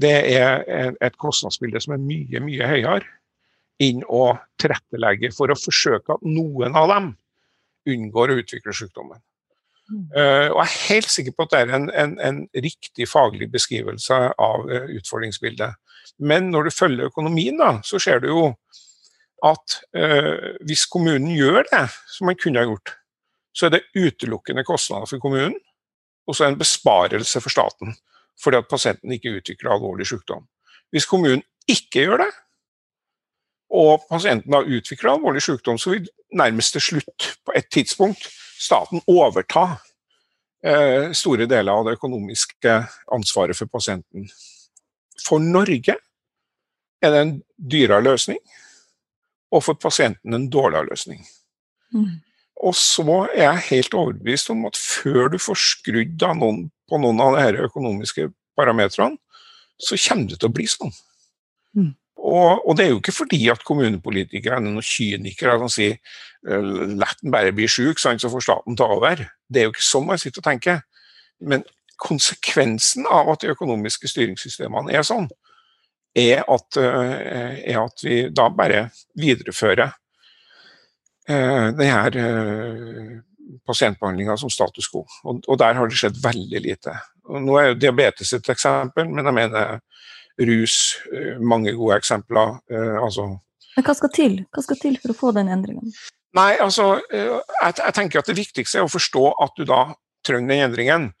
Det 0.00 0.14
er 0.38 0.96
et 1.00 1.18
kostnadsbilde 1.22 1.82
som 1.82 1.94
er 1.94 2.02
mye, 2.02 2.40
mye 2.42 2.66
høyere 2.66 3.06
inn 3.82 4.02
å 4.06 4.36
tilrettelegge 4.62 5.30
for 5.34 5.50
å 5.50 5.58
forsøke 5.58 6.14
at 6.14 6.26
noen 6.26 6.74
av 6.78 6.90
dem 6.90 7.12
unngår 7.90 8.32
å 8.32 8.38
utvikle 8.42 8.74
sykdommen. 8.74 9.20
Uh, 9.92 10.48
og 10.48 10.58
jeg 10.62 10.64
er 10.64 10.76
helt 10.88 11.10
sikker 11.12 11.34
på 11.36 11.44
at 11.44 11.50
det 11.52 11.58
er 11.60 11.72
en, 11.76 11.90
en, 11.92 12.14
en 12.24 12.38
riktig 12.56 13.04
faglig 13.10 13.50
beskrivelse 13.52 14.16
av 14.32 14.64
uh, 14.70 14.86
utfordringsbildet. 14.96 15.76
Men 16.18 16.48
når 16.54 16.68
du 16.68 16.76
følger 16.76 17.10
økonomien, 17.10 17.58
da, 17.60 17.78
så 17.84 18.00
ser 18.00 18.22
du 18.22 18.30
jo 18.30 18.46
at 19.44 19.76
uh, 19.98 20.54
hvis 20.64 20.86
kommunen 20.88 21.34
gjør 21.36 21.66
det 21.68 21.84
som 22.14 22.30
man 22.30 22.38
kunne 22.40 22.62
ha 22.62 22.70
gjort, 22.70 22.94
så 23.54 23.68
er 23.68 23.76
det 23.76 23.84
utelukkende 23.92 24.64
kostnader 24.66 25.06
for 25.10 25.22
kommunen, 25.22 25.58
og 26.26 26.34
så 26.34 26.44
er 26.44 26.48
det 26.48 26.56
en 26.56 26.64
besparelse 26.64 27.42
for 27.44 27.52
staten. 27.52 27.92
Fordi 28.40 28.58
at 28.58 28.70
pasienten 28.70 29.12
ikke 29.14 29.36
utvikler 29.36 29.76
alvorlig 29.76 30.08
sykdom. 30.08 30.48
Hvis 30.90 31.06
kommunen 31.06 31.44
ikke 31.70 32.08
gjør 32.08 32.24
det, 32.24 32.32
og 33.74 34.02
pasienten 34.08 34.54
har 34.54 34.66
utvikla 34.66 35.14
alvorlig 35.14 35.42
sykdom, 35.42 35.78
så 35.78 35.92
vil 35.92 36.08
nærmest 36.34 36.72
til 36.72 36.80
slutt, 36.80 37.28
på 37.46 37.52
et 37.56 37.68
tidspunkt, 37.72 38.26
staten 38.60 39.02
overta 39.10 39.64
eh, 40.64 41.12
store 41.16 41.48
deler 41.50 41.72
av 41.72 41.86
det 41.86 41.96
økonomiske 41.98 42.76
ansvaret 43.14 43.58
for 43.58 43.70
pasienten. 43.70 44.28
For 45.24 45.42
Norge 45.42 45.96
er 47.04 47.12
det 47.12 47.20
en 47.20 47.34
dyrere 47.56 48.02
løsning, 48.04 48.38
og 49.54 49.62
for 49.66 49.78
pasienten 49.78 50.34
en 50.34 50.48
dårligere 50.50 50.88
løsning. 50.90 51.24
Mm. 51.94 52.22
Og 52.64 52.74
så 52.78 53.04
er 53.34 53.42
jeg 53.42 53.66
helt 53.68 53.98
overbevist 53.98 54.50
om 54.50 54.64
at 54.68 54.78
før 54.78 55.28
du 55.34 55.38
får 55.42 55.60
skrudd 55.60 56.24
noen, 56.38 56.64
på 56.88 57.00
noen 57.00 57.20
av 57.22 57.36
de 57.36 57.66
økonomiske 57.66 58.30
parametrene, 58.56 59.18
så 59.80 59.98
kommer 59.98 60.30
det 60.30 60.38
til 60.40 60.50
å 60.50 60.54
bli 60.54 60.66
sånn. 60.70 60.94
Mm. 61.74 61.92
Og, 62.24 62.62
og, 62.64 62.72
det 62.76 62.86
er 62.86 62.92
jo 62.94 63.00
ikke 63.02 63.12
fordi 63.12 63.42
at 63.52 63.64
kommunepolitikere 63.68 64.56
er 64.56 64.64
noen 64.64 64.84
kynikere 64.84 65.58
som 65.60 65.72
sier 65.72 65.98
si 65.98 66.22
la 66.44 67.08
den 67.20 67.32
bare 67.32 67.52
bli 67.56 67.66
sjuk, 67.68 68.00
så 68.00 68.14
får 68.16 68.44
staten 68.44 68.76
ta 68.76 68.88
over. 68.92 69.22
Det 69.48 69.60
er 69.60 69.68
jo 69.68 69.74
ikke 69.74 69.84
sånn 69.84 70.06
man 70.08 70.20
sitter 70.20 70.42
og 70.42 70.48
tenker. 70.48 70.82
Men 71.40 71.64
konsekvensen 72.00 73.08
av 73.10 73.30
at 73.32 73.44
de 73.44 73.52
økonomiske 73.54 74.10
styringssystemene 74.10 74.92
er 74.92 75.06
sånn, 75.06 75.28
er 76.14 76.44
at, 76.48 76.76
eh, 76.78 77.60
er 77.72 77.80
at 77.80 78.04
vi 78.04 78.18
da 78.30 78.48
bare 78.52 78.86
viderefører 79.18 79.88
eh, 81.28 81.68
denne 81.80 83.22
pasientbehandlinga 83.66 84.36
som 84.40 84.52
status 84.52 84.88
quo. 84.92 85.04
Og, 85.24 85.42
og, 85.46 85.58
der 85.60 85.74
har 85.78 85.88
det 85.88 85.98
skjedd 85.98 86.20
veldig 86.22 86.60
lite. 86.62 86.94
Og 87.30 87.42
nå 87.42 87.58
er 87.58 87.70
jo 87.70 87.80
diabetes 87.80 88.32
et 88.36 88.52
eksempel, 88.52 89.08
men 89.10 89.24
jeg 89.24 89.36
mener 89.40 89.80
rus, 90.40 90.96
eh, 91.12 91.38
mange 91.40 91.72
gode 91.72 91.96
eksempler. 91.96 92.58
Eh, 92.70 93.02
altså. 93.02 93.28
Men 93.76 93.86
hva 93.86 93.94
skal 93.94 94.12
til? 94.14 94.36
Hva 94.54 94.62
skal 94.62 94.80
til 94.80 94.98
for 95.02 95.14
å 95.14 95.18
få 95.18 95.32
den 95.36 95.50
endringen? 95.52 95.94
Nei, 96.34 96.56
altså, 96.62 97.00
eh, 97.12 97.40
jeg, 97.62 97.94
tenker 97.94 98.18
at 98.18 98.26
Det 98.26 98.36
viktigste 98.36 98.80
er 98.80 98.86
å 98.86 98.90
forstå 98.90 99.24
at 99.42 99.54
du 99.56 99.64
da 99.64 99.94
trenger 100.26 100.48
den 100.48 100.70
endringen. 100.70 101.12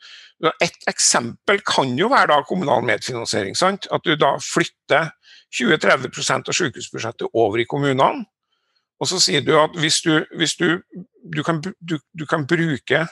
Et 0.60 0.88
eksempel 0.90 1.60
kan 1.64 1.96
jo 1.96 2.08
være 2.10 2.32
da 2.32 2.42
kommunal 2.48 2.82
medfinansiering. 2.82 3.54
Sant? 3.56 3.86
At 3.92 4.02
du 4.04 4.16
da 4.16 4.34
flytter 4.42 5.12
20-30 5.54 6.48
av 6.48 6.56
sykehusbudsjettet 6.56 7.28
over 7.32 7.62
i 7.62 7.68
kommunene. 7.70 8.26
Og 9.00 9.08
så 9.10 9.20
sier 9.22 9.44
du 9.44 9.54
at 9.58 9.74
hvis 9.78 10.00
du, 10.02 10.24
hvis 10.36 10.56
du, 10.58 10.82
du, 11.34 11.42
kan, 11.46 11.60
du, 11.62 11.98
du 12.12 12.26
kan 12.26 12.46
bruke 12.46 13.06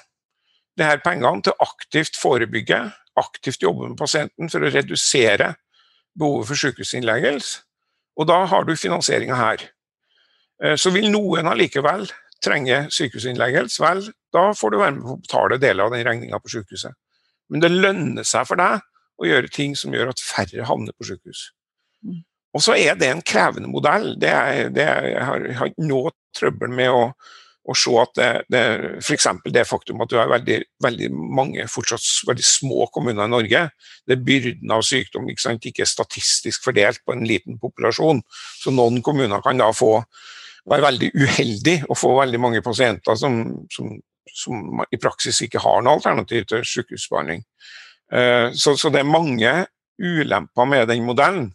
de 0.79 0.85
her 0.85 1.01
pengene 1.05 1.43
til 1.45 1.55
aktivt 1.61 2.17
forebygge, 2.19 2.81
aktivt 3.21 3.63
jobbe 3.63 3.91
med 3.91 3.99
pasienten 4.01 4.51
for 4.51 4.65
å 4.65 4.73
redusere 4.73 5.53
behovet 6.19 6.51
for 6.51 6.61
sykehusinnleggelse. 6.61 7.63
Og 8.21 8.29
da 8.29 8.43
har 8.49 8.67
du 8.69 8.75
finansieringa 8.77 9.39
her. 9.39 9.65
Eh, 10.63 10.77
så 10.77 10.93
vil 10.93 11.09
noen 11.13 11.49
allikevel 11.49 12.09
trenge 12.43 12.85
sykehusinnleggelse, 12.93 13.81
vel, 13.83 14.03
da 14.35 14.49
får 14.57 14.73
du 14.73 14.79
være 14.81 14.95
med 14.97 15.07
på 15.07 15.15
å 15.15 15.23
betale 15.23 15.61
deler 15.63 15.87
av 15.87 15.95
den 15.95 16.05
regninga 16.07 16.41
på 16.43 16.51
sykehuset. 16.57 16.97
Men 17.53 17.63
det 17.63 17.71
lønner 17.73 18.27
seg 18.27 18.49
for 18.49 18.61
deg 18.61 18.83
å 19.21 19.29
gjøre 19.29 19.51
ting 19.53 19.77
som 19.79 19.95
gjør 19.95 20.13
at 20.13 20.23
færre 20.25 20.67
havner 20.67 20.95
på 20.97 21.07
sykehus. 21.07 21.51
Mm. 22.03 22.23
Og 22.53 22.65
så 22.65 22.75
er 22.77 22.97
det 23.01 23.09
en 23.09 23.23
krevende 23.25 23.71
modell. 23.71 24.13
Det 24.21 24.29
er, 24.29 24.73
det 24.75 24.85
er, 24.85 25.07
jeg 25.13 25.27
har, 25.29 25.47
jeg 25.47 25.59
har 25.61 25.71
ikke 25.71 25.89
noe 25.89 26.13
trøbbel 26.37 26.75
med 26.75 26.93
å 26.93 27.05
og 27.63 27.79
se 27.79 27.93
at 28.01 28.13
det, 28.19 28.29
det 28.51 28.63
f.eks. 28.99 29.29
det 29.55 29.63
faktum 29.69 30.03
at 30.03 30.11
du 30.11 30.17
har 30.19 30.31
veldig, 30.31 30.59
veldig, 30.83 31.11
mange 31.15 31.67
fortsatt 31.71 32.05
veldig 32.27 32.45
små 32.47 32.89
kommuner 32.95 33.29
i 33.29 33.31
Norge, 33.31 33.61
det 34.09 34.17
er 34.17 34.25
byrden 34.27 34.75
av 34.75 34.83
sykdom 34.87 35.29
ikke, 35.31 35.45
sant, 35.45 35.69
ikke 35.71 35.87
statistisk 35.87 36.65
fordelt 36.67 37.03
på 37.07 37.15
en 37.15 37.23
liten 37.29 37.61
populasjon. 37.63 38.23
Så 38.59 38.75
noen 38.75 38.99
kommuner 39.07 39.45
kan 39.45 39.63
da 39.63 39.71
få 39.77 39.95
være 40.71 40.87
veldig 40.89 41.11
uheldig 41.19 41.77
og 41.89 41.99
få 41.99 42.17
veldig 42.19 42.41
mange 42.43 42.63
pasienter 42.63 43.19
som, 43.19 43.39
som, 43.71 43.95
som 44.27 44.83
i 44.91 44.99
praksis 45.03 45.41
ikke 45.47 45.63
har 45.63 45.83
noe 45.83 45.99
alternativ 45.99 46.49
til 46.51 46.67
sykehusbehandling. 46.67 47.45
Uh, 48.13 48.51
så, 48.59 48.75
så, 48.77 48.91
det 48.93 49.03
er 49.03 49.09
mange 49.09 49.53
ulemper 50.03 50.67
med 50.69 50.91
den 50.91 51.07
modellen. 51.07 51.53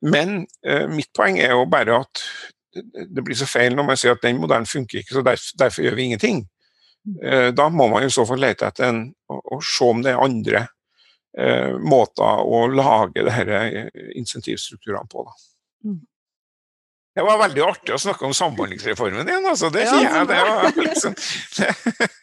Men 0.00 0.46
uh, 0.64 0.88
mitt 0.88 1.12
poeng 1.16 1.38
er 1.38 1.52
jo 1.54 1.68
bare 1.70 2.00
at 2.06 2.24
det 2.72 3.22
blir 3.26 3.38
så 3.38 3.48
feil 3.50 3.74
når 3.76 3.86
man 3.88 3.98
sier 3.98 4.14
at 4.14 4.22
den 4.24 4.40
modellen 4.42 4.68
funker 4.68 5.00
ikke, 5.00 5.16
så 5.16 5.24
derfor, 5.26 5.56
derfor 5.58 5.86
gjør 5.86 5.96
vi 5.98 6.08
ingenting. 6.10 6.44
Eh, 7.24 7.48
da 7.56 7.68
må 7.72 7.88
man 7.88 8.04
i 8.04 8.12
så 8.12 8.26
fall 8.28 8.42
lete 8.42 8.68
etter 8.68 8.90
en, 8.90 9.00
og, 9.32 9.40
og 9.56 9.64
se 9.64 9.88
om 9.88 10.02
det 10.04 10.12
er 10.12 10.22
andre 10.22 10.66
eh, 11.38 11.74
måter 11.80 12.44
å 12.44 12.66
lage 12.70 13.24
disse 13.26 13.60
eh, 13.64 13.90
insentivstrukturene 14.20 15.10
på. 15.10 15.24
Da. 15.26 15.36
Mm. 15.90 16.00
Det 17.16 17.26
var 17.26 17.40
veldig 17.40 17.62
artig 17.66 17.94
å 17.96 18.00
snakke 18.00 18.28
om 18.28 18.36
samhandlingsreformen 18.36 19.26
igjen. 19.26 19.48
Altså. 19.50 19.70
Det, 19.74 19.86
ja, 19.88 20.24
det, 20.28 20.42
var 20.46 20.76
liksom, 20.78 21.16
det 21.58 21.72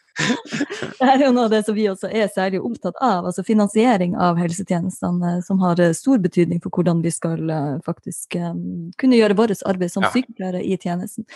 er 1.04 1.22
jo 1.22 1.30
noe 1.34 1.46
av 1.46 1.52
det 1.52 1.60
som 1.66 1.76
vi 1.76 1.86
også 1.90 2.10
er 2.10 2.28
særlig 2.32 2.60
opptatt 2.64 2.96
av. 3.00 3.26
altså 3.28 3.44
Finansiering 3.46 4.16
av 4.16 4.38
helsetjenestene, 4.40 5.34
eh, 5.36 5.42
som 5.46 5.60
har 5.62 5.80
eh, 5.80 5.94
stor 5.96 6.18
betydning 6.22 6.62
for 6.64 6.74
hvordan 6.74 7.02
vi 7.04 7.12
skal 7.14 7.50
eh, 7.50 7.76
faktisk 7.86 8.36
um, 8.40 8.90
kunne 9.00 9.18
gjøre 9.18 9.36
vårt 9.38 9.62
arbeid 9.68 9.92
som 9.92 10.06
ja. 10.06 10.12
sykepleiere 10.14 10.62
i 10.64 10.76
tjenesten. 10.76 11.26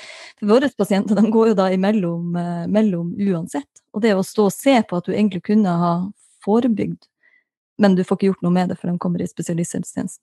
For 0.40 0.50
Våre 0.52 0.70
pasienter 0.78 1.18
de 1.18 1.30
går 1.32 1.52
jo 1.52 1.58
da 1.58 1.70
imellom 1.72 2.36
mellom 2.72 3.14
uansett. 3.20 3.70
Og 3.92 4.02
det 4.04 4.14
å 4.16 4.26
stå 4.26 4.48
og 4.48 4.54
se 4.54 4.76
på 4.88 4.98
at 4.98 5.08
du 5.08 5.14
egentlig 5.14 5.42
kunne 5.46 5.72
ha 5.78 5.94
forebygd, 6.44 7.08
men 7.82 7.96
du 7.96 8.04
får 8.04 8.18
ikke 8.18 8.32
gjort 8.32 8.44
noe 8.46 8.54
med 8.54 8.72
det 8.72 8.78
før 8.80 8.92
de 8.92 9.00
kommer 9.02 9.22
i 9.22 9.30
spesialisthelsetjenesten. 9.30 10.22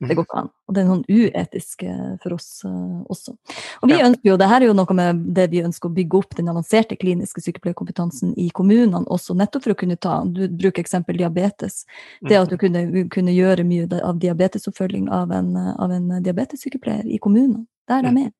Det 0.00 0.14
går 0.16 0.24
ikke 0.24 0.38
an. 0.40 0.48
Og 0.68 0.74
det 0.74 0.80
er 0.80 0.86
noen 0.88 1.02
uetisk 1.10 1.82
for 2.22 2.34
oss 2.36 2.46
uh, 2.64 3.02
også. 3.12 3.34
Og 3.82 3.90
vi 3.90 3.98
ja. 3.98 4.06
ønsker 4.08 4.30
jo, 4.30 4.36
det 4.40 4.48
her 4.48 4.64
er 4.64 4.70
jo 4.70 4.76
noe 4.78 4.96
med 4.96 5.20
det 5.36 5.46
vi 5.52 5.60
ønsker 5.60 5.90
å 5.90 5.96
bygge 5.98 6.20
opp 6.22 6.36
den 6.38 6.48
avanserte 6.48 6.96
kliniske 6.96 7.42
sykepleierkompetansen 7.44 8.32
i 8.40 8.48
kommunene 8.56 9.02
også, 9.12 9.36
nettopp 9.36 9.66
for 9.66 9.74
å 9.74 9.78
kunne 9.82 9.98
ta 10.00 10.22
Du 10.24 10.46
bruker 10.48 10.80
eksempel 10.80 11.20
diabetes. 11.20 11.84
Det 12.24 12.38
at 12.38 12.48
du 12.48 12.56
mm. 12.56 12.62
kunne, 12.64 13.04
kunne 13.12 13.36
gjøre 13.36 13.66
mye 13.68 14.00
av 14.00 14.18
diabetesoppfølging 14.22 15.10
av 15.12 15.32
en, 15.36 15.52
av 15.56 15.92
en 15.92 16.10
diabetessykepleier 16.24 17.04
i 17.04 17.20
kommunene. 17.20 17.66
Der 17.90 18.06
er 18.06 18.14
med. 18.14 18.32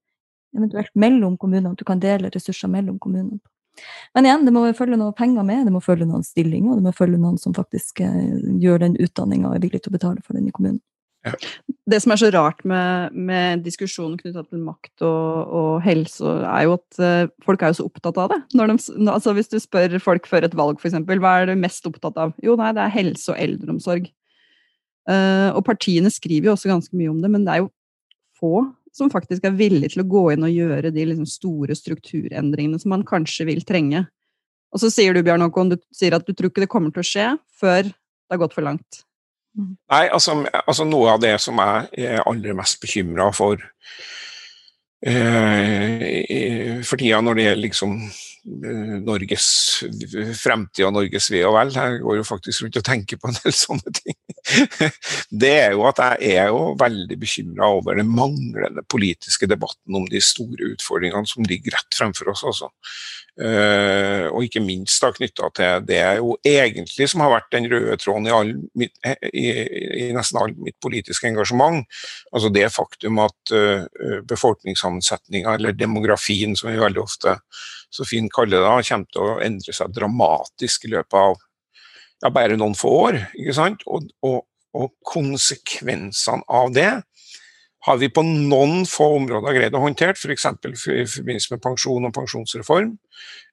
Eventuelt 0.57 0.95
mellom 0.95 1.37
kommunene, 1.39 1.77
du 1.77 1.85
kan 1.85 2.01
dele 2.01 2.31
ressurser 2.33 2.73
mellom 2.73 2.99
kommunene. 2.99 3.41
Men 4.15 4.27
igjen, 4.27 4.45
det 4.45 4.53
må 4.55 4.65
følge 4.77 4.99
noe 4.99 5.15
penger 5.17 5.45
med, 5.47 5.67
det 5.67 5.73
må 5.73 5.81
følge 5.85 6.09
noen 6.09 6.25
stillinger, 6.27 6.73
og 6.73 6.81
det 6.81 6.89
må 6.89 6.93
følge 6.97 7.21
noen 7.21 7.39
som 7.39 7.55
faktisk 7.57 8.03
gjør 8.03 8.83
den 8.83 8.97
utdanninga 9.01 9.51
og 9.51 9.57
er 9.57 9.67
villig 9.67 9.85
til 9.85 9.93
å 9.93 9.99
betale 9.99 10.25
for 10.25 10.37
den 10.39 10.49
i 10.51 10.55
kommunen. 10.55 10.81
Ja. 11.27 11.35
Det 11.91 11.99
som 12.01 12.15
er 12.15 12.21
så 12.21 12.31
rart 12.33 12.63
med, 12.65 13.13
med 13.13 13.65
diskusjonen 13.67 14.17
knytta 14.17 14.45
til 14.47 14.63
makt 14.65 15.03
og, 15.05 15.51
og, 15.53 15.73
helse, 15.85 16.25
er 16.49 16.65
jo 16.65 16.77
at 16.79 17.01
uh, 17.03 17.33
folk 17.45 17.61
er 17.61 17.73
jo 17.73 17.81
så 17.81 17.89
opptatt 17.91 18.21
av 18.23 18.33
det. 18.33 18.39
De, 18.55 18.77
altså 19.11 19.35
hvis 19.37 19.51
du 19.53 19.59
spør 19.61 19.99
folk 20.01 20.29
før 20.31 20.47
et 20.49 20.57
valg, 20.57 20.81
f.eks., 20.81 20.97
hva 21.11 21.35
er 21.43 21.51
du 21.51 21.61
mest 21.61 21.87
opptatt 21.91 22.17
av? 22.21 22.33
Jo, 22.45 22.57
nei, 22.61 22.73
det 22.77 22.87
er 22.87 22.95
helse 22.95 23.35
og 23.35 23.41
eldreomsorg. 23.43 24.09
Uh, 25.11 25.51
og 25.57 25.65
partiene 25.67 26.13
skriver 26.13 26.51
jo 26.51 26.55
også 26.55 26.71
ganske 26.71 26.97
mye 26.97 27.13
om 27.13 27.21
det, 27.21 27.33
men 27.33 27.45
det 27.45 27.57
er 27.57 27.65
jo 27.65 27.73
få 28.41 28.65
som 28.97 29.11
faktisk 29.13 29.45
er 29.47 29.55
villige 29.59 29.95
til 29.95 30.05
å 30.05 30.09
gå 30.11 30.25
inn 30.35 30.47
og 30.47 30.55
gjøre 30.55 30.91
de 30.95 31.05
liksom, 31.13 31.29
store 31.29 31.77
strukturendringene 31.79 32.81
som 32.81 32.95
man 32.95 33.07
kanskje 33.07 33.47
vil 33.51 33.63
trenge. 33.67 34.03
Og 34.71 34.83
så 34.83 34.91
sier 34.93 35.15
du, 35.15 35.23
Bjørn 35.27 35.45
Håkon, 35.45 35.73
du 35.75 35.79
sier 35.95 36.15
at 36.17 36.27
du 36.27 36.35
tror 36.35 36.51
ikke 36.51 36.65
det 36.65 36.71
kommer 36.71 36.95
til 36.95 37.03
å 37.03 37.07
skje 37.07 37.29
før 37.61 37.87
det 37.91 38.35
har 38.35 38.43
gått 38.43 38.55
for 38.57 38.67
langt. 38.67 39.03
Nei, 39.59 40.07
altså, 40.09 40.37
altså, 40.67 40.85
noe 40.87 41.11
av 41.15 41.21
det 41.23 41.35
som 41.43 41.59
jeg 41.59 42.07
er 42.07 42.23
aller 42.23 42.55
mest 42.57 42.81
bekymra 42.83 43.31
for 43.35 43.59
eh, 45.03 46.79
for 46.87 47.01
tida 47.01 47.21
når 47.25 47.35
det 47.39 47.47
gjelder 47.49 47.65
liksom 47.65 47.97
Norges 48.45 49.47
fremtid 50.41 50.87
og 50.87 50.95
Norges 50.97 51.29
ve 51.33 51.43
og 51.45 51.55
vel. 51.59 51.73
Jeg 51.77 52.01
går 52.05 52.19
jo 52.21 52.27
faktisk 52.27 52.65
rundt 52.65 52.81
og 52.81 52.87
tenker 52.87 53.21
på 53.21 53.31
en 53.31 53.39
del 53.41 53.57
sånne 53.65 53.95
ting. 54.01 54.17
Det 55.31 55.53
er 55.67 55.77
jo 55.77 55.85
at 55.91 56.01
jeg 56.01 56.41
er 56.41 56.51
jo 56.53 56.75
veldig 56.81 57.19
bekymra 57.21 57.71
over 57.77 58.01
den 58.01 58.11
manglende 58.11 58.85
politiske 58.89 59.49
debatten 59.51 59.99
om 60.01 60.09
de 60.11 60.23
store 60.25 60.73
utfordringene 60.75 61.29
som 61.29 61.47
ligger 61.47 61.77
rett 61.77 61.99
fremfor 61.99 62.33
oss. 62.33 62.45
Også. 62.49 62.71
Uh, 63.41 64.27
og 64.35 64.45
ikke 64.45 64.61
minst 64.61 65.01
da 65.01 65.09
knytta 65.15 65.47
til 65.57 65.85
det 65.89 66.01
jo 66.19 66.35
egentlig 66.45 67.07
som 67.09 67.23
har 67.25 67.31
vært 67.33 67.53
den 67.55 67.69
røde 67.71 67.95
tråden 67.97 68.27
i, 68.27 68.33
all, 68.35 68.51
i, 69.31 69.45
i 70.03 70.09
nesten 70.13 70.41
alt 70.43 70.59
mitt 70.61 70.77
politiske 70.83 71.31
engasjement. 71.31 71.87
Altså 72.35 72.51
det 72.53 72.67
faktum 72.75 73.23
at 73.23 73.55
uh, 73.55 73.87
befolkningssammensetninga, 74.29 75.57
eller 75.57 75.77
demografien 75.79 76.57
som 76.59 76.73
vi 76.73 76.83
veldig 76.83 77.05
ofte 77.05 77.39
så 77.91 78.07
fint 78.07 78.33
kaller 78.33 78.63
det, 78.63 78.89
kommer 78.89 79.11
til 79.11 79.27
å 79.27 79.39
endre 79.45 79.75
seg 79.75 79.95
dramatisk 79.95 80.87
i 80.87 80.93
løpet 80.95 81.19
av 81.19 81.37
ja, 82.21 82.31
bare 82.33 82.59
noen 82.59 82.77
få 82.79 82.91
år. 83.07 83.21
ikke 83.35 83.57
sant? 83.57 83.85
Og, 83.91 84.11
og, 84.27 84.43
og 84.77 84.93
konsekvensene 85.07 86.45
av 86.47 86.75
det 86.77 86.91
har 87.87 87.97
vi 87.97 88.11
på 88.13 88.23
noen 88.27 88.85
få 88.89 89.07
områder 89.17 89.57
greid 89.57 89.77
å 89.77 89.83
håndtere, 89.83 90.17
f.eks. 90.19 90.47
For 90.83 90.93
i 90.93 91.07
forbindelse 91.09 91.55
med 91.55 91.63
pensjon 91.65 92.07
og 92.07 92.15
pensjonsreform. 92.17 92.95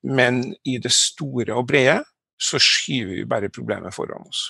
Men 0.04 0.44
i 0.68 0.78
det 0.84 0.92
store 0.96 1.56
og 1.56 1.70
brede 1.72 2.02
så 2.38 2.60
skyver 2.62 3.16
vi 3.16 3.28
bare 3.30 3.50
problemet 3.54 3.96
foran 3.96 4.28
oss. 4.28 4.50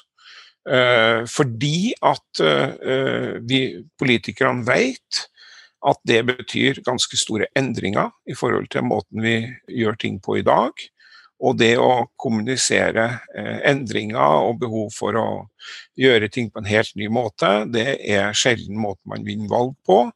Eh, 0.67 1.23
fordi 1.31 1.93
at 2.03 2.41
eh, 2.43 3.37
vi 3.47 3.61
politikerne 3.99 4.65
vet 4.67 5.27
at 5.85 5.99
det 6.09 6.23
betyr 6.25 6.81
ganske 6.85 7.17
store 7.19 7.49
endringer 7.57 8.09
i 8.29 8.35
forhold 8.37 8.69
til 8.73 8.85
måten 8.87 9.21
vi 9.21 9.39
gjør 9.69 9.97
ting 10.01 10.21
på 10.23 10.39
i 10.39 10.45
dag. 10.45 10.71
Og 11.37 11.57
det 11.59 11.75
å 11.77 12.07
kommunisere 12.17 13.05
eh, 13.37 13.59
endringer 13.69 14.47
og 14.47 14.57
behov 14.63 14.89
for 14.95 15.17
å 15.19 15.27
gjøre 15.99 16.31
ting 16.33 16.49
på 16.49 16.63
en 16.63 16.69
helt 16.69 16.95
ny 16.97 17.11
måte, 17.13 17.67
det 17.69 17.99
er 18.09 18.33
sjelden 18.33 18.79
måten 18.81 19.13
man 19.13 19.25
vinner 19.27 19.51
valg 19.51 19.75
på. 19.85 20.07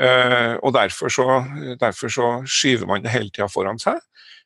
Eh, 0.00 0.54
og 0.62 0.72
derfor 0.76 1.10
så, 1.12 1.42
derfor 1.80 2.14
så 2.14 2.30
skyver 2.46 2.86
man 2.86 3.02
det 3.02 3.12
hele 3.12 3.34
tida 3.34 3.50
foran 3.50 3.82
seg. 3.82 3.98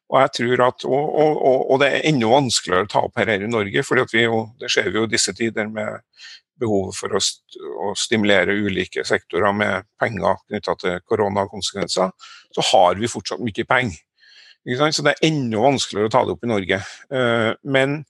Og 0.07 0.21
jeg 0.23 0.57
at, 0.63 0.85
og, 0.87 1.07
og, 1.19 1.63
og, 1.67 1.81
det 1.83 1.89
er 1.91 2.05
enda 2.09 2.31
vanskeligere 2.31 2.87
å 2.87 2.91
ta 2.91 3.01
opp 3.09 3.17
her 3.19 3.33
i 3.35 3.51
Norge, 3.51 3.83
for 3.83 3.99
det 3.99 4.71
ser 4.71 4.91
vi 4.93 5.01
jo 5.01 5.09
disse 5.11 5.35
tider 5.35 5.67
med 5.67 5.99
behovet 6.61 6.97
for 6.99 7.17
å, 7.17 7.21
å, 7.21 7.93
stimulere 7.99 8.57
ulike 8.57 9.05
sektorer 9.07 9.55
med 9.57 9.87
penger 10.01 10.41
knytta 10.47 10.77
til 10.81 11.03
koronakonsekvenser, 11.09 12.15
så 12.57 12.67
har 12.73 13.01
vi 13.01 13.11
fortsatt 13.11 13.43
mye 13.45 13.67
penger. 13.69 14.01
Så 14.67 15.05
det 15.07 15.15
er 15.15 15.29
enda 15.29 15.61
vanskeligere 15.63 16.11
å 16.11 16.13
ta 16.13 16.25
det 16.27 16.35
opp 16.35 16.43
i 16.47 16.51
Norge. 16.51 16.81
Eh, 17.15 17.51
men, 17.71 18.01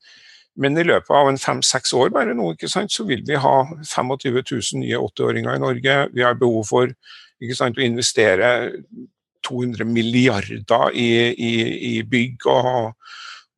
men 0.56 0.80
i 0.80 0.86
løpet 0.86 1.12
av 1.12 1.28
en 1.28 1.40
fem-seks 1.40 1.92
år 1.98 2.14
bare 2.14 2.36
nå, 2.36 2.54
så 2.64 3.04
vil 3.08 3.26
vi 3.28 3.36
ha 3.42 3.56
25 3.82 4.40
000 4.40 4.80
nye 4.80 5.02
80-åringer 5.02 5.58
i 5.58 5.64
Norge. 5.66 5.98
Vi 6.16 6.24
har 6.24 6.40
behov 6.40 6.64
for 6.70 6.94
sant, 7.52 7.76
å 7.76 7.84
investere 7.84 8.48
200 9.46 9.84
milliarder 9.84 10.96
i, 10.96 11.10
i, 11.36 11.52
i 11.92 11.94
bygg 12.08 12.48
og, 12.50 12.94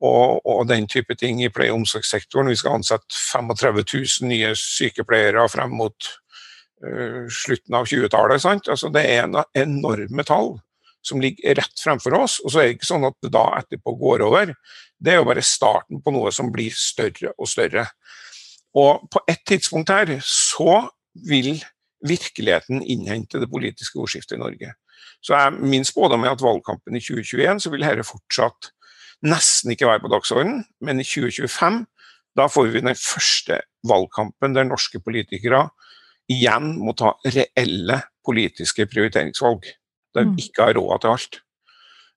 og, 0.01 0.46
og, 0.46 0.62
den 0.68 0.86
type 0.90 1.14
ting 1.18 1.42
i 1.42 1.51
pleie- 1.51 1.72
og 1.72 1.82
omsorgssektoren. 1.82 2.51
Vi 2.53 2.59
skal 2.61 2.78
ansette 2.78 3.11
35 3.32 3.84
000 3.92 4.30
nye 4.30 4.55
sykepleiere 4.59 5.49
frem 5.51 5.74
mot 5.80 6.11
uh, 6.84 7.26
slutten 7.26 7.74
av 7.74 7.88
20-tallet. 7.90 8.46
Altså, 8.70 8.92
det 8.94 9.05
er 9.05 9.26
en 9.26 9.40
enorme 9.59 10.26
tall 10.26 10.57
som 11.03 11.22
ligger 11.22 11.59
rett 11.59 11.82
fremfor 11.82 12.14
oss. 12.18 12.38
Og 12.44 12.53
så 12.53 12.61
er 12.61 12.68
det 12.68 12.78
ikke 12.78 12.90
sånn 12.92 13.09
at 13.09 13.18
det 13.24 13.32
da 13.34 13.46
etterpå 13.59 13.96
går 13.99 14.26
over. 14.28 14.55
Det 14.99 15.14
er 15.14 15.20
jo 15.20 15.28
bare 15.28 15.46
starten 15.46 16.03
på 16.05 16.14
noe 16.14 16.32
som 16.34 16.53
blir 16.55 16.74
større 16.74 17.34
og 17.36 17.51
større. 17.51 17.88
Og 18.78 19.07
på 19.11 19.22
et 19.30 19.42
tidspunkt 19.49 19.90
her 19.94 20.18
så 20.22 20.84
vil 21.26 21.57
virkeligheten 22.07 22.84
innhente 22.86 23.40
det 23.42 23.51
politiske 23.51 23.99
ordskiftet 23.99 24.36
i 24.36 24.42
Norge. 24.42 24.74
Så 25.24 25.34
jeg, 25.34 25.59
min 25.66 25.86
spådom 25.86 26.22
er 26.24 26.36
at 26.36 26.42
valgkampen 26.42 26.94
i 26.94 27.03
2021 27.03 27.64
så 27.64 27.72
vil 27.72 27.82
dette 27.82 28.07
fortsatt 28.07 28.70
nesten 29.26 29.72
ikke 29.72 29.88
være 29.88 30.02
på 30.04 30.10
dagsordenen, 30.12 30.62
men 30.84 31.00
i 31.00 31.06
2025 31.06 31.84
da 32.38 32.46
får 32.50 32.70
vi 32.70 32.84
den 32.84 32.94
første 32.98 33.60
valgkampen 33.88 34.54
der 34.54 34.68
norske 34.68 35.00
politikere 35.02 35.66
igjen 36.30 36.74
må 36.82 36.94
ta 36.98 37.14
reelle 37.24 38.02
politiske 38.26 38.86
prioriteringsvalg 38.90 39.66
der 40.14 40.26
vi 40.26 40.34
mm. 40.34 40.40
ikke 40.44 40.68
har 40.68 40.76
råd 40.78 41.02
til 41.02 41.14
alt. 41.14 41.40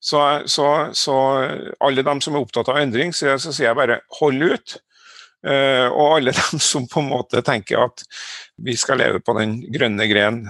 Så, 0.01 0.21
så, 0.49 0.67
så, 0.97 1.15
alle 1.83 2.03
dem 2.05 2.21
som 2.23 2.35
er 2.35 2.41
opptatt 2.41 2.71
av 2.73 2.79
endring, 2.81 3.11
så, 3.13 3.35
så 3.37 3.53
sier 3.53 3.69
jeg 3.69 3.77
bare 3.77 3.99
hold 4.17 4.41
ut. 4.41 4.77
Uh, 5.45 5.87
og 5.89 6.17
alle 6.17 6.33
dem 6.37 6.61
som 6.61 6.87
på 6.89 7.01
en 7.01 7.11
måte 7.11 7.43
tenker 7.45 7.83
at 7.85 8.03
vi 8.61 8.75
skal 8.77 9.01
leve 9.01 9.21
på 9.25 9.35
den 9.37 9.59
grønne 9.73 10.05
gren 10.09 10.43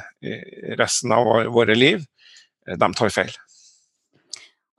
resten 0.79 1.13
av 1.15 1.27
våre 1.51 1.75
liv, 1.75 2.03
uh, 2.69 2.75
de 2.75 2.91
tar 2.95 3.13
feil 3.13 3.35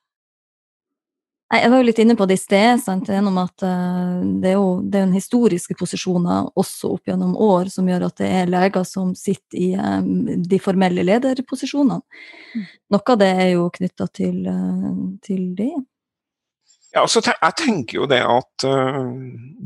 Nei, 1.46 1.60
jeg 1.62 1.70
var 1.70 1.78
jo 1.78 1.86
litt 1.86 1.98
inne 2.02 2.16
på 2.18 2.26
det 2.26 2.34
i 2.34 2.42
sted, 2.42 2.80
sant, 2.82 3.06
gjennom 3.06 3.36
at 3.38 3.62
uh, 3.62 4.18
det 4.42 4.48
er 4.50 4.56
jo 4.56 4.80
det 4.82 4.98
er 4.98 5.04
en 5.06 5.12
historiske 5.14 5.76
posisjoner 5.78 6.48
også 6.58 6.90
opp 6.96 7.06
gjennom 7.06 7.36
år 7.38 7.70
som 7.70 7.86
gjør 7.86 8.08
at 8.08 8.16
det 8.18 8.30
er 8.40 8.50
leger 8.50 8.82
som 8.88 9.12
sitter 9.14 9.60
i 9.62 9.68
um, 9.78 10.40
de 10.42 10.58
formelle 10.58 11.04
lederposisjonene. 11.06 12.00
Mm. 12.56 12.64
Noe 12.96 13.14
av 13.14 13.20
det 13.22 13.30
er 13.44 13.52
jo 13.52 13.68
knytta 13.78 14.08
til, 14.18 14.40
til 15.22 15.44
det. 15.60 15.70
Ja, 16.94 17.02
altså, 17.02 17.20
jeg 17.26 17.56
tenker 17.58 18.00
jo 18.00 18.06
det 18.10 18.22
at 18.22 18.66
uh, 18.68 19.02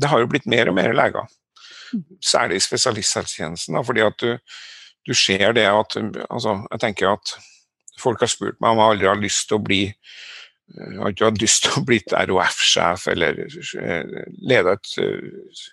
det 0.01 0.09
har 0.11 0.19
jo 0.19 0.29
blitt 0.31 0.49
mer 0.49 0.71
og 0.71 0.75
mer 0.77 0.93
leger. 0.95 1.29
Særlig 2.23 2.59
i 2.59 2.65
spesialisthelsetjenesten. 2.65 3.77
fordi 3.85 4.03
at 4.05 4.17
du, 4.21 4.37
du 5.07 5.13
ser 5.13 5.51
det 5.51 5.67
at 5.67 5.97
altså, 6.29 6.67
Jeg 6.71 6.79
tenker 6.79 7.09
at 7.11 7.33
folk 7.99 8.19
har 8.19 8.31
spurt 8.31 8.59
meg 8.61 8.71
om 8.71 8.81
jeg 8.81 8.93
aldri 8.93 9.07
har 9.07 9.19
lyst 9.19 9.47
til 9.47 9.59
å 9.59 9.63
bli 9.63 9.81
jeg 10.77 10.99
har 11.01 11.11
ikke 11.11 11.29
lyst 11.41 11.65
til 11.65 11.77
å 11.77 11.83
bli 11.85 11.99
ROF-sjef 12.11 13.07
eller 13.11 13.39
eh, 13.43 14.27
lede 14.47 14.75
et, 14.77 14.91
eh, 15.01 15.63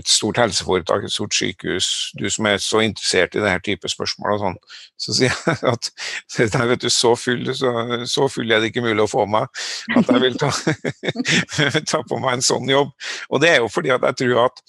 et, 0.00 0.08
stort 0.10 0.40
helseforetak, 0.42 1.06
et 1.06 1.14
stort 1.14 1.36
sykehus. 1.36 1.88
Du 2.18 2.26
som 2.32 2.48
er 2.50 2.58
så 2.62 2.82
interessert 2.84 3.36
i 3.36 3.42
denne 3.42 3.62
type 3.64 3.90
spørsmål 3.90 4.34
og 4.34 4.42
sånn. 4.42 4.58
Så 5.00 5.16
sier 5.18 5.34
jeg 5.34 5.60
at 5.74 5.90
nei, 6.56 6.66
vet 6.72 6.86
du, 6.86 6.90
så 6.92 7.14
full, 7.18 7.46
så, 7.54 7.72
så 8.10 8.28
full, 8.32 8.50
er 8.50 8.62
det 8.62 8.72
ikke 8.72 8.84
mulig 8.86 9.06
å 9.06 9.10
få 9.10 9.26
meg 9.30 9.46
at 9.94 10.10
jeg 10.10 10.24
vil 10.24 10.40
ta, 10.40 10.50
ta, 11.92 12.02
på 12.02 12.20
meg 12.20 12.38
en 12.38 12.48
sånn 12.50 12.70
jobb. 12.70 12.94
Og 13.30 13.44
det 13.44 13.54
er 13.54 13.62
jo 13.62 13.70
fordi 13.72 13.94
at 13.94 14.08
jeg 14.10 14.22
tror 14.24 14.46
at 14.48 14.64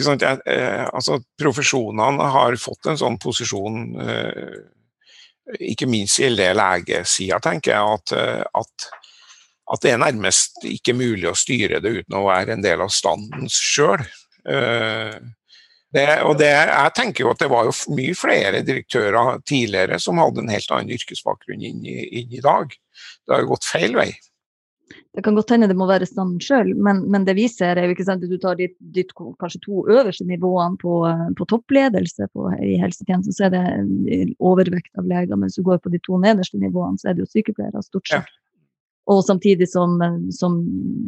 sant, 0.00 0.24
jeg, 0.24 0.40
eh, 0.48 0.86
altså, 0.86 1.20
profesjonene 1.40 2.30
har 2.38 2.56
fått 2.60 2.88
en 2.88 3.00
sånn 3.00 3.20
posisjon 3.22 3.82
eh, 4.00 4.62
ikke 5.60 5.88
minst 5.90 6.20
gjelder 6.20 6.56
legesida, 6.56 7.40
tenker 7.44 7.74
jeg, 7.74 7.98
at, 7.98 8.14
eh, 8.16 8.42
at, 8.60 8.88
at, 9.72 9.84
det 9.84 9.94
er 9.94 10.02
nærmest 10.02 10.64
ikke 10.68 10.96
mulig 10.96 11.28
å 11.30 11.38
styre 11.38 11.82
det 11.84 11.96
uten 12.00 12.18
å 12.18 12.26
være 12.28 12.56
en 12.56 12.64
del 12.64 12.84
av 12.84 12.92
standen 12.94 13.48
sjøl. 13.52 14.04
Det, 15.94 16.04
og 16.26 16.34
det, 16.40 16.50
jeg 16.50 16.92
tenker 16.96 17.24
jo 17.24 17.30
at 17.30 17.40
det 17.40 17.48
var 17.52 17.68
jo 17.68 17.94
mye 17.94 18.16
flere 18.18 18.64
direktører 18.66 19.38
tidligere 19.46 20.00
som 20.02 20.18
hadde 20.18 20.42
en 20.42 20.50
helt 20.50 20.72
annen 20.74 20.90
yrkesbakgrunn 20.96 21.62
inn 21.64 21.84
inn 21.86 22.34
i 22.34 22.42
dag. 22.42 22.74
Det 23.22 23.32
har 23.32 23.44
jo 23.44 23.52
gått 23.52 23.68
feil 23.68 23.94
vei. 23.96 24.10
Det 25.14 25.22
kan 25.22 25.36
godt 25.36 25.52
hende 25.54 25.68
det 25.70 25.76
må 25.78 25.86
være 25.86 26.08
standen 26.10 26.40
sjøl, 26.42 26.72
men, 26.74 27.04
men, 27.12 27.22
det 27.26 27.36
vi 27.38 27.44
ser 27.50 27.78
er 27.78 27.86
jo 27.86 27.94
ikke 27.94 28.06
sant, 28.08 28.24
at 28.26 28.32
du 28.32 28.38
tar 28.42 28.56
ditt, 28.58 28.74
ditt 28.96 29.12
kanskje 29.14 29.60
to 29.62 29.84
øverste 29.86 30.26
nivåene 30.26 30.74
på, 30.80 30.94
på 31.38 31.46
toppledelse 31.52 32.26
på, 32.34 32.48
i 32.58 32.74
helsetjenesten, 32.82 33.36
så 33.36 33.46
er 33.46 33.52
det 33.54 34.32
overvekt 34.42 34.90
av 34.98 35.06
leger. 35.06 35.38
Mens 35.38 35.54
du 35.54 35.62
går 35.66 35.78
på 35.84 35.92
de 35.94 36.02
to 36.02 36.18
nederste 36.18 36.58
nivåene, 36.58 36.98
så 36.98 37.12
er 37.12 37.14
det 37.14 37.28
jo 37.28 37.30
sykepleiere, 37.30 37.84
stort 37.86 38.10
sett. 38.10 38.26
Ja. 38.26 38.43
Og 39.10 39.20
samtidig 39.26 39.66
som, 39.68 39.98
som 40.32 40.54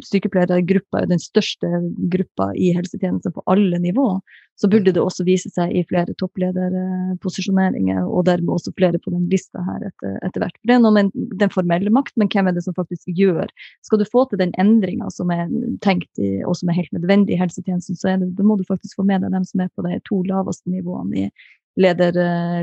sykepleiergruppa 0.05 1.01
er 1.01 1.07
den 1.09 1.21
største 1.21 1.69
gruppa 2.13 2.51
i 2.53 2.69
helsetjenesten 2.75 3.33
på 3.33 3.41
alle 3.49 3.79
nivåer, 3.81 4.19
så 4.57 4.69
burde 4.69 4.93
det 4.93 5.01
også 5.01 5.25
vise 5.25 5.49
seg 5.53 5.73
i 5.73 5.83
flere 5.89 6.13
topplederposisjoneringer, 6.17 8.03
og 8.05 8.25
dermed 8.29 8.53
også 8.53 8.73
flere 8.77 9.01
på 9.01 9.13
den 9.13 9.27
lista 9.29 9.61
her 9.65 9.85
etter, 9.89 10.15
etter 10.25 10.43
hvert. 10.43 10.55
For 10.57 10.69
Det 10.69 10.75
er 10.75 10.83
noe 10.85 10.95
med 10.95 11.11
den 11.41 11.53
formelle 11.53 11.93
makt, 11.93 12.15
men 12.17 12.29
hvem 12.33 12.49
er 12.49 12.57
det 12.57 12.65
som 12.65 12.77
faktisk 12.77 13.09
gjør? 13.17 13.49
Skal 13.85 14.01
du 14.01 14.05
få 14.09 14.25
til 14.29 14.41
den 14.41 14.53
endringa 14.61 15.09
som 15.13 15.33
er 15.33 15.45
tenkt 15.85 16.21
i, 16.21 16.39
og 16.45 16.57
som 16.57 16.69
er 16.69 16.79
helt 16.79 16.93
nødvendig 16.93 17.33
i 17.33 17.41
helsetjenesten, 17.41 17.97
så 17.97 18.17
det, 18.21 18.45
må 18.45 18.57
du 18.57 18.65
faktisk 18.65 18.97
få 18.97 19.05
med 19.09 19.25
deg 19.25 19.33
dem 19.33 19.45
som 19.45 19.65
er 19.65 19.73
på 19.73 19.85
de 19.85 19.97
to 20.09 20.21
laveste 20.25 20.69
nivåene 20.73 21.27
i 21.27 21.31
leder, 21.77 22.13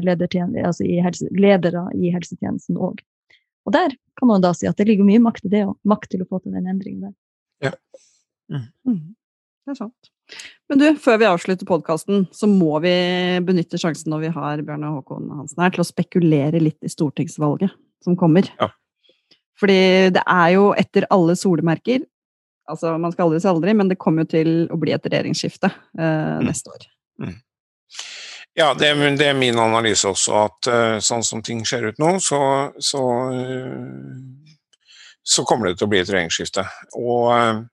leder, 0.02 0.38
altså 0.66 0.86
i 0.86 0.98
helse, 1.02 1.30
ledere 1.38 1.86
i 1.94 2.10
helsetjenesten 2.14 2.78
òg. 2.78 3.02
Og 3.64 3.72
der 3.74 3.94
kan 4.18 4.28
man 4.30 4.42
da 4.44 4.52
si 4.56 4.68
at 4.68 4.76
det 4.78 4.86
ligger 4.88 5.06
mye 5.08 5.22
makt 5.22 5.46
i 5.48 5.52
det 5.52 5.64
og 5.66 5.76
Makt 5.88 6.10
til 6.12 6.22
å 6.24 6.28
få 6.28 6.40
til 6.42 6.52
den 6.54 6.66
endringen 6.70 7.08
der. 7.08 7.14
Ja. 7.70 7.72
Mm. 8.52 8.66
Mm. 8.86 8.98
Det 9.64 9.72
er 9.72 9.78
sant. 9.78 10.10
Men 10.68 10.80
du, 10.80 10.86
før 11.00 11.18
vi 11.20 11.26
avslutter 11.28 11.68
podkasten, 11.68 12.26
så 12.32 12.48
må 12.48 12.78
vi 12.84 12.92
benytte 13.44 13.80
sjansen 13.80 14.12
når 14.12 14.22
vi 14.26 14.32
har 14.36 14.62
Bjørn 14.64 14.86
og 14.88 14.98
Håkon 15.00 15.30
Hansen 15.36 15.60
her, 15.64 15.72
til 15.74 15.84
å 15.84 15.88
spekulere 15.88 16.60
litt 16.62 16.80
i 16.84 16.92
stortingsvalget 16.92 17.72
som 18.04 18.16
kommer. 18.20 18.48
Ja. 18.60 18.70
Fordi 19.60 19.78
det 20.16 20.24
er 20.24 20.48
jo 20.56 20.72
etter 20.76 21.08
alle 21.14 21.36
solemerker 21.38 22.04
Altså, 22.64 22.94
man 22.96 23.12
skal 23.12 23.26
aldri 23.26 23.42
si 23.44 23.48
aldri, 23.50 23.74
men 23.76 23.90
det 23.90 23.98
kommer 24.00 24.24
jo 24.24 24.30
til 24.32 24.48
å 24.72 24.78
bli 24.80 24.94
et 24.96 25.04
regjeringsskifte 25.04 25.68
eh, 25.68 26.38
Mm. 26.40 26.46
neste 26.48 26.70
år. 26.72 26.86
Ja, 28.54 28.70
det, 28.78 28.92
det 29.18 29.26
er 29.26 29.34
min 29.34 29.58
analyse 29.58 30.06
også, 30.06 30.34
at 30.46 30.68
uh, 30.70 30.96
sånn 31.02 31.24
som 31.26 31.42
ting 31.42 31.64
ser 31.66 31.88
ut 31.88 31.98
nå, 31.98 32.12
så, 32.22 32.38
så, 32.78 33.02
uh, 33.34 34.58
så 35.26 35.42
kommer 35.48 35.68
det 35.68 35.80
til 35.80 35.88
å 35.88 35.90
bli 35.90 36.02
et 36.04 36.12
regjeringsskifte. 36.12 36.62
Og 37.00 37.32
uh, 37.34 37.64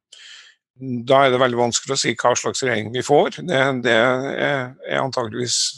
da 1.06 1.20
er 1.22 1.34
det 1.36 1.42
veldig 1.44 1.60
vanskelig 1.60 1.94
å 1.94 2.02
si 2.02 2.16
hva 2.18 2.34
slags 2.34 2.64
regjering 2.66 2.90
vi 2.96 3.06
får. 3.06 3.44
Det, 3.46 3.60
det 3.86 3.94
er, 3.94 4.72
er 4.90 5.04
antageligvis 5.04 5.78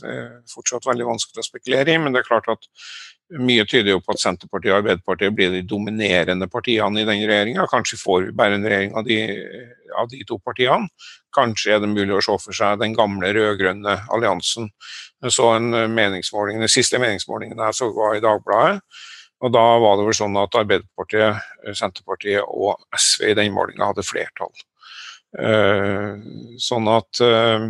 fortsatt 0.53 0.87
veldig 0.87 1.09
vanskelig 1.09 1.43
å 1.43 1.47
spekulere 1.49 1.91
i, 1.91 1.99
men 1.99 2.15
det 2.15 2.21
er 2.21 2.29
klart 2.29 2.47
at 2.53 2.69
mye 3.39 3.65
tyder 3.65 3.93
jo 3.95 4.01
på 4.03 4.13
at 4.13 4.21
Senterpartiet 4.21 4.73
og 4.73 4.81
Arbeiderpartiet 4.81 5.33
blir 5.35 5.53
de 5.53 5.63
dominerende 5.65 6.47
partiene 6.51 7.01
i 7.01 7.07
den 7.07 7.23
regjeringa. 7.23 7.65
Kanskje 7.71 7.99
får 8.01 8.27
vi 8.27 8.35
bare 8.37 8.57
en 8.57 8.67
regjering 8.67 8.97
av 8.99 9.07
de, 9.07 9.17
av 9.99 10.09
de 10.11 10.19
to 10.27 10.37
partiene. 10.43 10.89
Kanskje 11.33 11.75
er 11.75 11.81
det 11.81 11.89
mulig 11.89 12.17
å 12.17 12.21
se 12.23 12.35
for 12.43 12.57
seg 12.57 12.81
den 12.81 12.95
gamle 12.97 13.31
rød-grønne 13.33 13.95
alliansen. 14.13 14.69
Jeg 15.23 15.33
så 15.33 15.53
en 15.55 15.71
meningsmåling, 15.95 16.59
Den 16.61 16.71
siste 16.71 16.99
meningsmålingen 17.01 17.57
jeg 17.57 17.79
så 17.79 17.89
var 17.95 18.17
i 18.17 18.23
Dagbladet. 18.23 18.81
og 19.41 19.53
Da 19.53 19.65
var 19.79 19.97
det 19.97 20.05
vel 20.05 20.19
sånn 20.19 20.37
at 20.37 20.59
Arbeiderpartiet, 20.59 21.41
Senterpartiet 21.73 22.43
og 22.43 22.83
SV 22.93 23.31
i 23.31 23.37
den 23.39 23.55
målinga 23.55 23.91
hadde 23.91 24.05
flertall. 24.05 24.53
Eh, 25.33 26.19
Sånn 26.61 26.87
at 26.91 27.21
eh, 27.25 27.69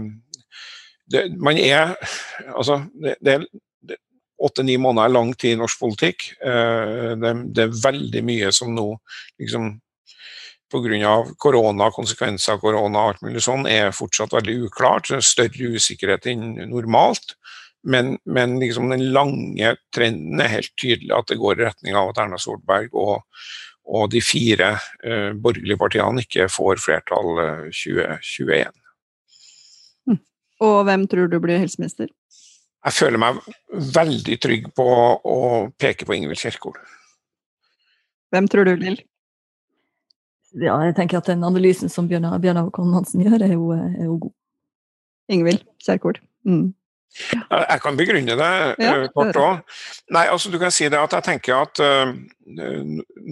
det, 1.08 1.22
man 1.40 1.56
er 1.56 1.96
Altså, 2.52 2.82
det, 3.00 3.16
det 3.24 3.38
åtte-ni 4.42 4.78
måneder 4.82 5.10
er 5.10 5.14
lang 5.14 5.34
tid 5.34 5.56
i 5.56 5.62
norsk 5.62 5.80
politikk. 5.80 6.32
Eh, 6.44 7.14
Det, 7.20 7.34
det 7.54 7.64
er 7.64 7.82
veldig 7.84 8.24
mye 8.26 8.52
som 8.52 8.74
nå 8.76 8.88
liksom 9.40 9.80
pga. 10.74 11.14
korona, 11.38 11.92
konsekvenser 11.92 12.54
av 12.54 12.60
korona 12.60 13.00
og 13.00 13.10
alt 13.14 13.22
mulig 13.22 13.44
sånn, 13.46 13.68
er 13.68 13.94
fortsatt 13.94 14.34
veldig 14.34 14.68
uklart. 14.68 15.08
Så 15.08 15.14
det 15.14 15.22
er 15.22 15.30
større 15.30 15.74
usikkerhet 15.78 16.28
enn 16.28 16.70
normalt. 16.70 17.36
Men, 17.84 18.18
men 18.26 18.60
liksom 18.60 18.90
den 18.90 19.12
lange 19.12 19.76
trenden 19.94 20.40
er 20.40 20.56
helt 20.56 20.72
tydelig 20.80 21.12
at 21.18 21.28
det 21.28 21.40
går 21.42 21.60
i 21.60 21.66
retning 21.66 21.98
av 22.00 22.14
at 22.14 22.22
Erna 22.24 22.40
Solberg 22.40 22.94
og, 22.96 23.26
og 23.84 24.08
de 24.14 24.22
fire 24.24 24.78
eh, 25.04 25.34
borgerlige 25.36 25.82
partiene 25.82 26.24
ikke 26.24 26.48
får 26.48 26.80
flertall 26.80 27.42
eh, 27.44 27.68
2021. 27.68 28.72
Og 30.64 30.84
hvem 30.88 31.04
tror 31.12 31.28
du 31.28 31.42
blir 31.44 31.60
helseminister? 31.60 32.08
Jeg 32.84 32.98
føler 32.98 33.22
meg 33.22 33.40
veldig 33.96 34.38
trygg 34.44 34.68
på 34.76 34.86
å 35.24 35.40
peke 35.80 36.08
på 36.08 36.16
Ingvild 36.18 36.42
Kjerkol. 36.42 36.76
Hvem 38.34 38.50
tror 38.52 38.68
du, 38.68 38.74
Lill? 38.82 39.00
Ja, 40.60 40.76
jeg 40.86 40.96
tenker 40.98 41.22
at 41.22 41.30
den 41.30 41.46
analysen 41.46 41.90
som 41.90 42.10
Bjørnar 42.10 42.66
Håkon 42.68 42.94
Hansen 42.94 43.24
gjør, 43.24 43.40
er 43.42 43.54
jo, 43.56 43.72
er 43.74 44.06
jo 44.06 44.18
god. 44.26 44.34
Ingvild 45.32 45.64
Kjerkol. 45.82 46.20
Mm. 46.46 46.74
Jeg 47.14 47.66
jeg 47.70 47.82
kan 47.84 47.98
begrunne 47.98 48.36
det 48.40 48.52
Ja, 48.82 48.96
eh, 48.96 49.08
kort 49.14 49.38
òg. 49.38 49.62
Altså 50.14 50.52
du 50.52 50.60
kan 50.62 50.72
si 50.74 50.90
det 50.90 51.00
at 51.00 51.14
jeg 51.14 51.24
tenker 51.24 51.62
at 51.62 51.80
uh, 51.84 52.14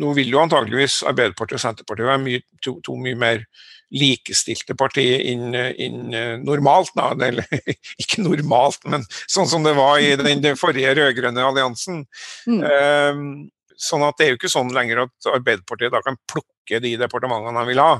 nå 0.01 0.13
vil 0.17 0.31
jo 0.31 0.41
antageligvis 0.41 1.01
Arbeiderpartiet 1.07 1.59
og 1.59 1.65
Senterpartiet 1.65 2.07
være 2.07 2.23
mye, 2.23 2.41
to, 2.63 2.79
to 2.85 2.95
mye 2.95 3.17
mer 3.17 3.45
likestilte 3.91 4.75
partier 4.79 5.19
inn, 5.27 5.55
eh, 5.55 6.37
normalt. 6.39 6.93
Da. 6.95 7.11
Eller 7.27 7.47
ikke 8.01 8.23
normalt, 8.23 8.83
men 8.87 9.05
sånn 9.27 9.49
som 9.51 9.65
det 9.67 9.75
var 9.77 9.99
i 9.99 10.13
den, 10.19 10.43
den 10.43 10.59
forrige 10.59 10.95
rød-grønne 10.97 11.47
alliansen. 11.47 12.05
Mm. 12.47 12.61
Uh, 12.63 13.71
sånn 13.81 14.05
at 14.05 14.17
det 14.19 14.27
er 14.27 14.33
jo 14.33 14.39
ikke 14.39 14.53
sånn 14.53 14.71
lenger 14.75 15.05
at 15.07 15.31
Arbeiderpartiet 15.33 15.93
da 15.93 16.03
kan 16.05 16.19
plukke 16.29 16.79
de 16.83 16.95
departementene 17.01 17.63
de 17.63 17.73
vil 17.73 17.83
ha. 17.83 17.95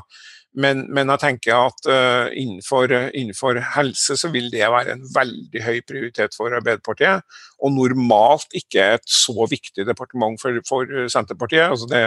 Men, 0.52 0.84
men 0.92 1.08
jeg 1.14 1.22
tenker 1.22 1.70
at 1.70 1.86
uh, 1.88 2.28
innenfor, 2.36 2.92
innenfor, 3.16 3.60
helse 3.78 4.18
så 4.20 4.32
vil 4.34 4.50
det 4.52 4.68
være 4.68 4.98
en 4.98 5.06
veldig 5.16 5.64
høy 5.64 5.80
prioritet 5.88 6.36
for 6.36 6.52
Arbeiderpartiet. 6.58 7.24
Og 7.64 7.72
normalt 7.76 8.52
ikke 8.58 8.98
et 8.98 9.08
så 9.08 9.48
viktig 9.48 9.86
departement 9.88 10.42
for, 10.42 10.60
for 10.68 10.92
Senterpartiet. 11.12 11.70
Altså 11.70 11.88
det, 11.92 12.04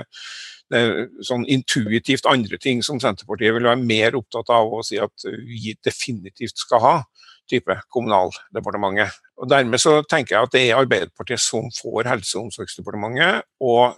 det, 0.73 0.83
er 0.83 1.25
sånn 1.25 1.49
intuitivt 1.49 2.29
andre 2.29 2.61
ting 2.61 2.85
som 2.85 3.01
Senterpartiet 3.01 3.57
vil 3.57 3.71
være 3.71 3.81
mer 3.81 4.21
opptatt 4.21 4.53
av 4.53 4.77
å 4.77 4.85
si 4.85 5.01
at 5.01 5.25
vi 5.25 5.77
definitivt 5.85 6.61
skal 6.67 6.85
ha. 6.85 6.97
type 7.49 7.75
Kommunaldepartementet. 7.93 9.17
Og 9.41 9.49
Dermed 9.49 9.81
så 9.81 9.99
tenker 10.09 10.37
jeg 10.37 10.47
at 10.47 10.53
det 10.53 10.63
er 10.69 10.79
Arbeiderpartiet 10.81 11.41
som 11.41 11.73
får 11.73 12.13
Helse- 12.13 12.39
og 12.39 12.51
omsorgsdepartementet. 12.51 13.49
og 13.61 13.97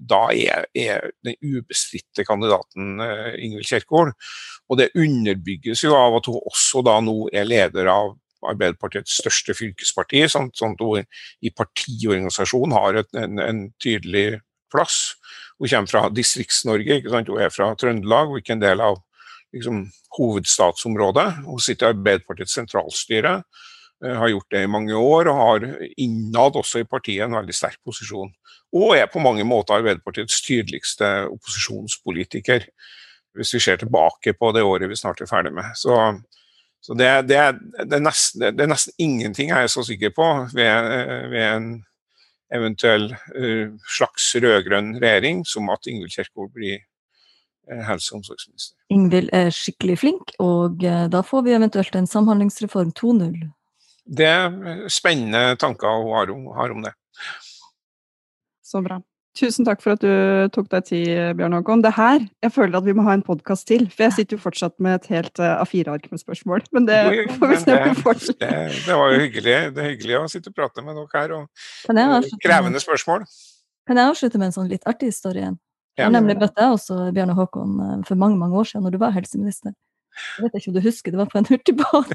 da 0.00 0.20
er, 0.34 0.64
er, 0.74 1.12
den 1.22 1.36
ubestridte 1.38 2.24
kandidaten 2.26 2.98
uh, 2.98 3.30
Ingvild 3.38 3.68
Kjerkol. 3.68 4.10
Og 4.68 4.80
det 4.80 4.90
underbygges 4.98 5.84
jo 5.84 5.94
av 5.94 6.18
at 6.18 6.28
hun 6.30 6.40
også 6.40 6.82
da 6.86 6.96
nå 7.04 7.16
er 7.32 7.46
leder 7.46 7.90
av 7.92 8.16
Arbeiderpartiets 8.44 9.18
største 9.22 9.54
fylkesparti, 9.56 10.24
sånn, 10.30 10.50
sånn 10.56 10.76
at 10.76 10.84
hun 10.84 11.06
i 11.44 11.52
partiorganisasjonen 11.54 12.76
har 12.76 13.00
et, 13.00 13.10
en, 13.16 13.40
en, 13.40 13.62
tydelig 13.82 14.40
plass. 14.72 15.14
Hun 15.58 15.70
kommer 15.70 15.90
fra 15.90 16.02
Distrikts-Norge, 16.12 17.00
hun 17.08 17.40
er 17.40 17.52
fra 17.54 17.70
Trøndelag 17.78 18.32
og 18.32 18.40
ikke 18.40 18.56
en 18.56 18.64
del 18.64 18.82
av 18.84 18.98
liksom, 19.54 19.84
hovedstatsområdet. 20.18 21.28
Hun 21.46 21.62
sitter 21.62 21.88
i 21.88 21.96
Arbeiderpartiets 21.96 22.56
sentralstyre, 22.58 23.38
har 24.04 24.28
gjort 24.28 24.50
det 24.52 24.64
i 24.64 24.70
mange 24.70 24.96
år 24.96 25.30
og 25.32 25.40
har 25.40 25.66
innad 26.00 26.56
også 26.60 26.82
i 26.82 26.88
partiet 26.88 27.24
en 27.26 27.36
veldig 27.38 27.56
sterk 27.56 27.80
posisjon. 27.86 28.32
Og 28.74 28.96
er 28.98 29.06
på 29.10 29.22
mange 29.22 29.44
måter 29.46 29.78
Arbeiderpartiets 29.78 30.40
tydeligste 30.42 31.06
opposisjonspolitiker, 31.30 32.66
hvis 33.34 33.54
vi 33.54 33.62
ser 33.62 33.78
tilbake 33.80 34.34
på 34.38 34.50
det 34.54 34.64
året 34.66 34.90
vi 34.90 34.98
snart 34.98 35.22
er 35.22 35.30
ferdig 35.30 35.54
med. 35.54 35.70
Så, 35.78 35.94
så 36.82 36.96
det, 36.98 37.10
det, 37.30 37.40
det, 37.78 37.98
er 37.98 38.02
nesten, 38.02 38.48
det, 38.48 38.66
er 38.66 38.72
nesten, 38.72 38.94
ingenting 38.98 39.52
jeg 39.52 39.68
er 39.68 39.70
så 39.70 39.84
sikker 39.86 40.14
på 40.14 40.28
ved, 40.54 40.90
ved 41.30 41.44
en 41.44 41.68
eventuell 42.54 43.12
uh, 43.14 43.70
slags 43.90 44.34
rød-grønn 44.42 44.96
regjering 45.02 45.46
som 45.48 45.70
at 45.74 45.86
Ingvild 45.90 46.14
Kjerkol 46.14 46.50
blir 46.54 46.82
helse- 47.64 48.12
og 48.12 48.20
omsorgsminister. 48.20 48.76
Ingvild 48.92 49.30
er 49.32 49.46
skikkelig 49.54 49.94
flink, 50.02 50.34
og 50.42 50.82
da 50.84 51.22
får 51.24 51.46
vi 51.46 51.54
eventuelt 51.56 51.94
en 51.96 52.06
samhandlingsreform 52.10 52.90
2.0. 52.92 53.38
Det 54.04 54.26
er 54.28 54.84
spennende 54.92 55.56
tanker 55.60 55.88
hun 56.02 56.12
har 56.12 56.30
om, 56.34 56.46
har 56.54 56.70
om 56.74 56.84
det. 56.84 56.92
Så 58.64 58.82
bra. 58.84 59.00
Tusen 59.34 59.66
takk 59.66 59.80
for 59.82 59.96
at 59.96 60.02
du 60.04 60.48
tok 60.54 60.68
deg 60.70 60.84
tid, 60.86 61.08
Bjørn 61.38 61.56
Håkon. 61.56 61.80
Det 61.82 61.90
her, 61.96 62.20
jeg 62.44 62.52
føler 62.54 62.78
at 62.78 62.86
vi 62.86 62.92
må 62.94 63.02
ha 63.02 63.16
en 63.16 63.24
podkast 63.26 63.66
til, 63.66 63.88
for 63.90 64.06
jeg 64.06 64.14
sitter 64.14 64.36
jo 64.36 64.42
fortsatt 64.44 64.76
med 64.84 65.00
et 65.00 65.08
helt 65.10 65.40
A4-ark 65.42 66.06
med 66.12 66.22
spørsmål. 66.22 66.62
Men 66.76 66.86
det 66.86 67.00
får 67.40 67.50
vi 67.50 67.56
se 67.64 67.74
om 67.74 67.82
vi 67.82 67.90
det- 67.90 68.04
får 68.04 68.20
til. 68.22 68.36
Det, 68.38 68.94
var 68.94 69.10
jo 69.10 69.18
hyggelig, 69.24 69.56
det 69.74 69.82
er 69.82 69.90
hyggelig 69.90 70.20
å 70.20 70.28
sitte 70.30 70.52
og 70.52 70.58
prate 70.60 70.86
med 70.86 71.00
dere 71.00 71.24
her. 71.24 71.34
Og 71.40 72.38
krevende 72.44 72.82
spørsmål. 72.82 73.26
kan 73.88 73.98
jeg 73.98 74.12
avslutte 74.12 74.38
med 74.38 74.52
en 74.52 74.56
sånn 74.60 74.70
litt 74.70 74.86
artig 74.86 75.10
historie? 75.10 75.42
igjen? 75.42 75.58
Jeg 75.98 76.10
nemlig 76.14 76.38
møtte 76.38 76.62
jeg 76.62 76.74
også 76.74 77.00
Bjørn 77.14 77.34
Håkon 77.38 77.74
eh, 77.80 77.98
for 78.06 78.18
mange 78.18 78.38
mange 78.38 78.58
år 78.58 78.70
siden, 78.70 78.86
når 78.86 78.94
du 78.94 78.98
var 79.02 79.14
helseminister. 79.14 79.74
Jeg 80.36 80.46
vet 80.46 80.58
ikke 80.60 80.70
om 80.70 80.76
du 80.76 80.82
husker, 80.84 81.14
det 81.14 81.20
var 81.20 81.30
på 81.30 81.40
en 81.40 81.48
hurtigbåt 81.48 82.14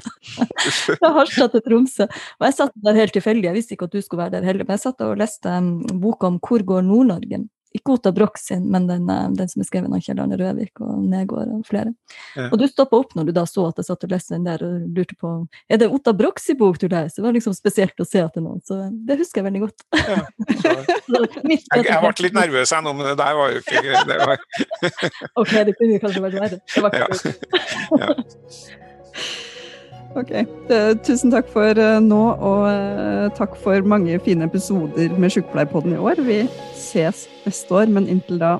fra 1.00 1.12
Harstad 1.18 1.54
til 1.54 1.64
Tromsø. 1.66 2.08
Og 2.40 2.48
jeg 2.48 2.56
satt 2.56 2.76
der 2.86 3.00
helt 3.00 3.16
tilfeldig, 3.16 3.48
jeg 3.48 3.58
visste 3.58 3.76
ikke 3.76 3.90
at 3.90 3.96
du 3.96 4.02
skulle 4.04 4.24
være 4.24 4.38
der 4.38 4.48
heller, 4.48 4.66
men 4.66 4.78
jeg 4.78 4.84
satt 4.86 5.04
og 5.04 5.18
leste 5.20 5.56
um, 5.56 5.72
boka 6.02 6.30
om 6.30 6.38
Hvor 6.40 6.64
går 6.72 6.86
Nord-Norge? 6.88 7.44
Ikke 7.76 7.94
Ota 7.94 8.10
Broch 8.14 8.38
sin, 8.40 8.64
men 8.70 8.88
den, 8.88 9.08
eh, 9.10 9.28
den 9.38 9.48
som 9.48 9.62
er 9.62 9.68
skrevet 9.68 9.92
av 9.94 10.02
Kjell 10.02 10.18
Arne 10.22 10.38
Røvik 10.40 10.80
og 10.82 11.04
Negård 11.06 11.52
og 11.54 11.66
flere. 11.68 11.92
Ja. 12.34 12.48
Og 12.50 12.58
du 12.58 12.66
stoppa 12.66 12.98
opp 12.98 13.14
når 13.14 13.28
du 13.28 13.32
da 13.36 13.44
så 13.46 13.68
at 13.68 13.78
jeg 13.78 13.86
satt 13.86 14.06
og 14.08 14.14
leste 14.14 14.34
den 14.34 14.48
der, 14.48 14.64
og 14.66 14.88
lurte 14.96 15.18
på 15.20 15.34
er 15.70 15.80
det 15.82 15.90
Ota 15.90 16.14
Broch 16.16 16.42
sin 16.42 16.58
bok 16.58 16.80
du 16.82 16.88
leser. 16.88 17.20
Det 17.20 17.26
var 17.28 17.36
liksom 17.36 17.54
spesielt 17.54 18.02
å 18.02 18.08
se 18.08 18.24
etter 18.24 18.42
er 18.42 18.46
noen, 18.48 18.62
så 18.66 18.80
det 18.90 19.20
husker 19.20 19.42
jeg 19.42 19.48
veldig 19.50 19.62
godt. 19.66 19.86
Ja, 20.00 20.18
så, 20.64 20.74
Så 21.10 21.22
mitt 21.44 21.66
jeg, 21.74 21.86
jeg 21.86 22.02
ble 22.02 22.26
litt 22.26 22.36
nervøs 22.36 22.74
jeg 22.74 22.86
nå, 22.86 22.96
men 22.96 23.10
det 23.10 23.16
der 23.20 23.38
var 23.38 23.54
jo 23.54 23.62
ikke 23.62 24.02
det 24.10 24.18
var, 24.24 24.44
Ok, 25.40 25.54
det 25.68 25.78
kunne 25.78 26.02
kanskje 26.02 26.26
vært 26.26 26.42
verre. 26.42 26.60
Det 26.74 26.84
var 26.86 26.98
ikke 26.98 27.08
Ja. 28.00 28.12
Ok. 30.18 30.32
Tusen 31.06 31.30
takk 31.30 31.50
for 31.52 31.78
eh, 31.78 31.98
nå, 32.02 32.22
og 32.34 32.64
eh, 32.70 33.28
takk 33.38 33.54
for 33.62 33.86
mange 33.86 34.18
fine 34.24 34.48
episoder 34.48 35.14
med 35.18 35.30
Sjukepleierpodden 35.30 35.94
i 35.94 36.00
år. 36.02 36.22
Vi 36.26 36.40
ses 36.74 37.28
neste 37.46 37.78
år, 37.78 37.92
men 37.94 38.08
inntil 38.10 38.40
da, 38.42 38.56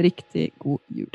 riktig 0.00 0.50
god 0.64 0.80
jul. 0.88 1.12